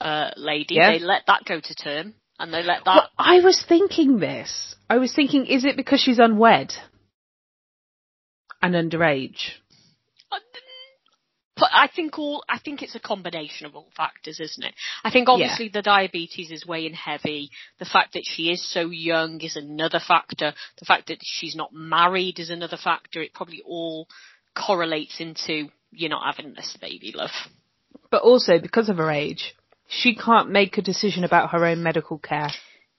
[0.00, 0.90] uh, lady, Yeah.
[0.92, 2.94] they let that go to term, and they let that.
[2.94, 4.74] Well, I was thinking this.
[4.90, 6.72] I was thinking, is it because she's unwed
[8.60, 9.52] and underage?
[10.30, 10.38] Uh,
[11.56, 14.74] but I think all I think it's a combination of all factors, isn't it?
[15.04, 17.50] I think obviously the diabetes is weighing heavy.
[17.78, 20.52] The fact that she is so young is another factor.
[20.80, 23.22] The fact that she's not married is another factor.
[23.22, 24.08] It probably all
[24.56, 27.30] correlates into you're not having this baby, love.
[28.10, 29.54] But also because of her age,
[29.92, 32.50] she can't make a decision about her own medical care.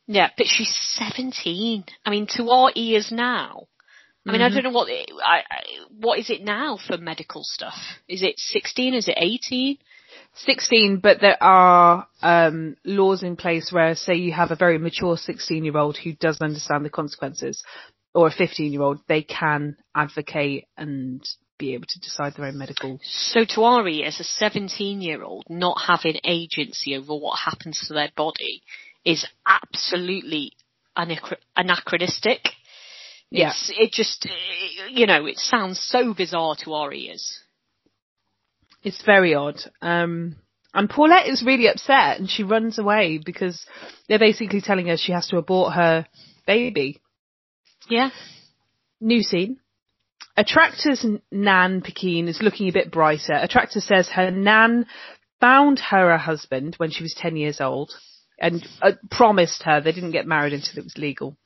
[0.06, 1.86] Yeah, but she's 17.
[2.06, 3.68] I mean, to our ears now.
[4.26, 5.64] I mean, I don't know what I, I,
[6.00, 7.74] what is it now for medical stuff?
[8.08, 8.94] Is it 16?
[8.94, 9.78] Is it 18?
[10.36, 15.18] 16, but there are um, laws in place where, say, you have a very mature
[15.18, 17.64] 16 year old who does understand the consequences,
[18.14, 21.28] or a 15 year old, they can advocate and
[21.64, 23.00] be able to decide their own medical.
[23.04, 27.94] So to our ears, a 17 year old not having agency over what happens to
[27.94, 28.62] their body
[29.06, 30.54] is absolutely
[30.98, 32.50] anachro- anachronistic.
[33.30, 33.54] Yeah.
[33.70, 37.40] It just, eh, you know, it sounds so bizarre to our ears.
[38.84, 39.60] It's very odd.
[39.82, 40.36] Um,
[40.74, 43.66] and Paulette is really upset and she runs away because
[44.08, 46.06] they're basically telling her she has to abort her
[46.46, 47.02] baby.
[47.90, 48.10] Yeah.
[49.00, 49.60] New scene.
[50.38, 53.34] Attracta's Nan Pekin is looking a bit brighter.
[53.34, 54.88] Attracta says her Nan
[55.40, 57.92] found her a husband when she was 10 years old
[58.40, 61.38] and uh, promised her they didn't get married until it was legal.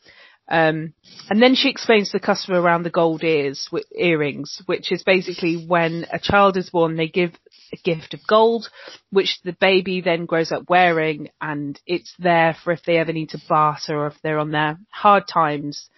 [0.49, 0.93] Um,
[1.30, 5.03] and then she explains to the customer around the gold ears, wi- earrings, which is
[5.03, 7.34] basically when a child is born, they give
[7.73, 8.69] a gift of gold,
[9.09, 13.30] which the baby then grows up wearing, and it's there for if they ever need
[13.30, 15.89] to barter or if they're on their hard times,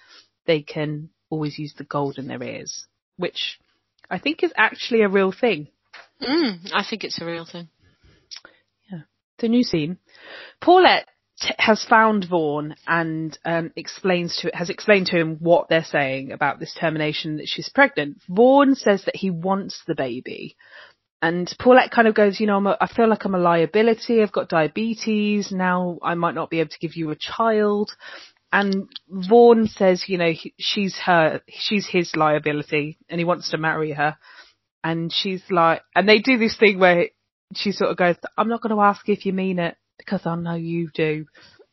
[0.48, 2.88] they can always use the gold in their ears,
[3.18, 3.60] which
[4.10, 5.68] I think is actually a real thing.
[6.22, 7.69] Mm, I think it's a real thing.
[8.91, 9.01] Yeah.
[9.39, 9.97] The new scene.
[10.61, 11.07] Paulette
[11.41, 16.31] t- has found Vaughan and um, explains to has explained to him what they're saying
[16.31, 18.18] about this termination that she's pregnant.
[18.27, 20.57] Vaughan says that he wants the baby,
[21.22, 24.22] and Paulette kind of goes, you know, I'm a, I feel like I'm a liability.
[24.22, 25.51] I've got diabetes.
[25.51, 27.91] Now I might not be able to give you a child.
[28.51, 33.57] And Vaughan says, you know, he- she's her, she's his liability and he wants to
[33.57, 34.17] marry her.
[34.84, 37.07] And she's like, and they do this thing where
[37.55, 40.35] she sort of goes, I'm not going to ask if you mean it because I
[40.35, 41.26] know you do.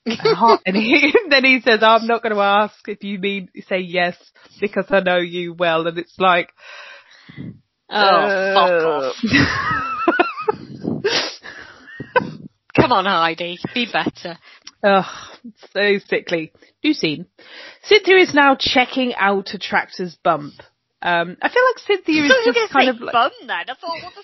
[0.04, 3.48] and ha- and he, then he says, I'm not going to ask if you mean,
[3.68, 4.16] say yes
[4.60, 5.86] because I know you well.
[5.86, 6.50] And it's like,
[7.88, 9.14] Oh, uh, fuck off.
[12.76, 13.58] Come on, Heidi.
[13.74, 14.36] Be better.
[14.82, 15.04] Ugh,
[15.72, 16.52] so sickly.
[16.84, 17.26] New scene.
[17.82, 20.54] Cynthia is now checking out Attracta's bump.
[21.02, 23.50] Um, I feel like Cynthia is just kind of like, fun then.
[23.50, 24.22] I thought, what the...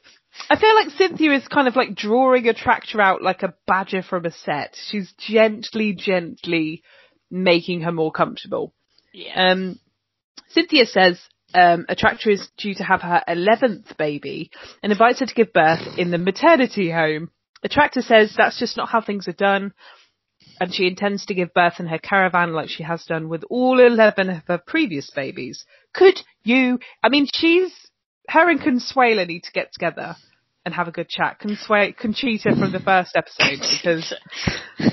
[0.50, 4.24] I feel like Cynthia is kind of like drawing Attracta out like a badger from
[4.24, 4.74] a set.
[4.88, 6.82] She's gently, gently
[7.30, 8.74] making her more comfortable.
[9.12, 9.50] yeah.
[9.50, 9.78] Um,
[10.48, 11.20] Cynthia says
[11.54, 14.50] um, Attracta is due to have her 11th baby
[14.82, 17.30] and invites her to give birth in the maternity home.
[17.62, 19.72] The tractor says that's just not how things are done
[20.60, 23.80] and she intends to give birth in her caravan like she has done with all
[23.80, 25.64] 11 of her previous babies.
[25.94, 27.72] Could you, I mean, she's,
[28.28, 30.16] her and Consuela need to get together
[30.64, 31.40] and have a good chat.
[31.40, 34.12] Consuela, Conchita from the first episode because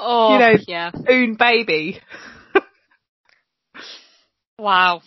[0.00, 0.90] oh, you know, yeah.
[1.08, 2.00] own baby.
[4.58, 5.02] Wow.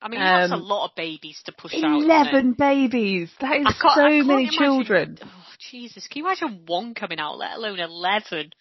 [0.00, 1.82] I mean, that's a Um, lot of babies to push out.
[2.02, 3.30] Eleven babies.
[3.40, 5.18] That is so many imagine- children.
[5.22, 6.06] Oh, Jesus.
[6.06, 8.52] Can you imagine one coming out, let alone 11?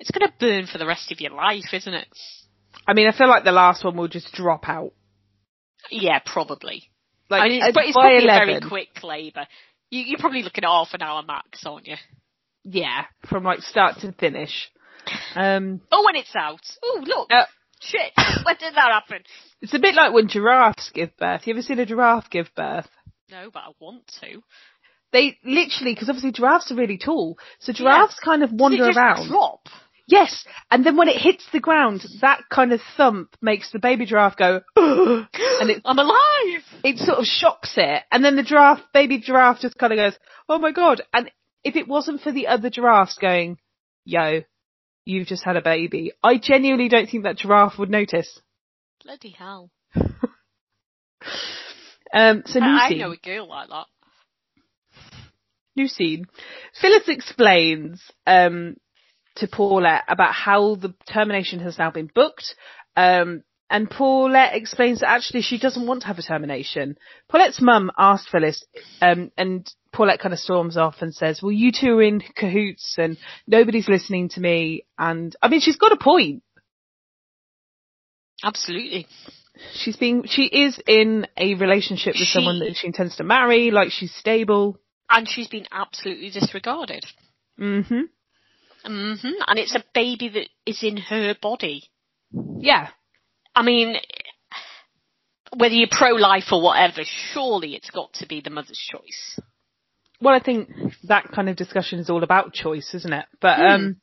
[0.00, 2.08] It's going to burn for the rest of your life, isn't it?
[2.86, 4.92] I mean, I feel like the last one will just drop out.
[5.90, 6.90] Yeah, probably.
[7.28, 9.46] Like, I mean, it's, uh, but it's probably a very quick labour.
[9.90, 11.96] You, you're probably looking at half an hour max, aren't you?
[12.64, 14.70] Yeah, from like start to finish.
[15.34, 16.60] Um, Oh, when it's out.
[16.82, 17.28] Oh, look.
[17.32, 17.44] uh,
[17.80, 18.12] Shit.
[18.44, 19.22] when did that happen?
[19.60, 21.46] it's a bit like when giraffes give birth.
[21.46, 22.88] You ever seen a giraffe give birth?
[23.30, 24.42] No, but I want to.
[25.12, 28.90] They literally, because obviously giraffes are really tall, so giraffes kind of wander Does it
[28.90, 29.28] just around.
[29.28, 29.60] drop?
[30.06, 34.06] Yes, and then when it hits the ground, that kind of thump makes the baby
[34.06, 36.62] giraffe go, and it I'm alive!
[36.82, 40.18] it sort of shocks it, and then the giraffe, baby giraffe just kind of goes,
[40.48, 41.02] oh my god.
[41.12, 41.30] And
[41.62, 43.58] if it wasn't for the other giraffes going,
[44.04, 44.42] yo,
[45.08, 48.40] you've just had a baby, I genuinely don't think that giraffe would notice.
[49.02, 49.70] Bloody hell.
[52.12, 53.86] Um, so I, I know a girl like that.
[55.76, 56.26] New scene.
[56.80, 58.76] Phyllis explains um,
[59.36, 62.54] to Paulette about how the termination has now been booked.
[62.96, 66.96] Um, and Paulette explains that actually she doesn't want to have a termination.
[67.28, 68.64] Paulette's mum asked Phyllis,
[69.02, 72.96] um, and Paulette kind of storms off and says, well, you two are in cahoots
[72.98, 73.16] and
[73.46, 74.84] nobody's listening to me.
[74.98, 76.42] And I mean, she's got a point.
[78.44, 79.06] Absolutely.
[79.74, 83.70] She's being, she is in a relationship with She- someone that she intends to marry,
[83.70, 84.78] like she's stable.
[85.10, 87.04] And she's been absolutely disregarded.
[87.56, 88.02] hmm hmm
[88.84, 91.84] And it's a baby that is in her body.
[92.58, 92.88] Yeah.
[93.54, 93.96] I mean,
[95.56, 97.00] whether you're pro-life or whatever,
[97.32, 99.40] surely it's got to be the mother's choice.
[100.20, 100.68] Well, I think
[101.04, 103.26] that kind of discussion is all about choice, isn't it?
[103.40, 103.62] But Hmm.
[103.66, 103.96] um,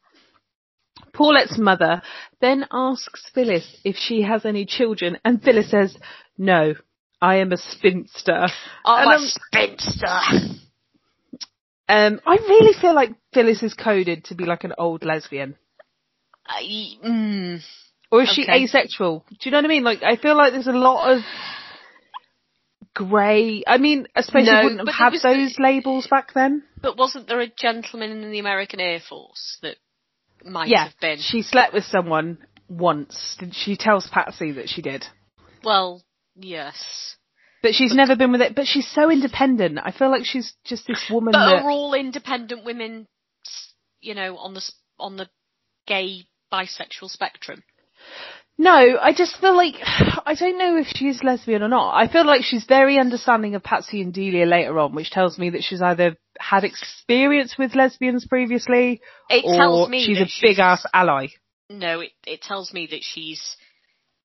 [1.14, 2.02] Paulette's mother
[2.42, 5.98] then asks Phyllis if she has any children, and Phyllis says,
[6.38, 6.76] "No,
[7.22, 8.48] I am a spinster."
[8.86, 10.20] I'm And a I'm- spinster.
[11.88, 15.56] Um, I really feel like Phyllis is coded to be like an old lesbian,
[16.48, 16.64] I,
[17.06, 17.62] mm,
[18.12, 19.24] or is she asexual?
[19.30, 19.84] Do you know what I mean?
[19.84, 21.22] Like, I feel like there's a lot of
[22.96, 23.64] grey.
[23.68, 26.34] I mean, I suppose No, you wouldn't but have there had was- those labels back
[26.34, 26.64] then.
[26.82, 29.76] but wasn't there a gentleman in the American Air Force that
[30.44, 31.20] might Yeah, have been?
[31.20, 33.36] she slept with someone once.
[33.38, 35.06] Did She tells Patsy that she did.
[35.64, 36.02] Well,
[36.36, 37.16] yes.
[37.62, 38.56] But she's never been with it.
[38.56, 39.80] But she's so independent.
[39.84, 41.64] I feel like she's just this woman But that.
[41.64, 43.08] are all independent women,
[44.02, 44.62] you know, on the
[45.00, 45.28] on the
[45.88, 47.64] gay bisexual spectrum?
[48.58, 51.94] No, I just feel like I don't know if she's lesbian or not.
[51.94, 55.52] I feel like she's very understanding of Patsy and Delia later on, which tells me
[55.52, 60.60] that she's either had experience with lesbians previously, It or tells me she's a big
[60.60, 61.28] ass ally.
[61.70, 63.58] No, it, it tells me that she's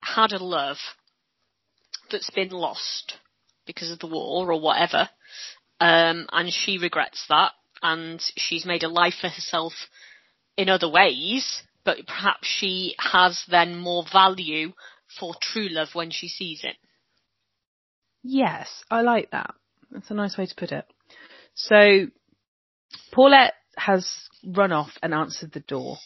[0.02, 0.78] had a love
[2.10, 3.14] that's been lost
[3.66, 5.08] because of the war or whatever,
[5.80, 7.52] um, and she regrets that,
[7.82, 9.72] and she's made a life for herself
[10.56, 14.72] in other ways, but perhaps she has then more value
[15.18, 16.76] for true love when she sees it.
[18.22, 19.54] Yes, I like that.
[19.90, 20.84] That's a nice way to put it.
[21.54, 22.06] So,
[23.12, 24.06] Paulette has
[24.46, 25.96] run off and answered the door.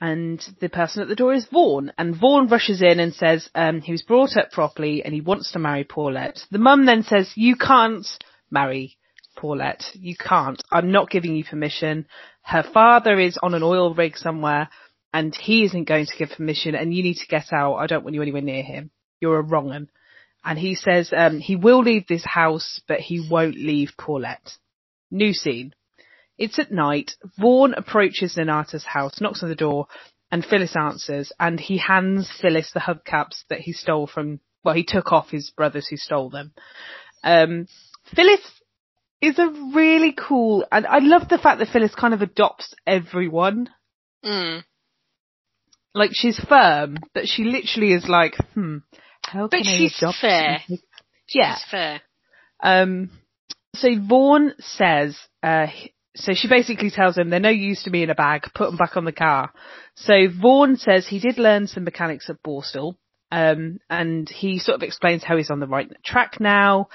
[0.00, 1.92] and the person at the door is Vaughan.
[1.96, 5.52] And Vaughan rushes in and says um, he was brought up properly and he wants
[5.52, 6.40] to marry Paulette.
[6.50, 8.06] The mum then says, "You can't
[8.50, 8.96] marry
[9.36, 9.84] Paulette.
[9.94, 10.62] You can't.
[10.70, 12.06] I'm not giving you permission.
[12.42, 14.68] Her father is on an oil rig somewhere."
[15.14, 17.76] And he isn't going to give permission, and you need to get out.
[17.76, 18.90] I don't want you anywhere near him.
[19.20, 19.88] You're a wrong un.
[20.44, 24.50] And he says um, he will leave this house, but he won't leave Paulette.
[25.12, 25.72] New scene.
[26.36, 27.12] It's at night.
[27.38, 29.86] Vaughan approaches Nonnatus' house, knocks on the door,
[30.32, 34.84] and Phyllis answers, and he hands Phyllis the hubcaps that he stole from, well, he
[34.84, 36.52] took off his brothers who stole them.
[37.22, 37.68] Um,
[38.16, 38.40] Phyllis
[39.20, 43.68] is a really cool, and I love the fact that Phyllis kind of adopts everyone.
[44.24, 44.64] Mm.
[45.94, 48.78] Like she's firm, but she literally is like, hmm,
[49.22, 50.58] how But can I she's adopt fair.
[50.66, 50.78] something?
[51.32, 51.52] Yeah.
[51.54, 52.00] It's fair.
[52.62, 53.10] Um,
[53.74, 55.66] so Vaughan says, uh,
[56.16, 58.76] so she basically tells him they're no use to me in a bag, put them
[58.76, 59.52] back on the car.
[59.96, 62.94] So Vaughan says he did learn some mechanics at Borstal,
[63.32, 66.88] um, and he sort of explains how he's on the right track now.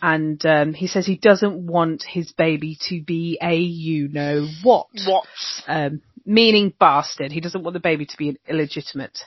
[0.00, 4.86] And um, he says he doesn't want his baby to be a you know what,
[5.06, 5.26] What?
[5.68, 7.32] um, meaning bastard.
[7.32, 9.18] He doesn't want the baby to be illegitimate.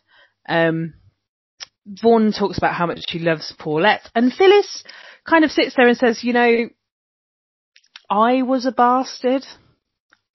[0.47, 0.95] Um,
[1.85, 4.83] Vaughan talks about how much she loves Paulette, and Phyllis
[5.27, 6.69] kind of sits there and says, you know,
[8.09, 9.43] I was a bastard.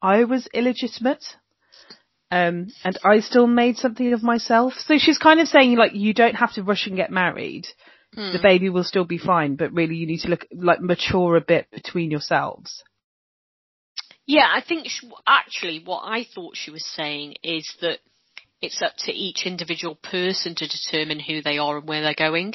[0.03, 1.25] I was illegitimate.
[2.33, 4.75] Um, and I still made something of myself.
[4.87, 7.67] So she's kind of saying like, you don't have to rush and get married.
[8.15, 8.33] Hmm.
[8.33, 11.41] The baby will still be fine, but really you need to look, like mature a
[11.41, 12.83] bit between yourselves.
[14.31, 17.99] Yeah, I think sh actually what I thought she was saying is that
[18.63, 22.55] it's up to each individual person to determine who they are and where they're going.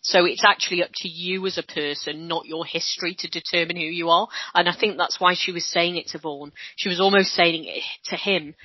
[0.00, 3.84] So it's actually up to you as a person, not your history, to determine who
[3.84, 4.26] you are.
[4.52, 6.50] And I think that's why she was saying it to Vaughan.
[6.74, 8.56] She was almost saying it to him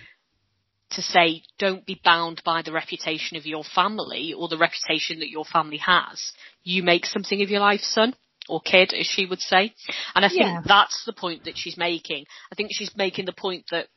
[0.91, 5.29] to say, don't be bound by the reputation of your family or the reputation that
[5.29, 6.31] your family has.
[6.63, 8.15] You make something of your life, son.
[8.49, 9.74] Or kid, as she would say.
[10.15, 10.61] And I think Yeah.
[10.65, 12.26] that's the point that she's making.
[12.52, 13.88] I think she's making the point that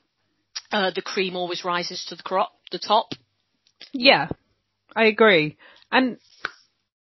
[0.72, 3.12] uh, the cream always rises to the crop, the top.
[3.92, 4.28] Yeah,
[4.94, 5.56] I agree.
[5.90, 6.18] And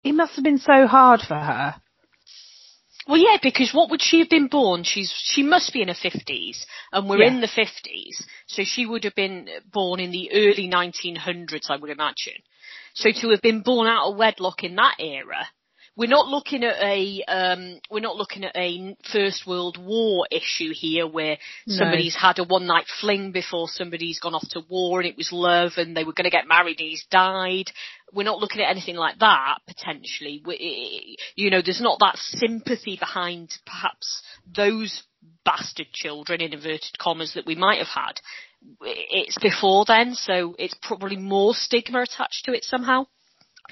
[0.03, 1.77] it must have been so hard for her.
[3.09, 4.83] Well, yeah, because what would she have been born?
[4.83, 7.29] She's she must be in her fifties, and we're Yeah.
[7.29, 11.91] in the fifties, so she would have been born in the early 1900s, I would
[11.91, 12.43] imagine.
[12.95, 15.47] So to have been born out of wedlock in that era,
[15.97, 20.73] we're not looking at a um, we're not looking at a First World War issue
[20.75, 21.77] here where No.
[21.77, 25.33] somebody's had a one night fling before somebody's gone off to war and it was
[25.33, 27.71] love and they were going to get married and he's died.
[28.13, 30.43] We're not looking at anything like that potentially.
[30.45, 34.23] We, you know, there's not that sympathy behind perhaps
[34.55, 35.03] those
[35.45, 38.21] bastard children in inverted commas that we might have had.
[38.83, 43.07] It's before then, so it's probably more stigma attached to it somehow.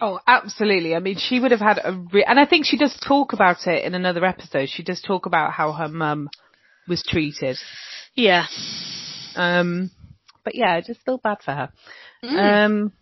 [0.01, 0.95] Oh, absolutely.
[0.95, 3.67] I mean, she would have had a re- and I think she does talk about
[3.67, 4.69] it in another episode.
[4.69, 6.29] She does talk about how her mum
[6.89, 7.57] was treated.
[8.15, 8.47] Yeah.
[9.37, 9.91] Um,
[10.45, 11.73] but yeah, I just feel bad for her.
[12.25, 12.65] Mm.
[12.67, 12.93] Um,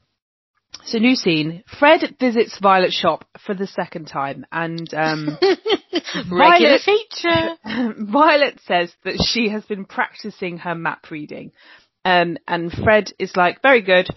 [0.84, 1.64] so new scene.
[1.78, 5.38] Fred visits Violet's shop for the second time and, um,
[6.30, 7.56] Regular Violet- feature.
[7.98, 11.52] Violet says that she has been practicing her map reading.
[12.04, 14.08] Um, and Fred is like, very good.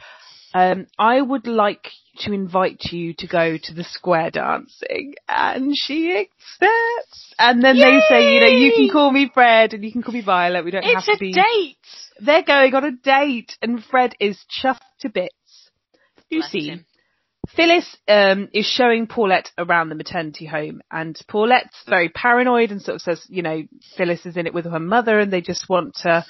[0.53, 5.15] Um, I would like to invite you to go to the square dancing.
[5.27, 7.33] And she accepts.
[7.37, 10.13] And then they say, you know, you can call me Fred and you can call
[10.13, 10.65] me Violet.
[10.65, 11.29] We don't It's have to be.
[11.29, 11.77] It's a date.
[12.25, 15.33] They're going on a date and Fred is chuffed to bits.
[16.31, 16.69] New Bless scene.
[16.69, 16.85] him.
[17.55, 22.95] Phyllis um, is showing Paulette around the maternity home, and Paulette's very paranoid and sort
[22.95, 23.61] of says, you know,
[23.97, 26.25] Phyllis is in it with her mother, and they just want to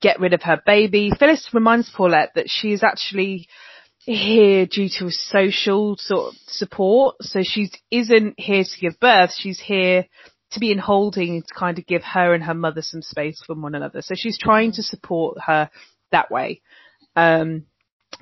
[0.00, 1.10] get rid of her baby.
[1.18, 3.48] Phyllis reminds Paulette that she is actually
[4.04, 9.32] here due to social sort of support, so she isn't here to give birth.
[9.36, 10.06] She's here
[10.52, 13.62] to be in holding to kind of give her and her mother some space from
[13.62, 14.02] one another.
[14.02, 15.70] So she's trying to support her
[16.10, 16.60] that way.
[17.14, 17.66] Um,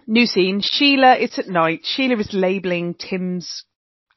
[0.07, 0.61] New scene.
[0.63, 1.81] Sheila, it's at night.
[1.85, 3.65] Sheila is labelling Tim's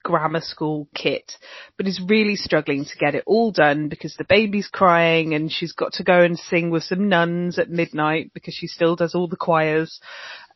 [0.03, 1.33] grammar school kit,
[1.77, 5.73] but is really struggling to get it all done because the baby's crying and she's
[5.73, 9.27] got to go and sing with some nuns at midnight because she still does all
[9.27, 9.99] the choirs.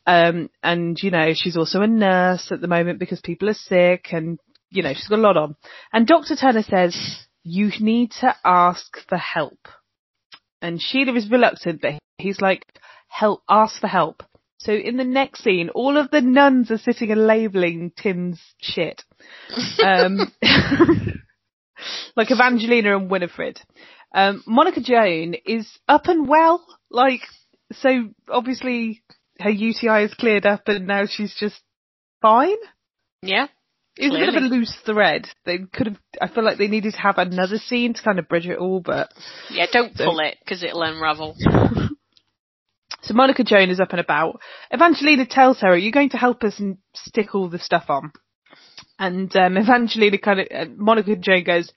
[0.07, 4.07] Um, and you know, she's also a nurse at the moment because people are sick
[4.11, 5.55] and you know, she's got a lot on.
[5.93, 6.35] And Dr.
[6.35, 6.95] Turner says,
[7.43, 9.67] you need to ask for help.
[10.61, 12.65] And Sheila is reluctant, but he's like,
[13.07, 14.23] help, ask for help.
[14.57, 19.03] So in the next scene, all of the nuns are sitting and labelling Tim's shit.
[19.83, 20.17] Um,
[22.15, 23.61] like Evangelina and Winifred.
[24.13, 27.21] Um, Monica Joan is up and well, like,
[27.73, 29.03] so obviously
[29.39, 31.61] her UTI is cleared up and now she's just
[32.21, 32.57] fine.
[33.21, 33.47] Yeah.
[33.97, 35.27] It was a bit of a loose thread.
[35.45, 35.97] They could have.
[36.21, 38.81] I feel like they needed to have another scene to kind of bridge it all,
[38.81, 39.09] but
[39.49, 41.35] Yeah, don't So- pull it, because it'll unravel.
[43.01, 44.41] So Monica Joan is up and about.
[44.73, 48.11] Evangelina tells her, "Are you going to help us and stick all the stuff on?"
[48.97, 51.71] And um, Evangelina kind of, uh, Monica Joan goes,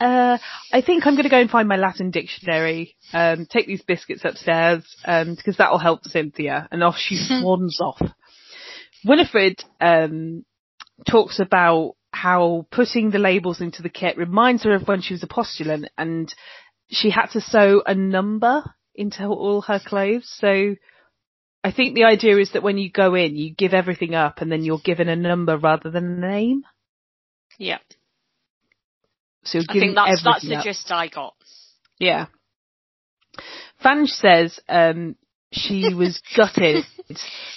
[0.00, 0.38] uh,
[0.72, 2.96] "I think I'm going to go and find my Latin dictionary.
[3.12, 8.00] Um, take these biscuits upstairs um, because that'll help Cynthia." And off she swans off.
[9.04, 10.44] Winifred um,
[11.08, 15.22] talks about how putting the labels into the kit reminds her of when she was
[15.22, 16.32] a postulant and
[16.88, 18.62] she had to sew a number
[18.94, 20.30] into all her clothes.
[20.38, 20.74] So
[21.64, 24.50] I think the idea is that when you go in, you give everything up and
[24.50, 26.64] then you're given a number rather than a name.
[27.58, 27.78] Yeah.
[29.44, 30.64] So you're I think that's, that's the up.
[30.64, 31.34] gist I got.
[31.98, 32.26] Yeah.
[33.82, 35.16] Vange says um,
[35.52, 36.84] she was gutted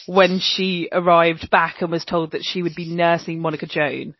[0.06, 4.16] when she arrived back and was told that she would be nursing Monica Joan.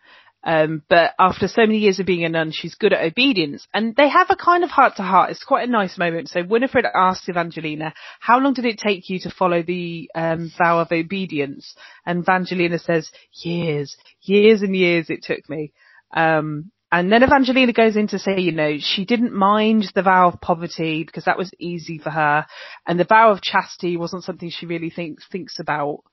[0.46, 3.68] Um, but after so many years of being a nun, she's good at obedience.
[3.74, 5.32] And they have a kind of heart to heart.
[5.32, 6.30] It's quite a nice moment.
[6.30, 10.80] So Winifred asks Evangelina, how long did it take you to follow the um, vow
[10.80, 11.76] of obedience?
[12.06, 15.74] And Evangelina says, years, years and years it took me.
[16.16, 20.30] Um, and then Evangelina goes in to say, you know, she didn't mind the vow
[20.30, 22.46] of poverty because that was easy for her.
[22.88, 26.04] And the vow of chastity wasn't something she really thinks, thinks about.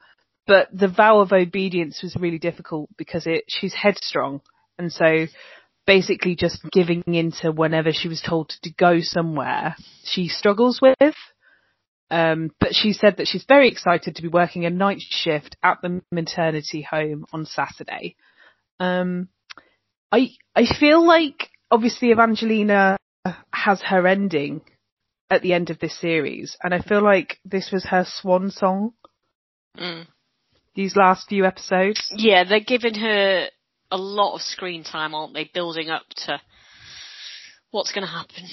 [0.46, 4.40] But the vow of obedience was really difficult because it, she's headstrong.
[4.78, 5.26] And so
[5.86, 11.14] basically just giving into whenever she was told to go somewhere, she struggles with.
[12.10, 15.78] Um, but she said that she's very excited to be working a night shift at
[15.80, 18.16] the maternity home on Saturday.
[18.78, 19.28] Um,
[20.10, 22.98] I I feel like obviously Evangelina
[23.50, 24.60] has her ending
[25.30, 28.92] at the end of this series, and I feel like this was her swan song.
[29.78, 30.06] Mm.
[30.74, 33.48] These last few episodes, Yeah, they're giving her
[33.90, 35.50] a lot of screen time, aren't they?
[35.52, 36.40] Building up to
[37.70, 38.44] what's going to happen.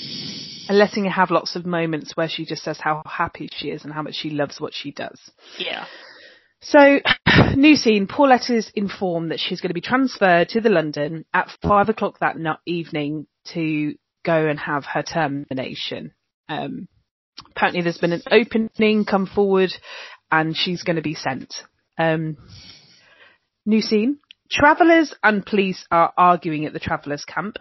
[0.68, 3.84] and letting her have lots of moments where she just says how happy she is
[3.84, 5.20] and how much she loves what she does.
[5.58, 5.86] Yeah.
[6.62, 7.00] So,
[7.56, 8.08] new scene.
[8.08, 12.20] Paulette is informed that she's going to be transferred to the London at five o'clock
[12.20, 12.36] that
[12.66, 16.12] evening to go and have her termination.
[16.50, 16.88] Um,
[17.52, 19.72] apparently, there's been an opening come forward,
[20.32, 21.54] and she's going to be sent.
[22.00, 22.38] Um,
[23.66, 24.18] new scene.
[24.50, 27.58] Travellers and police are arguing at the travellers' camp.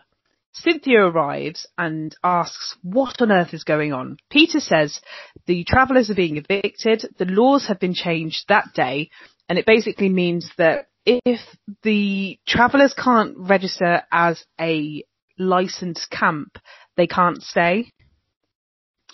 [0.52, 4.16] Cynthia arrives and asks what on earth is going on.
[4.30, 5.00] Peter says
[5.46, 9.10] the travellers are being evicted, the laws have been changed that day,
[9.48, 11.40] and it basically means that if
[11.82, 15.04] the travellers can't register as a
[15.38, 16.58] licensed camp,
[16.96, 17.90] they can't stay,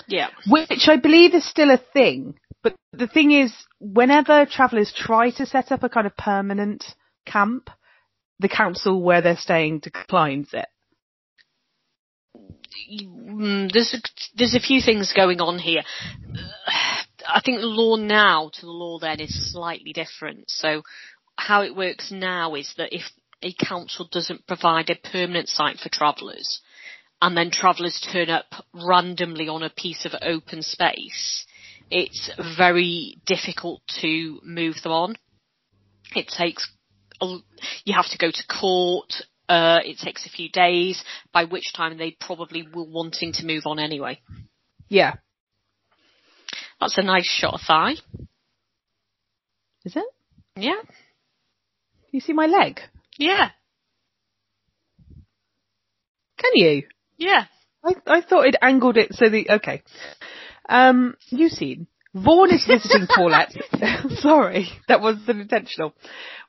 [0.07, 0.29] Yeah.
[0.49, 2.39] which I believe is still a thing.
[2.65, 6.83] But the thing is, whenever travellers try to set up a kind of permanent
[7.27, 7.69] camp,
[8.41, 10.67] the council where they're staying declines it.
[13.01, 13.99] Mm, there's a,
[14.35, 15.83] there's a few things going on here.
[17.29, 20.51] I think the law now to the law then is slightly different.
[20.51, 20.83] So
[21.37, 23.03] how it works now is that if
[23.43, 26.61] a council doesn't provide a permanent site for travellers,
[27.21, 31.47] and then travellers turn up randomly on a piece of open space,
[31.91, 35.17] it's very difficult to move them on.
[36.15, 36.71] It takes,
[37.21, 37.39] a-
[37.85, 39.13] you have to go to court,
[39.49, 41.03] uh, it takes a few days,
[41.33, 44.21] by which time they probably were wanting to move on anyway.
[44.89, 45.15] Yeah.
[46.81, 47.95] That's a nice shot of thigh.
[49.85, 50.05] Is it?
[50.57, 50.81] Yeah.
[52.11, 52.81] You see my leg?
[53.19, 53.51] Yeah.
[56.39, 56.85] Can you?
[57.17, 57.45] Yeah.
[57.85, 59.83] I, I thought it angled it so the okay.
[60.69, 63.53] Um, you seen Vaughan is visiting Paulette.
[64.19, 65.95] Sorry, that wasn't intentional.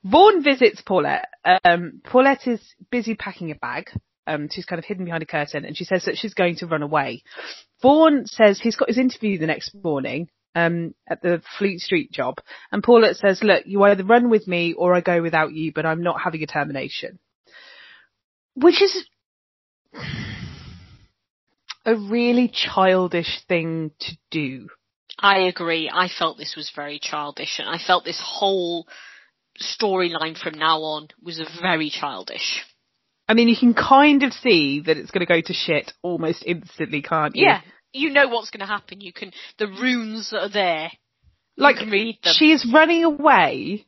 [0.04, 1.28] Vaughan visits Paulette.
[1.64, 2.60] Um, Paulette is
[2.90, 3.90] busy packing a bag.
[4.28, 6.66] Um, she's kind of hidden behind a curtain, and she says that she's going to
[6.66, 7.22] run away.
[7.82, 10.28] Vaughan says he's got his interview the next morning.
[10.54, 12.38] Um, at the Fleet Street job,
[12.72, 15.84] and Paulette says, "Look, you either run with me or I go without you, but
[15.84, 17.18] I'm not having a termination."
[18.54, 19.06] Which is
[21.86, 24.68] a really childish thing to do.
[25.18, 25.90] I agree.
[25.92, 28.86] I felt this was very childish and I felt this whole
[29.60, 32.62] storyline from now on was very childish.
[33.28, 36.42] I mean, you can kind of see that it's going to go to shit almost
[36.44, 37.46] instantly, can't you?
[37.46, 37.60] Yeah.
[37.92, 39.00] You know what's going to happen.
[39.00, 40.90] You can, the runes that are there,
[41.56, 42.34] Like, you can read them.
[42.36, 43.86] she is running away,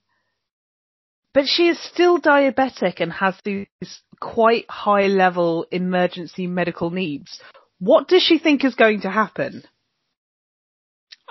[1.34, 3.66] but she is still diabetic and has these
[4.18, 7.38] quite high level emergency medical needs.
[7.78, 9.64] What does she think is going to happen?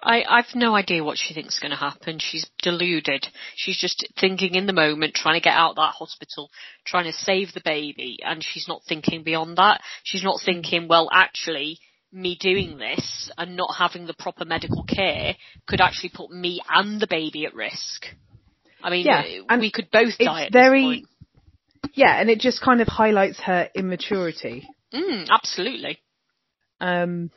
[0.02, 2.20] I, I've no idea what she thinks is going to happen.
[2.20, 3.28] She's deluded.
[3.56, 6.52] She's just thinking in the moment, trying to get out of that hospital,
[6.86, 9.82] trying to save the baby, and she's not thinking beyond that.
[10.04, 11.80] She's not thinking, well, actually,
[12.12, 15.36] me doing this and not having the proper medical care
[15.68, 18.06] could actually put me and the baby at risk.
[18.84, 21.08] I mean, Yeah, and we could both die at very- this
[21.82, 21.94] point.
[21.96, 24.68] Yeah, and it just kind of highlights her immaturity.
[24.94, 26.00] Mm, absolutely.
[26.80, 27.32] Um,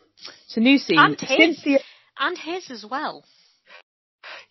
[0.48, 0.98] so new scene.
[0.98, 1.28] And his.
[1.56, 1.78] Cynthia,
[2.18, 3.24] And his as well.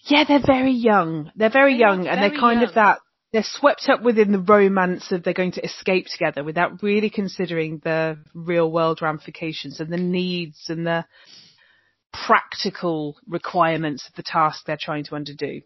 [0.08, 1.32] yeah, they're very young.
[1.36, 2.70] They're very They young, and very they're kind young.
[2.70, 3.00] of that.
[3.32, 7.80] They're swept up within the romance of they're going to escape together without really considering
[7.84, 11.06] the real world ramifications and the needs and the
[12.12, 15.62] practical requirements of the task they're trying to underdo.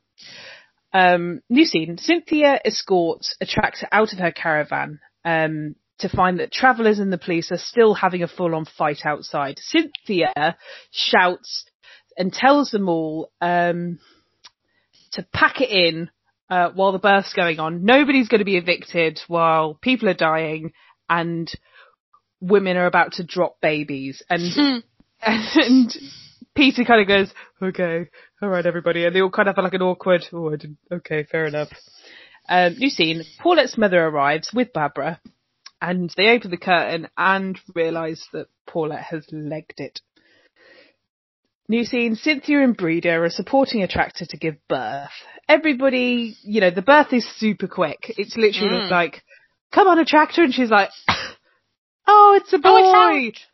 [0.92, 1.98] Um, new scene.
[1.98, 7.52] Cynthia escorts Attracta out of her caravan um, to find that travellers and the police
[7.52, 9.60] are still having a full-on fight outside.
[9.60, 10.58] Cynthia
[10.92, 11.66] shouts
[12.18, 14.00] and tells them all um,
[15.12, 16.10] to pack it in
[16.50, 17.86] uh, while the birth's going on.
[17.86, 20.74] Nobody's going to be evicted while people are dying
[21.10, 21.52] and
[22.42, 24.22] women are about to drop babies.
[24.30, 24.84] And
[25.22, 25.96] and
[26.56, 28.10] Peter kind of goes, okay,
[28.42, 29.06] all right, everybody.
[29.06, 31.70] And they all kind of have like an awkward, oh, I didn't, okay, fair enough.
[32.50, 33.24] Um, new scene.
[33.42, 35.22] Paulette's mother arrives with Barbara
[35.84, 40.00] and they open the curtain and realise that Paulette has legged it.
[41.68, 42.16] New scene.
[42.16, 45.10] Cynthia and Breda are supporting Attracta to give birth.
[45.48, 48.14] Everybody, you know, the birth is super quick.
[48.18, 48.90] It's literally Mm.
[48.92, 49.24] like,
[49.72, 50.90] come on Attracta and she's like,
[52.08, 52.70] oh, it's a boy.
[52.70, 53.46] Oh, it's.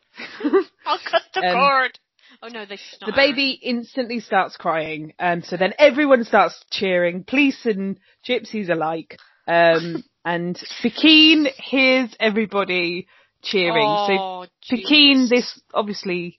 [0.86, 1.98] I'll cut the Um, cord.
[2.42, 2.78] Oh no, they.
[3.04, 9.18] The baby instantly starts crying, and so then everyone starts cheering, police and gypsies alike.
[9.46, 13.06] Um, and Pegeen hears everybody
[13.42, 13.82] cheering.
[13.82, 15.30] so Oh, Pegeen, Jesus.
[15.30, 16.38] this obviously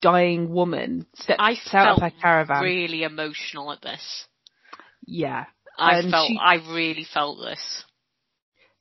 [0.00, 1.56] dying woman, steps I out
[1.92, 2.62] of felt her caravan.
[2.62, 4.26] really emotional at this.
[5.06, 5.44] yeah.
[5.78, 7.84] I And felt, she- I really felt this.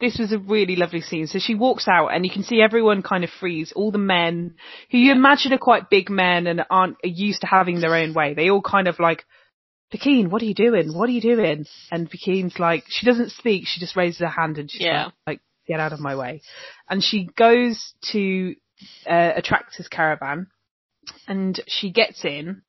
[0.01, 1.27] This was a really lovely scene.
[1.27, 3.71] So she walks out and you can see everyone kind of freeze.
[3.73, 4.55] All the men
[4.91, 8.13] who you imagine are quite big men and aren't are used to having their own
[8.13, 8.33] way.
[8.33, 9.25] They all kind of like,
[9.93, 10.93] Pegeen, what are you doing?
[10.93, 11.65] What are you doing?
[11.91, 13.63] And Pegeen's like, she doesn't speak.
[13.65, 15.09] She just raises her hand and she's Yeah.
[15.25, 16.41] like, get out of my way.
[16.89, 18.55] And she goes to
[19.07, 20.47] uh, Attracta's caravan
[21.27, 22.61] and she gets in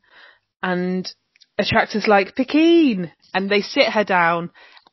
[0.62, 1.10] and
[1.60, 3.10] Attracta's like, Pegeen!
[3.34, 4.50] And they sit her down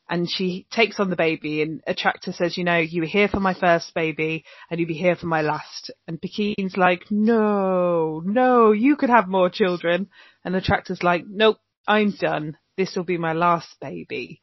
[0.10, 3.40] and she takes on the baby and Attracta says, you know, you were here for
[3.40, 5.92] my first baby and you'll be here for my last.
[6.08, 10.08] And Pegeen's like, no, no, you could have more children.
[10.46, 11.58] And the tractor's like, nope,
[11.88, 12.58] I'm done.
[12.76, 14.42] This will be my last baby.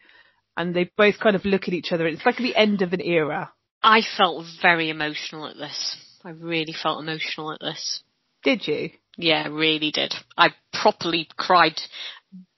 [0.56, 2.06] And they both kind of look at each other.
[2.06, 3.52] It's like the end of an era.
[3.82, 5.96] I felt very emotional at this.
[6.24, 8.02] I really felt emotional at this.
[8.42, 8.90] Did you?
[9.16, 10.14] Yeah, I really did.
[10.36, 11.80] I properly cried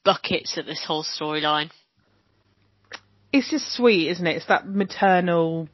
[0.05, 1.71] buckets at this whole storyline.
[3.33, 4.37] It's just sweet, isn't it?
[4.37, 5.69] It's that maternal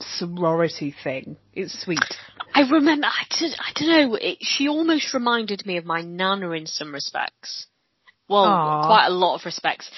[0.00, 1.36] sorority thing.
[1.52, 1.98] It's sweet.
[2.54, 6.50] I remember, I, did, I don't know, it, she almost reminded me of my nana
[6.50, 7.66] in some respects.
[8.28, 8.86] Well, Aw.
[8.86, 9.90] quite a lot of respects.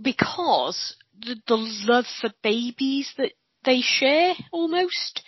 [0.00, 1.56] Because the, the
[1.86, 3.32] love for babies that
[3.64, 5.22] they share almost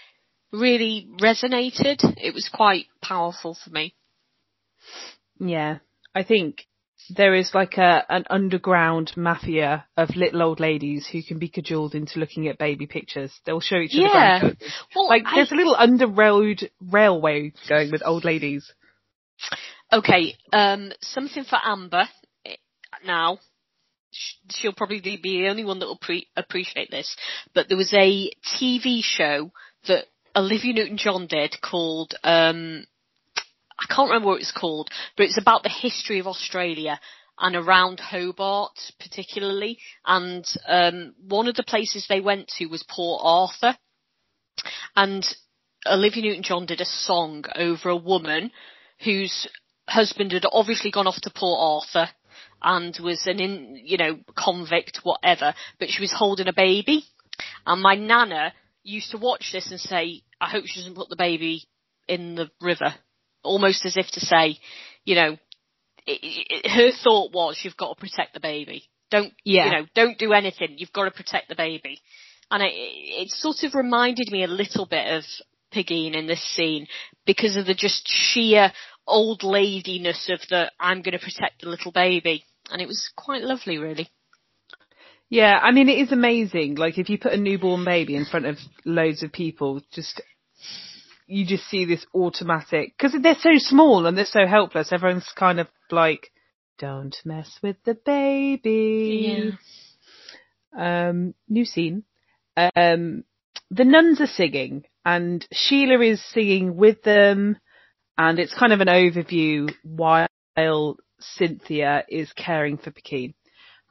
[0.52, 1.98] really resonated.
[2.16, 3.94] It was quite powerful for me.
[5.38, 5.78] Yeah.
[6.14, 6.66] I think
[7.10, 11.94] there is like a an underground mafia of little old ladies who can be cajoled
[11.94, 13.32] into looking at baby pictures.
[13.44, 14.38] They'll show each other Yeah.
[14.40, 14.70] grandchildren.
[14.94, 18.72] Well, Like I- there's a little underroad railway going with old ladies.
[19.92, 22.08] Okay, um, something for Amber
[23.04, 23.38] now.
[24.50, 27.16] She'll probably be the only one that will pre- appreciate this.
[27.54, 29.50] But there was a TV show
[29.88, 30.04] that
[30.36, 32.86] Olivia Newton-John did called, um,
[33.78, 37.00] I can't remember what it's called, but it's about the history of Australia
[37.38, 39.78] and around Hobart particularly.
[40.06, 43.76] And um, one of the places they went to was Port Arthur.
[44.94, 45.24] And
[45.86, 48.50] Olivia Newton-John did a song over a woman
[49.04, 49.48] whose
[49.88, 52.10] husband had obviously gone off to Port Arthur
[52.64, 57.04] and was an in, you know, convict, whatever, but she was holding a baby.
[57.66, 61.16] And my nana used to watch this and say, I hope she doesn't put the
[61.16, 61.64] baby
[62.08, 62.94] in the river.
[63.42, 64.58] Almost as if to say,
[65.04, 65.32] you know,
[66.06, 68.84] it, it, her thought was, you've got to protect the baby.
[69.10, 69.66] Don't, Yeah.
[69.66, 70.76] you know, don't do anything.
[70.78, 72.00] You've got to protect the baby.
[72.50, 75.24] And it, it sort of reminded me a little bit of
[75.74, 76.86] Pegeen in this scene
[77.26, 78.72] because of the just sheer
[79.06, 82.44] old ladiness of the I'm going to protect the little baby.
[82.70, 84.10] And it was quite lovely, really.
[85.28, 86.76] Yeah, I mean it is amazing.
[86.76, 90.20] Like if you put a newborn baby in front of loads of people, just
[91.26, 94.92] you just see this automatic because they're so small and they're so helpless.
[94.92, 96.30] Everyone's kind of like,
[96.78, 99.56] "Don't mess with the baby."
[100.76, 101.08] Yeah.
[101.08, 102.04] Um, new scene.
[102.56, 103.24] Um,
[103.70, 107.56] the nuns are singing and Sheila is singing with them
[108.16, 110.28] and it's kind of an overview while
[111.36, 113.34] Cynthia is caring for Pegeen.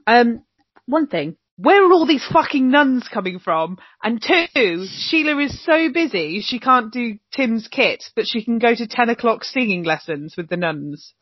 [0.08, 0.44] Um,
[0.86, 3.78] one thing, where are all these fucking nuns coming from?
[4.04, 8.74] And two, Sheila is so busy she can't do Tim's kit, but she can go
[8.74, 11.14] to 10 o'clock singing lessons with the nuns.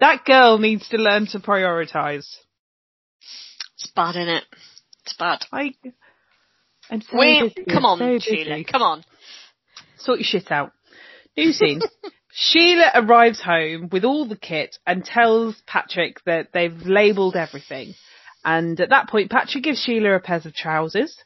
[0.00, 2.26] That girl needs to learn to prioritise.
[3.74, 4.44] It's bad, isn't it?
[5.04, 5.44] It's bad.
[5.52, 5.74] I,
[6.90, 8.18] I'm so Wait, come on, so.
[8.20, 8.62] Sheila.
[8.64, 9.04] Come on.
[9.98, 10.72] Sort your shit out.
[11.36, 11.80] New scene.
[12.30, 17.94] Sheila arrives home with all the kit and tells Patrick that they've labelled everything.
[18.44, 21.16] And at that point, Patrick gives Sheila a pair of trousers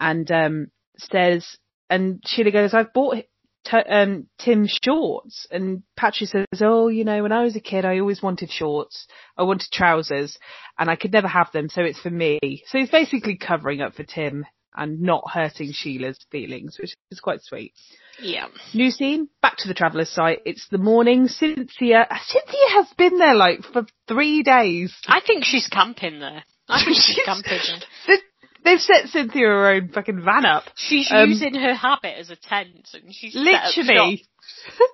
[0.00, 0.66] and um,
[0.98, 1.56] says,
[1.88, 3.16] and Sheila goes, I've bought
[3.64, 5.46] t- um, Tim shorts.
[5.50, 9.06] And Patrick says, oh, you know, when I was a kid, I always wanted shorts.
[9.36, 10.38] I wanted trousers
[10.78, 12.38] and I could never have them, so it's for me.
[12.66, 14.44] So he's basically covering up for Tim
[14.76, 17.72] and not hurting Sheila's feelings, which is quite sweet.
[18.20, 18.46] Yeah.
[18.74, 20.40] New scene, back to the traveller's site.
[20.44, 21.28] It's the morning.
[21.28, 24.94] Cynthia, Cynthia has been there like for three days.
[25.06, 26.42] I think she's camping there.
[26.68, 27.80] I think she's She's- camping.
[28.06, 28.16] They-
[28.64, 30.64] They've set Cynthia her own fucking van up.
[30.74, 34.26] She's Um, using her habit as a tent and she's Literally.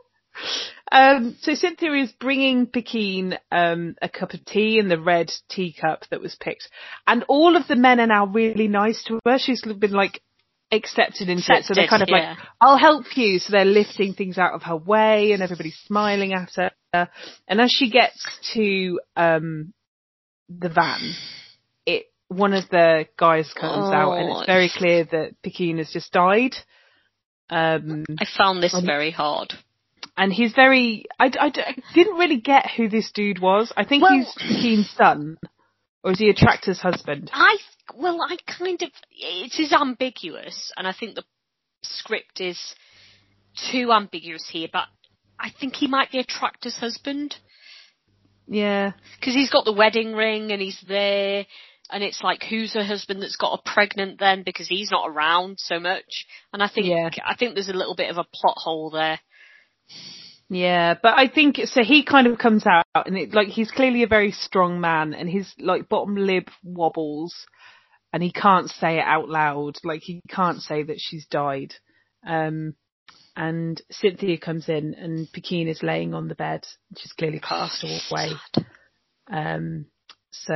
[0.92, 6.04] um, so Cynthia is bringing Pegeen um, a cup of tea in the red teacup
[6.10, 6.68] that was picked,
[7.06, 9.38] and all of the men are now really nice to her.
[9.38, 10.20] She's been like
[10.74, 12.30] accepted into it, so they're kind of yeah.
[12.30, 16.32] like, "I'll help you." So they're lifting things out of her way, and everybody's smiling
[16.32, 16.50] at
[16.92, 17.08] her.
[17.48, 18.24] And as she gets
[18.54, 19.72] to um,
[20.48, 21.14] the van,
[21.86, 24.38] it one of the guys comes out, and Oh.
[24.40, 26.54] it's very clear that Pegeen has just died.
[27.50, 29.52] Um, I found this Um, very hard.
[30.16, 31.04] and he's very.
[31.18, 31.28] I
[31.94, 33.72] didn't really get who this dude was.
[33.76, 35.36] I think Well- he's Keen's son,
[36.02, 37.30] or is he Attracta's husband?
[37.32, 37.58] I
[37.94, 41.24] well, I kind of it is ambiguous, and I think the
[41.82, 42.74] script is
[43.70, 44.68] too ambiguous here.
[44.72, 44.86] But
[45.38, 47.36] I think he might be Attracta's husband
[48.46, 51.46] Yeah, because he's got the wedding ring and he's there,
[51.90, 55.58] and it's like who's her husband that's got a pregnant then because he's not around
[55.58, 56.26] so much.
[56.52, 57.10] And I think Yeah.
[57.24, 59.20] I think there's a little bit of a plot hole there.
[60.48, 61.82] yeah, but I think so.
[61.82, 65.28] He kind of comes out, and it, like he's clearly a very strong man, and
[65.28, 67.34] his like bottom lip wobbles,
[68.14, 69.74] and he can't say it out loud.
[69.82, 71.74] Like he can't say that she's died.
[72.24, 72.76] Um,
[73.34, 76.64] and Cynthia comes in, and Pegeen is laying on the bed.
[76.96, 78.30] She's clearly passed away.
[79.28, 79.86] Um,
[80.30, 80.54] so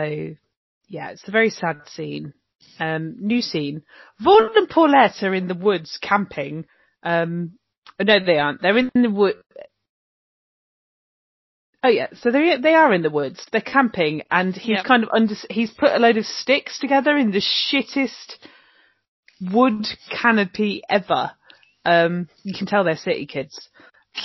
[0.87, 2.33] yeah, it's a very sad scene.
[2.79, 3.83] Um, new scene.
[4.21, 6.65] Vaughan and Paulette are in the woods camping.
[7.03, 7.59] Um,
[8.01, 8.63] no, they aren't.
[8.63, 9.35] They're in the wood.
[11.83, 13.47] Oh yeah, so they they are in the woods.
[13.53, 14.85] They're camping, and he's Yep.
[14.85, 15.35] kind of under.
[15.49, 18.37] He's put a load of sticks together in the shittest
[19.41, 21.33] wood canopy ever.
[21.85, 23.69] Um, you can tell they're city kids.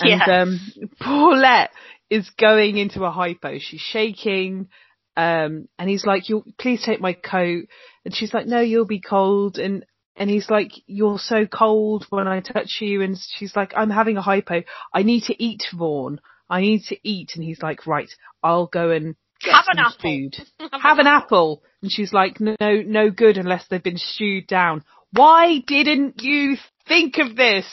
[0.01, 0.41] And Yeah.
[0.41, 0.59] um,
[0.99, 1.71] Paulette
[2.09, 3.59] is going into a hypo.
[3.59, 4.69] She's shaking.
[5.15, 7.65] Um, and he's like, you please take my coat.
[8.03, 9.59] And she's like, no, you'll be cold.
[9.59, 9.85] And,
[10.15, 13.01] and he's like, you're so cold when I touch you.
[13.03, 14.63] And she's like, I'm having a hypo.
[14.91, 16.19] I need to eat, Vaughan.
[16.53, 17.31] I need to eat.
[17.33, 18.09] And he's like, right,
[18.43, 19.97] I'll go and get Have an apple.
[20.01, 20.35] food.
[20.71, 21.63] Have an apple.
[21.81, 24.83] And she's like, no, no good unless they've been stewed down.
[25.11, 26.57] Why didn't you
[26.87, 27.65] think of this?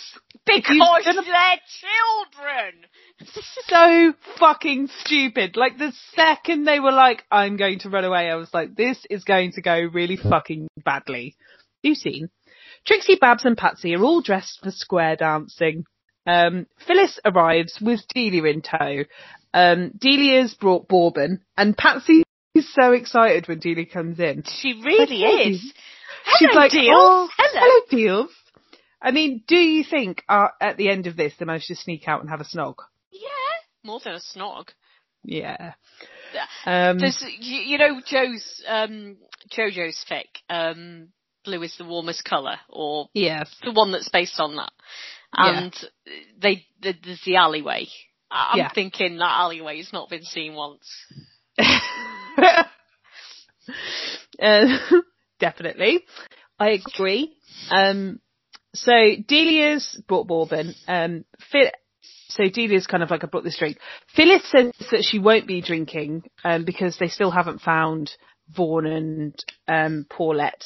[0.46, 1.60] Because You've they're
[2.32, 2.86] children.
[3.68, 5.56] so fucking stupid.
[5.58, 9.04] Like the second they were like, I'm going to run away, I was like, this
[9.10, 11.36] is going to go really fucking badly.
[11.84, 12.30] New scene.
[12.86, 15.84] Trixie, Babs and Patsy are all dressed for square dancing.
[16.26, 19.04] Um, Phyllis arrives with Delia in tow.
[19.52, 22.22] Um, Delia's brought bourbon and Patsy
[22.54, 24.44] is so excited when Delia comes in.
[24.46, 25.60] She really Like, is.
[25.60, 26.88] She's Hello, like, Deals.
[26.92, 27.60] oh, Hello.
[27.64, 28.30] hello, Deals.
[29.02, 32.06] I mean, do you think uh, at the end of this they managed to sneak
[32.06, 32.74] out and have a snog?
[33.10, 33.28] Yeah,
[33.82, 34.68] more than a snog.
[35.24, 35.72] Yeah.
[36.64, 39.16] Um, There's, you, you know, Joe's, um,
[39.50, 41.08] JoJo's fic, um,
[41.44, 43.50] blue is the warmest colour, or yes.
[43.64, 44.72] the one that's based on that.
[45.36, 45.64] Yeah.
[45.64, 45.74] And
[46.40, 47.86] they, there's the alleyway.
[48.30, 48.70] I'm Yeah.
[48.72, 50.88] thinking that alleyway's not been seen once.
[51.58, 52.64] uh,
[55.40, 56.04] definitely.
[56.58, 57.32] I agree.
[57.70, 58.20] Um,
[58.74, 58.92] so
[59.26, 60.74] Delia's brought bourbon.
[60.86, 61.70] Um, Phil-
[62.28, 63.78] so Delia's kind of like, I brought this drink.
[64.14, 68.12] Phyllis says that she won't be drinking, um, because they still haven't found
[68.54, 70.64] Vaughan and, um, Paulette.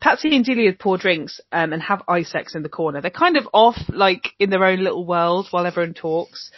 [0.00, 3.02] Patsy and Delia pour drinks, um, and have Isex in the corner.
[3.02, 6.50] They're kind of off, like, in their own little world while everyone talks.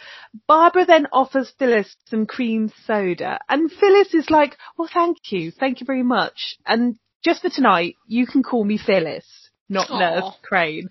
[0.47, 5.79] Barbara then offers Phyllis some cream soda, and Phyllis is like, well thank you, thank
[5.79, 6.57] you very much.
[6.65, 9.25] And just for tonight, you can call me Phyllis,
[9.69, 9.99] not Aw.
[9.99, 10.89] Nurse Crane.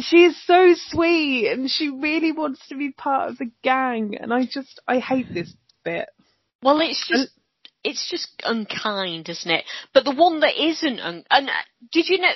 [0.00, 4.32] She is so sweet and she really wants to be part of the gang and
[4.32, 5.52] I just, I hate this
[5.84, 6.08] bit.
[6.62, 7.30] Well, it's just
[7.84, 9.64] it's just unkind, isn't it?
[9.94, 11.52] But the one that isn't, un- and uh,
[11.92, 12.32] did you know?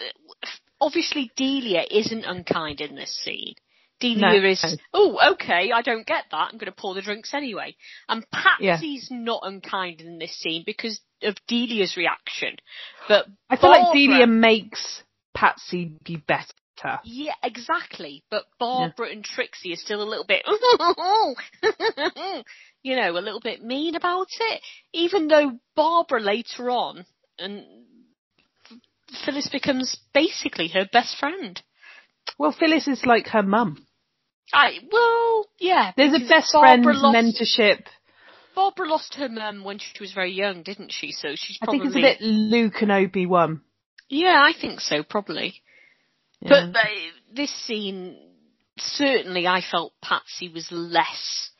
[0.81, 3.55] Obviously, Delia isn't unkind in this scene.
[4.01, 4.49] Delia No.
[4.49, 6.49] is, oh, okay, I don't get that.
[6.53, 7.77] I'm going to pour the drinks anyway.
[8.09, 12.57] And Patsy's not unkind in this scene because of Delia's reaction.
[13.09, 15.03] But I feel like Delia makes
[15.33, 16.53] Patsy be better.
[17.05, 18.25] Yeah, exactly.
[18.31, 20.45] But Barbara and Trixie are still a little bit,
[22.83, 24.61] you know, a little bit mean about it.
[24.93, 27.05] Even though Barbara later on,
[27.39, 27.65] and
[29.25, 31.61] Phyllis becomes basically her best friend.
[32.39, 33.87] Well, Phyllis is like her mum.
[34.53, 35.93] I well, yeah.
[35.97, 37.85] There's a best friend lost, mentorship.
[38.55, 41.13] Barbara lost her mum when she was very young, didn't she?
[41.13, 43.63] So she's I think it's a bit Luke and Obi Wan.
[44.09, 45.63] Yeah, I think so, probably.
[46.45, 46.85] But uh,
[47.35, 48.17] this scene,
[48.79, 51.51] certainly I felt Patsy was less,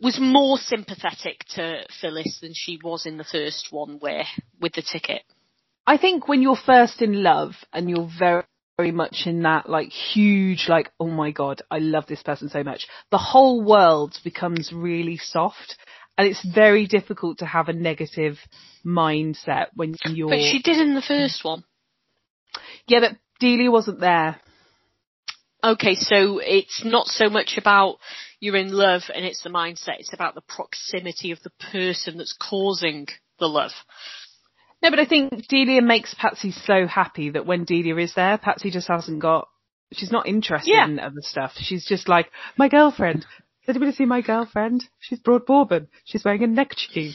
[0.00, 4.24] was more sympathetic to Phyllis than she was in the first one where,
[4.60, 5.22] with the ticket.
[5.86, 8.42] I think when you're first in love and you're very,
[8.76, 12.64] very much in that like huge, like, oh my god, I love this person so
[12.64, 15.76] much, the whole world becomes really soft
[16.18, 18.38] and it's very difficult to have a negative
[18.84, 20.28] mindset when you're.
[20.28, 21.64] But she did in the first one.
[22.86, 24.40] Yeah, but Delia wasn't there.
[25.62, 27.96] Okay, so it's not so much about
[28.40, 32.34] you're in love and it's the mindset, it's about the proximity of the person that's
[32.40, 33.06] causing
[33.38, 33.72] the love.
[34.82, 38.70] No, but I think Delia makes Patsy so happy that when Delia is there, Patsy
[38.70, 39.48] just hasn't got,
[39.92, 40.86] she's not interested Yeah.
[40.86, 41.52] in other stuff.
[41.56, 43.26] She's just like, my girlfriend.
[43.66, 44.84] Has anybody see my girlfriend?
[45.00, 45.88] She's brought bourbon.
[46.04, 47.14] She's wearing a neckerchief.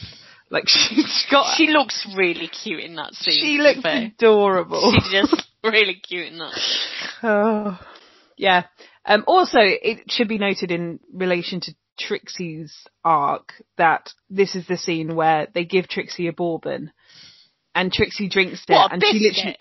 [0.50, 3.34] Like she's got, She looks really cute in that scene.
[3.40, 4.92] she looks adorable.
[4.92, 6.52] She's just really cute in that.
[7.22, 7.78] Oh,
[8.36, 8.64] yeah.
[9.06, 14.76] Um, also, it should be noted in relation to Trixie's arc that this is the
[14.76, 16.92] scene where they give Trixie a bourbon,
[17.74, 19.56] and Trixie drinks it, What, and she literally.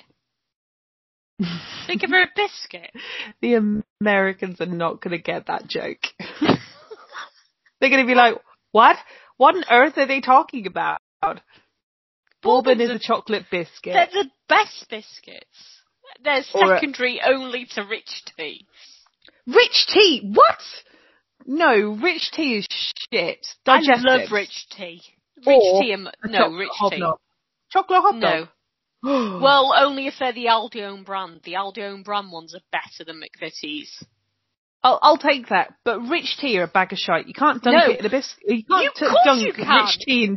[1.38, 1.58] biscuit?
[1.88, 2.92] They give her a biscuit.
[3.42, 6.04] the Americans are not going to get that joke.
[7.80, 8.36] They're going to be like,
[8.72, 8.98] what?
[9.38, 11.00] What on earth are they talking about?
[12.42, 13.94] Bourbon is a chocolate biscuit.
[13.94, 15.82] They're the best biscuits.
[16.24, 18.66] They're Or a- secondary only to rich tea.
[19.48, 20.32] Rich tea?
[20.34, 20.60] What?
[21.46, 22.68] No, rich tea is
[23.12, 23.46] shit.
[23.68, 25.02] I love rich tea.
[25.38, 26.76] Rich Or tea and, no, rich tea.
[26.78, 27.20] hobnob.
[27.72, 28.48] Chocolate hot No.
[29.04, 29.40] No.
[29.42, 31.42] Well, only if they're the Aldi own brand.
[31.44, 34.04] The Aldi own brand ones are better than McVitie's.
[34.86, 35.74] I'll, I'll take that.
[35.84, 37.28] But rich tea are a bag of shite.
[37.28, 37.92] You can't dunk No.
[37.94, 38.44] it in a biscuit.
[38.48, 39.84] You can't You- t- dunk you can.
[39.86, 40.34] rich tea in.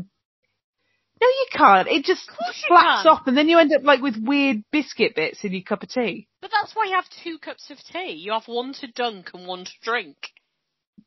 [1.21, 1.89] No, you can't.
[1.89, 2.31] It just
[2.69, 5.83] flaps off, and then you end up like with weird biscuit bits in your cup
[5.83, 6.29] of tea.
[6.41, 8.13] But that's why you have two cups of tea.
[8.13, 10.17] You have one to dunk and one to drink.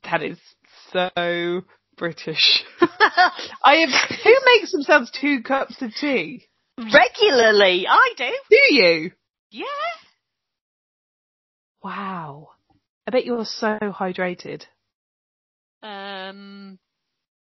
[0.04, 0.38] That is
[0.92, 1.62] so
[1.98, 2.64] British.
[3.64, 4.20] I have.
[4.24, 6.46] Who makes themselves two cups of tea?
[6.78, 8.30] Regularly, I do.
[8.50, 9.12] Do you?
[9.50, 9.66] Yeah.
[11.84, 12.50] Wow.
[13.08, 14.64] I bet you're so hydrated.
[15.82, 16.78] Um,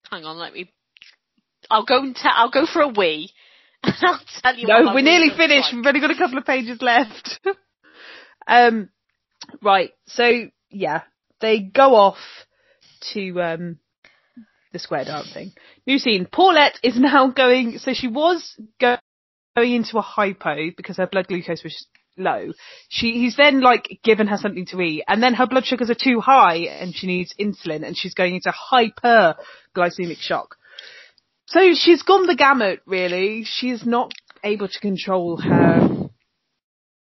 [0.10, 0.72] hang on, let me.
[1.70, 2.32] I'll go and tell.
[2.34, 3.32] I'll go for a wee.
[3.84, 4.68] And I'll tell you.
[4.68, 5.74] No, we're nearly finished.
[5.74, 5.76] like.
[5.76, 7.40] We've only got a couple of pages left.
[8.48, 8.90] um,
[9.62, 9.92] right.
[10.08, 11.02] So yeah,
[11.42, 12.18] they go off
[13.14, 13.80] to um
[14.72, 15.52] the square dancing.
[15.86, 16.28] New scene.
[16.32, 17.78] Paulette is now going.
[17.80, 18.98] So she was go-
[19.56, 21.88] going into a hypo because her blood glucose was
[22.22, 22.52] low.
[22.90, 25.96] She he's then like given her something to eat, and then her blood sugars are
[25.96, 30.56] too high, and she needs insulin, and she's going into hyperglycemic shock.
[31.48, 33.44] So she's gone the gamut, really.
[33.44, 36.10] She's not able to control her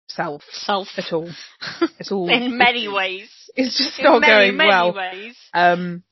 [0.09, 0.89] self Self.
[0.97, 1.29] at all.
[1.99, 3.29] It's all In many ways.
[3.55, 4.95] It's just In not many, going many well.
[4.95, 5.37] ways.
[5.53, 6.03] Um,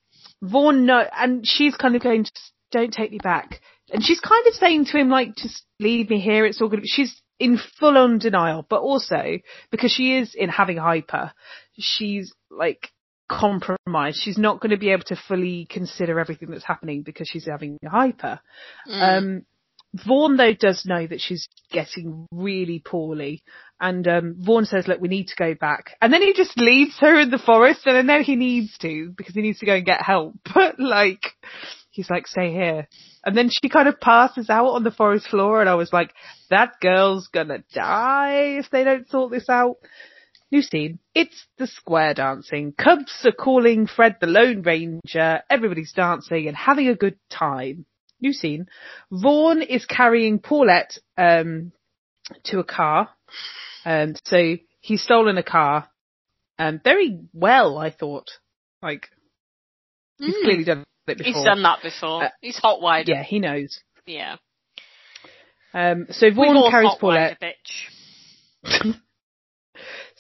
[0.43, 2.27] Vaughan, no, and she's kind of going,
[2.73, 3.61] don't take me back.
[3.91, 6.45] And she's kind of saying to him, like, just leave me here.
[6.45, 6.81] It's all good.
[6.85, 9.39] She's in full on denial, but also
[9.71, 11.33] because she is in having hyper,
[11.79, 12.91] she's like
[13.29, 14.21] compromised.
[14.21, 17.79] She's not going to be able to fully consider everything that's happening because she's having
[17.85, 18.41] hyper.
[18.89, 19.19] Mm.
[19.19, 19.47] Um,
[19.95, 23.45] Vaughan though does know that she's getting really poorly,
[23.81, 26.99] and um, Vaughan says, "Look, we need to go back." And then he just leaves
[26.99, 29.75] her in the forest, and I know he needs to because he needs to go
[29.75, 30.35] and get help.
[30.55, 31.23] But like,
[31.95, 32.89] he's like, "Stay here."
[33.25, 36.13] And then she kind of passes out on the forest floor, and I was like,
[36.51, 39.77] "That girl's gonna die if they don't sort this out."
[40.51, 40.99] New scene.
[41.15, 42.73] It's the square dancing.
[42.73, 45.43] Cubs are calling Fred the Lone Ranger.
[45.49, 47.87] Everybody's dancing and having a good time.
[48.21, 48.67] New scene.
[49.11, 51.73] Vaughan is carrying Paulette um,
[52.45, 53.09] to a car.
[53.85, 55.89] Um, so he's stolen a car.
[56.59, 58.31] Um, very well, I thought.
[58.83, 59.09] Like,
[60.19, 60.43] he's Mm.
[60.45, 61.33] clearly done it before.
[61.33, 62.25] He's done that before.
[62.25, 63.09] Uh, He's hot wired.
[63.09, 63.81] Yeah, he knows.
[64.07, 64.37] Yeah.
[65.73, 67.39] Um, so Vaughan all carries Paulette.
[67.41, 68.95] a bitch.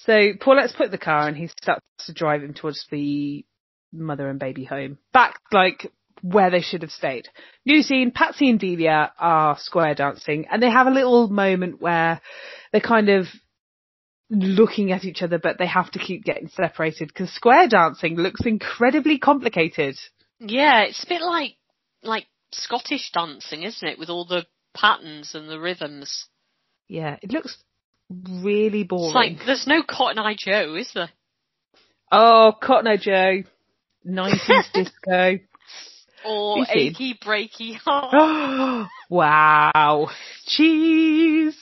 [0.05, 3.44] So Paulette's put the car and he starts to drive him towards the
[3.93, 4.98] mother and baby home.
[5.12, 5.90] Back like
[6.20, 7.28] where they should have stayed.
[7.65, 12.20] New scene, Patsy and Delia are square dancing and they have a little moment where
[12.73, 13.27] they're kind of
[14.31, 18.44] looking at each other but they have to keep getting separated because square dancing looks
[18.44, 19.97] incredibly complicated.
[20.40, 21.56] Yeah, it's a bit like
[22.02, 23.98] like Scottish dancing, isn't it?
[23.98, 26.27] With all the patterns and the rhythms.
[26.89, 27.56] Yeah, it looks
[28.11, 29.06] really boring.
[29.06, 31.11] It's like there's no Cotton Eye Joe, is there?
[32.12, 33.43] oh, Cotton Eye Joe,
[34.06, 35.39] 90s disco.
[36.27, 38.89] Or achy breaky heart.
[39.11, 40.09] wow.
[40.47, 41.56] Cheese.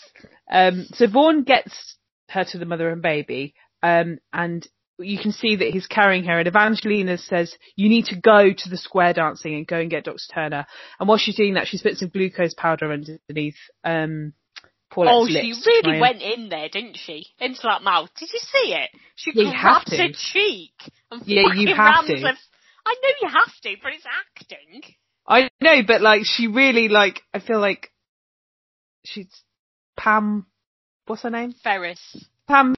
[0.50, 1.96] Um, so Vaughan gets
[2.28, 4.66] her to the mother and baby, um, and
[4.98, 8.68] you can see that he's carrying her and Evangelina says, you need to go to
[8.68, 10.18] the square dancing and go and get Dr.
[10.32, 10.66] Turner.
[11.00, 14.34] And while she's doing that, she's put some glucose powder underneath, um,
[14.92, 17.26] Paulette's Oh, she lips to try really went in there, didn't she?
[17.38, 18.10] Into that mouth.
[18.18, 18.90] Did you see it?
[19.16, 19.96] She Yeah, grabbed to.
[19.96, 20.74] her cheek
[21.10, 22.36] and Yeah, you have to.
[22.84, 24.82] I know you have to, but it's acting.
[25.26, 27.92] I know, but like, she really like, I feel like
[29.04, 29.28] she's
[29.96, 30.46] Pam,
[31.06, 31.54] what's her name?
[31.62, 32.26] Ferris.
[32.48, 32.74] Pam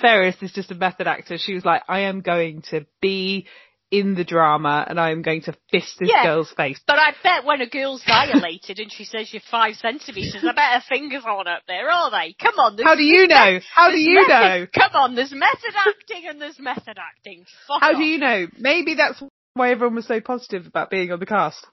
[0.00, 1.38] Ferris is just a method actor.
[1.38, 3.46] She was like, I am going to be
[3.90, 6.24] in the drama and I am going to fist this Yeah.
[6.24, 6.80] girl's face.
[6.88, 10.72] But I bet when a girl's dilated and she says you're five centimetres, I bet
[10.74, 12.34] her fingers aren't up there, are they?
[12.40, 12.76] Come on.
[12.82, 13.60] How do you know?
[13.72, 14.66] How do you method- know?
[14.74, 17.44] Come on, there's method acting and there's method acting.
[17.68, 17.96] Fuck How off.
[17.96, 18.46] do you know?
[18.58, 19.22] Maybe that's
[19.54, 21.64] why everyone was so positive about being on the cast.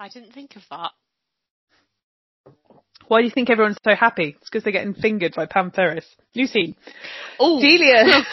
[0.00, 0.90] I didn't think of that.
[3.08, 4.36] Why do you think everyone's so happy?
[4.40, 6.06] It's because they're getting fingered by Pam Ferris.
[6.34, 6.76] New scene.
[7.38, 8.24] Oh, Delia.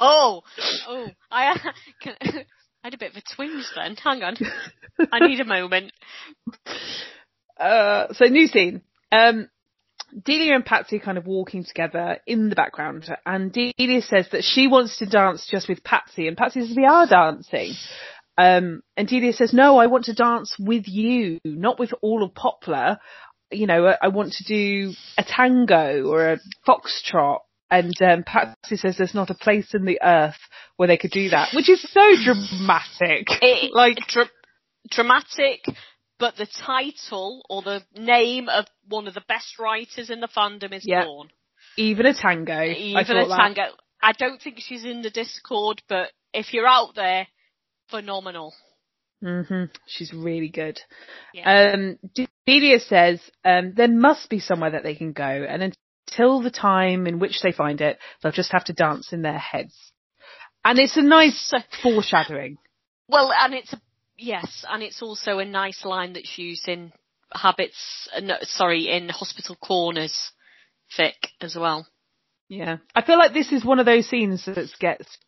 [0.00, 0.42] oh,
[0.88, 2.44] oh, I, uh, can, I
[2.84, 3.96] had a bit of a twinge then.
[3.96, 4.36] Hang on.
[5.12, 5.92] I need a moment.
[7.58, 8.82] uh, so new scene.
[9.12, 9.48] Um,
[10.24, 14.68] Delia and Patsy kind of walking together in the background, and Delia says that she
[14.68, 17.74] wants to dance just with Patsy, and Patsy says we are dancing.
[18.36, 22.34] Um, and Delia says, no, I want to dance with you, not with all of
[22.34, 22.98] Poplar.
[23.50, 27.40] You know, I, I want to do a tango or a foxtrot.
[27.70, 30.38] And um, Patsy says there's not a place in the earth
[30.76, 33.26] where they could do that, which is so dramatic.
[33.40, 34.30] It, like, dra-
[34.90, 35.64] dramatic,
[36.18, 40.72] but the title or the name of one of the best writers in the fandom
[40.72, 41.04] is Yeah.
[41.04, 41.30] born.
[41.76, 42.62] even a tango.
[42.62, 43.36] Even a that.
[43.36, 43.62] tango.
[44.02, 47.26] I don't think she's in the Discord, but if you're out there,
[47.88, 48.54] phenomenal.
[49.24, 50.78] Hmm She's really good.
[51.32, 51.72] Yeah.
[51.74, 51.98] Um,
[52.46, 55.74] Delia says um, there must be somewhere that they can go, and
[56.06, 59.38] until the time in which they find it, they'll just have to dance in their
[59.38, 59.74] heads.
[60.64, 61.52] And it's a nice
[61.82, 62.58] foreshadowing.
[63.08, 63.80] Well, and it's a,
[64.16, 66.92] yes, and it's also a nice line that's used in
[67.32, 68.08] Habits.
[68.14, 70.32] Uh, no, sorry, in Hospital Corners,
[70.98, 71.86] fic as well.
[72.48, 75.18] Yeah, I feel like this is one of those scenes that gets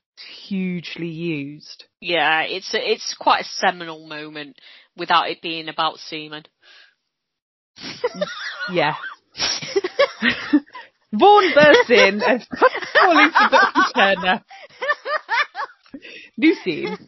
[0.48, 1.84] hugely used.
[2.00, 4.58] Yeah, it's a, it's quite a seminal moment
[4.96, 6.44] without it being about semen.
[8.72, 8.94] Yeah.
[11.12, 12.46] Vaughan bursts in and
[12.98, 13.92] calling for Dr.
[13.94, 14.44] Turner.
[16.36, 16.98] New scene.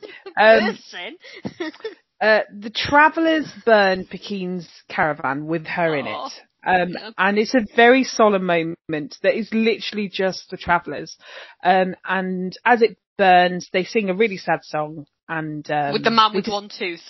[0.40, 1.72] Um, Listen.
[2.20, 6.32] Uh, the travellers burn Pegeen's caravan with her in it.
[6.66, 11.16] Um, and it's a very solemn moment that is literally just the travellers.
[11.62, 16.10] Um, and as it burns, they sing a really sad song and, um, with the
[16.10, 17.02] man with one tooth.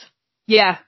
[0.46, 0.78] Yeah.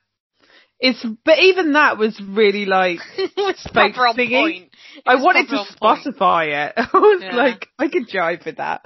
[0.79, 4.43] It's, but even that was really like, it's Fake on singing.
[4.43, 4.71] point.
[4.97, 6.73] It I wanted to Spotify point.
[6.77, 6.89] it.
[6.95, 7.37] I was Yeah.
[7.37, 8.83] like, I could jive with that.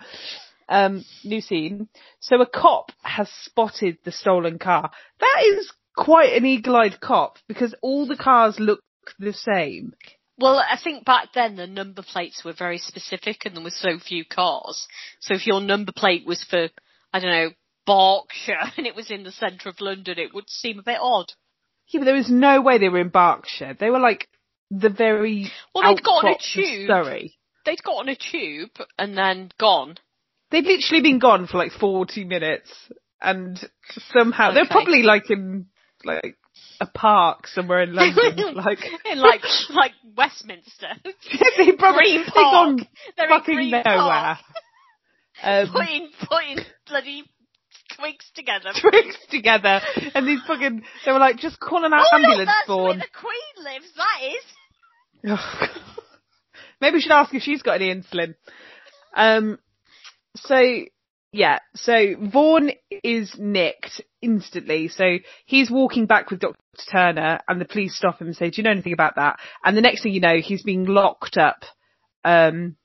[0.69, 1.89] Um, new scene.
[2.21, 4.91] So a cop has spotted the stolen car.
[5.21, 8.81] That is quite an eagle-eyed cop because all the cars look
[9.19, 9.95] the same.
[10.39, 13.99] Well, I think back then the number plates were very specific and there were so
[13.99, 14.87] few cars.
[15.21, 16.69] So if your number plate was for,
[17.13, 17.51] I don't know,
[17.87, 21.33] Berkshire and it was in the centre of London, it would seem a bit odd.
[21.89, 23.77] Yeah, but there was no way they were in Berkshire.
[23.79, 24.29] They were like
[24.71, 26.89] the very Well, they'd got on a tube.
[26.89, 29.97] Sorry, They'd got on a tube and then gone.
[30.51, 32.71] They'd literally been gone for like 40 minutes
[33.21, 33.59] and
[34.13, 35.67] somehow, they're probably like in
[36.05, 36.37] like
[36.81, 38.55] a park somewhere in London.
[38.55, 38.79] like,
[39.11, 40.89] in like like Westminster.
[41.57, 42.79] they probably, Green Park.
[43.17, 43.85] They're fucking Green nowhere.
[43.85, 44.39] Park.
[45.43, 47.25] Um, Putting putting bloody
[47.99, 48.71] twigs together.
[48.81, 49.81] twigs together
[50.15, 53.09] and these fucking, they were like, just call an Oh look, ambulance that's where the
[53.13, 53.93] Queen lives.
[53.97, 55.69] That is.
[56.81, 58.37] Maybe we should ask if she's got any insulin.
[59.15, 59.59] Um,
[60.37, 60.63] so
[61.35, 62.71] yeah, so Vaughan
[63.03, 64.89] is nicked instantly.
[64.89, 66.57] So he's walking back with Dr.
[66.91, 69.39] Turner and the police stop him and say, do you know anything about that?
[69.65, 71.65] And the next thing you know, he's being locked up,
[72.25, 72.77] um,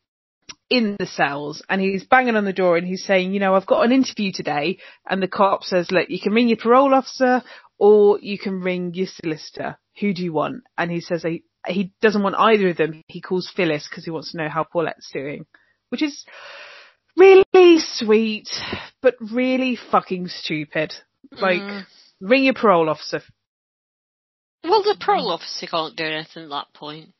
[0.69, 3.65] in the cells and he's banging on the door and he's saying, you know, I've
[3.65, 4.77] got an interview today.
[5.09, 7.41] And the cop says, look, you can ring your parole officer
[7.77, 9.77] or you can ring your solicitor.
[9.99, 10.63] Who do you want?
[10.77, 13.03] And he says he, he doesn't want either of them.
[13.07, 15.45] He calls Phyllis because he wants to know how Paulette's doing,
[15.89, 16.23] which is
[17.17, 18.49] really sweet,
[19.01, 20.93] but really fucking stupid.
[21.31, 21.85] Like, Mm.
[22.21, 23.21] ring your parole officer.
[24.63, 27.13] Well, the parole officer can't do anything at that point.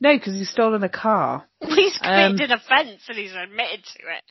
[0.00, 1.46] No, because he's stolen a car.
[1.62, 4.24] He's Um, committed an offence and he's admitted to it.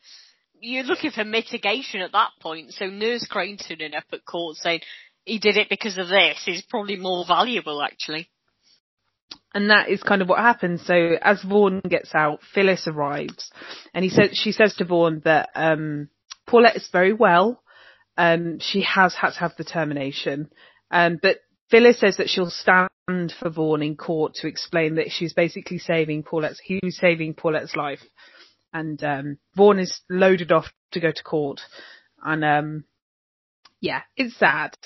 [0.59, 2.73] You're looking for mitigation at that point.
[2.73, 4.81] So Nurse Crane turning up at court saying
[5.25, 8.29] he did it because of this is probably more valuable, actually.
[9.55, 10.85] And that is kind of what happens.
[10.85, 13.51] So as Vaughan gets out, Phyllis arrives
[13.93, 16.09] and he says, she says to Vaughan that, um,
[16.45, 17.63] Paulette is very well.
[18.17, 20.49] Um, she has had to have the termination.
[20.91, 21.37] Um, but
[21.69, 22.89] Phyllis says that she'll stand
[23.39, 27.75] for Vaughan in court to explain that she's basically saving Paulette's, he was saving Paulette's
[27.75, 28.03] life.
[28.73, 31.61] And, um, Vaughan is loaded off to go to court.
[32.23, 32.83] And, um,
[33.79, 34.77] yeah, it's sad.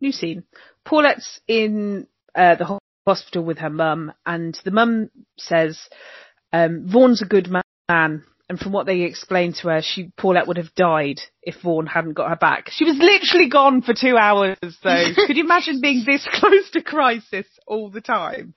[0.00, 0.44] New scene.
[0.84, 5.88] Paulette's in, uh, the hospital with her mum and the mum says,
[6.52, 8.24] um, Vaughan's a good man.
[8.48, 12.14] And from what they explained to her, she, Paulette would have died if Vaughan hadn't
[12.14, 12.70] got her back.
[12.70, 15.04] She was literally gone for two hours though.
[15.26, 18.54] Could you imagine being this close to crisis all the time?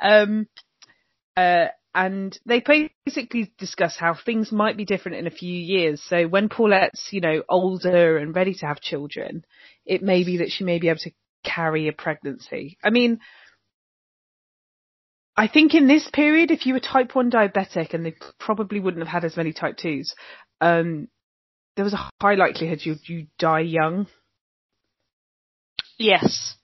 [0.00, 0.48] Um,
[1.34, 2.62] uh, and they
[3.06, 6.02] basically discuss how things might be different in a few years.
[6.06, 9.44] So when Paulette's, you know, older and ready to have children,
[9.84, 11.12] it may be that she may be able to
[11.44, 12.78] carry a pregnancy.
[12.82, 13.20] I mean,
[15.36, 19.02] I think in this period, if you were type 1 diabetic, and they probably wouldn't
[19.02, 20.12] have had as many type 2s,
[20.60, 21.08] um,
[21.76, 24.06] there was a high likelihood you'd, you'd die young.
[25.98, 26.56] Yes.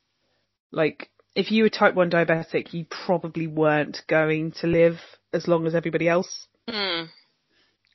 [0.70, 4.98] Like, if you were type 1 diabetic, you probably weren't going to live
[5.32, 6.46] as long as everybody else.
[6.68, 7.04] Hmm.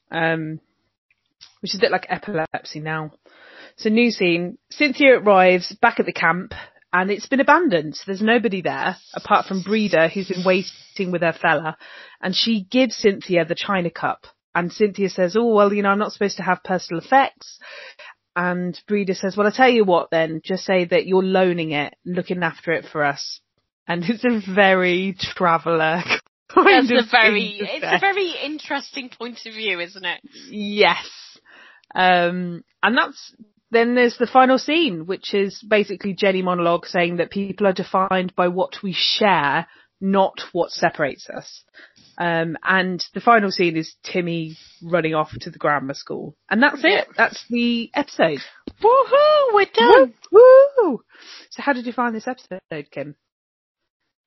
[0.09, 0.59] um,
[1.61, 3.11] which is a bit like epilepsy now.
[3.77, 6.53] So new scene, Cynthia arrives back at the camp
[6.93, 7.99] and it's been abandoned.
[8.05, 11.75] There's nobody there apart from Breda who's been waiting with her fella
[12.21, 15.99] and she gives Cynthia the china cup and Cynthia says, oh well, you know, I'm
[15.99, 17.59] not supposed to have personal effects.
[18.35, 21.95] And Breda says, well, I tell you what then, just say that you're loaning it,
[22.05, 23.41] looking after it for us.
[23.87, 26.03] And it's a very traveller
[26.53, 30.21] kind That's of a very, it's a very interesting point of view, isn't it?
[30.49, 31.07] Yes.
[31.95, 33.35] Um, and that's,
[33.73, 38.35] then there's the final scene, which is basically Jenny monologue saying that people are defined
[38.35, 39.67] by what we share,
[39.99, 41.63] not what separates us.
[42.17, 46.35] Um, and the final scene is Timmy running off to the grammar school.
[46.49, 47.07] And that's it.
[47.17, 48.39] That's the episode.
[48.81, 50.13] Woohoo, we're done.
[50.31, 51.01] Woo!
[51.49, 53.15] So how did you find this episode, Kim?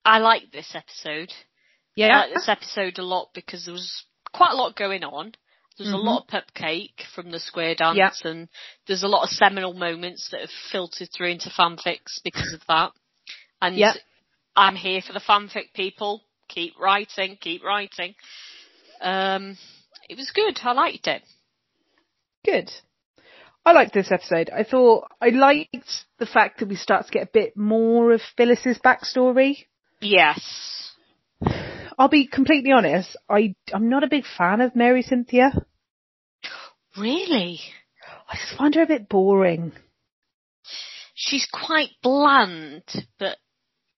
[0.05, 1.33] I like this episode.
[1.95, 2.09] Yeah.
[2.09, 5.33] I like this episode a lot because there was quite a lot going on.
[5.77, 6.05] There's a Mhm.
[6.05, 8.31] lot of pupcake from the square dance Yeah.
[8.31, 8.49] and
[8.87, 12.93] there's a lot of seminal moments that have filtered through into fanfics because of that.
[13.61, 13.95] And Yeah.
[14.55, 16.25] I'm here for the fanfic people.
[16.49, 18.15] Keep writing, keep writing.
[19.01, 19.59] Um,
[20.09, 20.59] it was good.
[20.63, 21.23] I liked it.
[22.45, 22.73] Good.
[23.67, 24.49] I liked this episode.
[24.51, 28.23] I thought I liked the fact that we start to get a bit more of
[28.37, 29.67] Phyllis's backstory.
[30.01, 30.93] Yes.
[31.99, 33.17] I'll be completely honest.
[33.29, 35.53] I I'm not a big fan of Mary Cynthia.
[36.97, 37.61] Really?
[38.29, 39.73] I just find her a bit boring.
[41.15, 42.83] She's quite bland,
[43.19, 43.39] but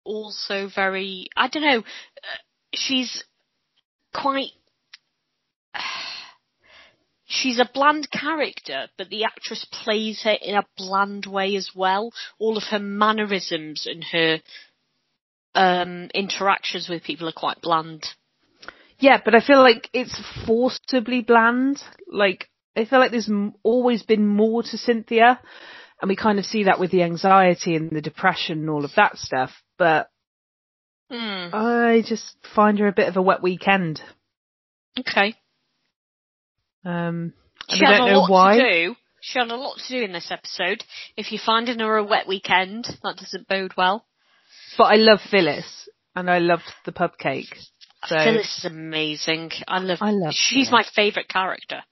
[0.04, 2.38] also very, I don't know, uh,
[2.74, 3.24] she's
[4.14, 4.50] quite,
[7.26, 12.12] she's a bland character, but the actress plays her in a bland way as well.
[12.38, 14.38] All of her mannerisms and her
[15.54, 18.04] um, interactions with people are quite bland.
[18.98, 21.82] Yeah, but I feel like it's forcibly bland.
[22.10, 23.30] Like I feel like there's
[23.62, 25.40] always been more to Cynthia.
[26.00, 28.94] and we kind of see that with the anxiety and the depression and all of
[28.96, 29.50] that stuff.
[29.78, 30.08] But
[31.10, 31.48] Hmm.
[31.54, 34.02] I just find her a bit of a wet weekend.
[34.98, 35.34] Okay.
[36.84, 37.32] Um,
[37.70, 38.56] She I had don't a know lot why.
[38.58, 38.96] to do.
[39.20, 40.84] She had a lot to do in this episode.
[41.16, 44.06] If you're finding her a wet weekend, that doesn't bode well.
[44.78, 47.54] But I love Phyllis, and I loved the pub cake.
[48.06, 49.50] So Phyllis is amazing.
[49.66, 49.98] I love.
[50.00, 50.86] I love She's Phyllis.
[50.86, 51.82] my favourite character.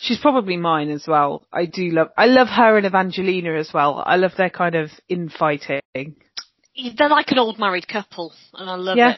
[0.00, 1.46] she's probably mine as well.
[1.52, 2.08] I do love.
[2.18, 4.02] I love her and Evangelina as well.
[4.04, 5.80] I love their kind of infighting.
[5.94, 9.00] They're like an old married couple, and I love it.
[9.00, 9.16] Yeah.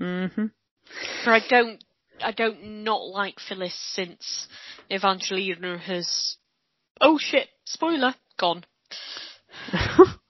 [0.00, 0.34] it.
[0.34, 0.46] hmm
[1.24, 1.84] But I don't.
[2.24, 4.48] I don't not like Phyllis since
[4.90, 6.36] Evangelina has.
[6.98, 7.48] Oh shit!
[7.66, 8.14] Spoiler.
[8.38, 8.64] Gone.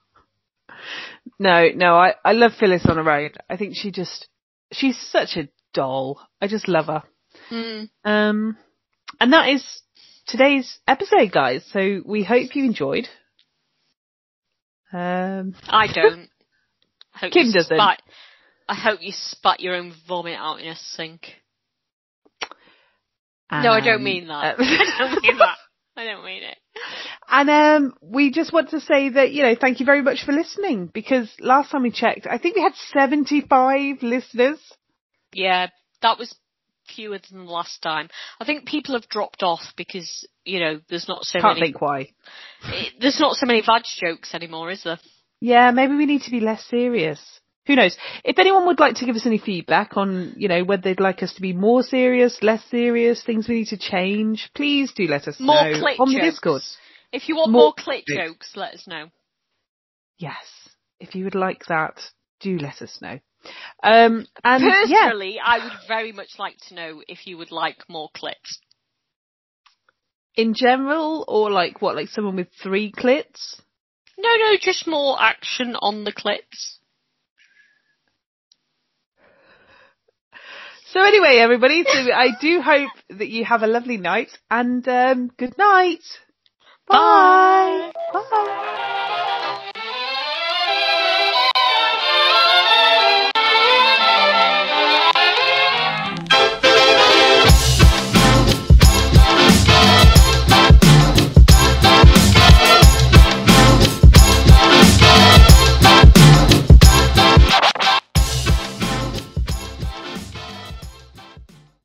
[1.39, 3.31] no, no, I I love Phyllis on her own.
[3.49, 4.27] I think she just
[4.71, 6.19] she's such a doll.
[6.41, 7.03] I just love her.
[7.49, 7.83] Hmm.
[8.03, 8.57] Um,
[9.19, 9.81] and that is
[10.27, 11.63] today's episode, guys.
[11.71, 13.07] So we hope you enjoyed.
[14.91, 16.29] Um, I don't.
[17.15, 17.75] I hope Kim you doesn't.
[17.75, 18.01] Spat,
[18.67, 21.27] I hope you spat your own vomit out in a sink.
[23.51, 24.55] No, I don't mean that.
[24.59, 25.57] I don't mean that.
[25.95, 26.57] I don't mean it.
[27.29, 30.31] And um, we just want to say that you know, thank you very much for
[30.33, 30.87] listening.
[30.93, 34.59] Because last time we checked, I think we had seventy-five listeners.
[35.33, 35.67] Yeah,
[36.01, 36.35] that was
[36.95, 38.09] fewer than the last time.
[38.39, 41.71] I think people have dropped off because you know there's not so Can't many.
[41.71, 42.09] think why.
[42.65, 44.99] it- there's not so many vag jokes anymore, is there?
[45.39, 47.19] Yeah, maybe we need to be less serious.
[47.65, 47.95] Who knows?
[48.25, 51.23] If anyone would like to give us any feedback on, you know, whether they'd like
[51.23, 55.27] us to be more serious, less serious, things we need to change, please do let
[55.29, 56.19] us More know on the.
[56.19, 56.61] Discord.
[57.13, 58.27] If you want More more, clit clit.
[58.27, 59.09] jokes, let us know.
[60.17, 60.43] Yes.
[60.99, 61.99] If you would like that,
[62.41, 63.19] do let us know.
[63.83, 67.87] Um, and yeah, Personally, I would very much like to know if you would like
[67.89, 68.59] more clips.
[70.35, 73.61] in general, or like what, like someone with three clits?
[74.17, 76.79] No, no, just more action on the clips.
[80.91, 85.31] So anyway, everybody, so I do hope that you have a lovely night and um,
[85.37, 86.03] good night.
[86.89, 87.91] Bye.
[88.13, 89.22] Bye.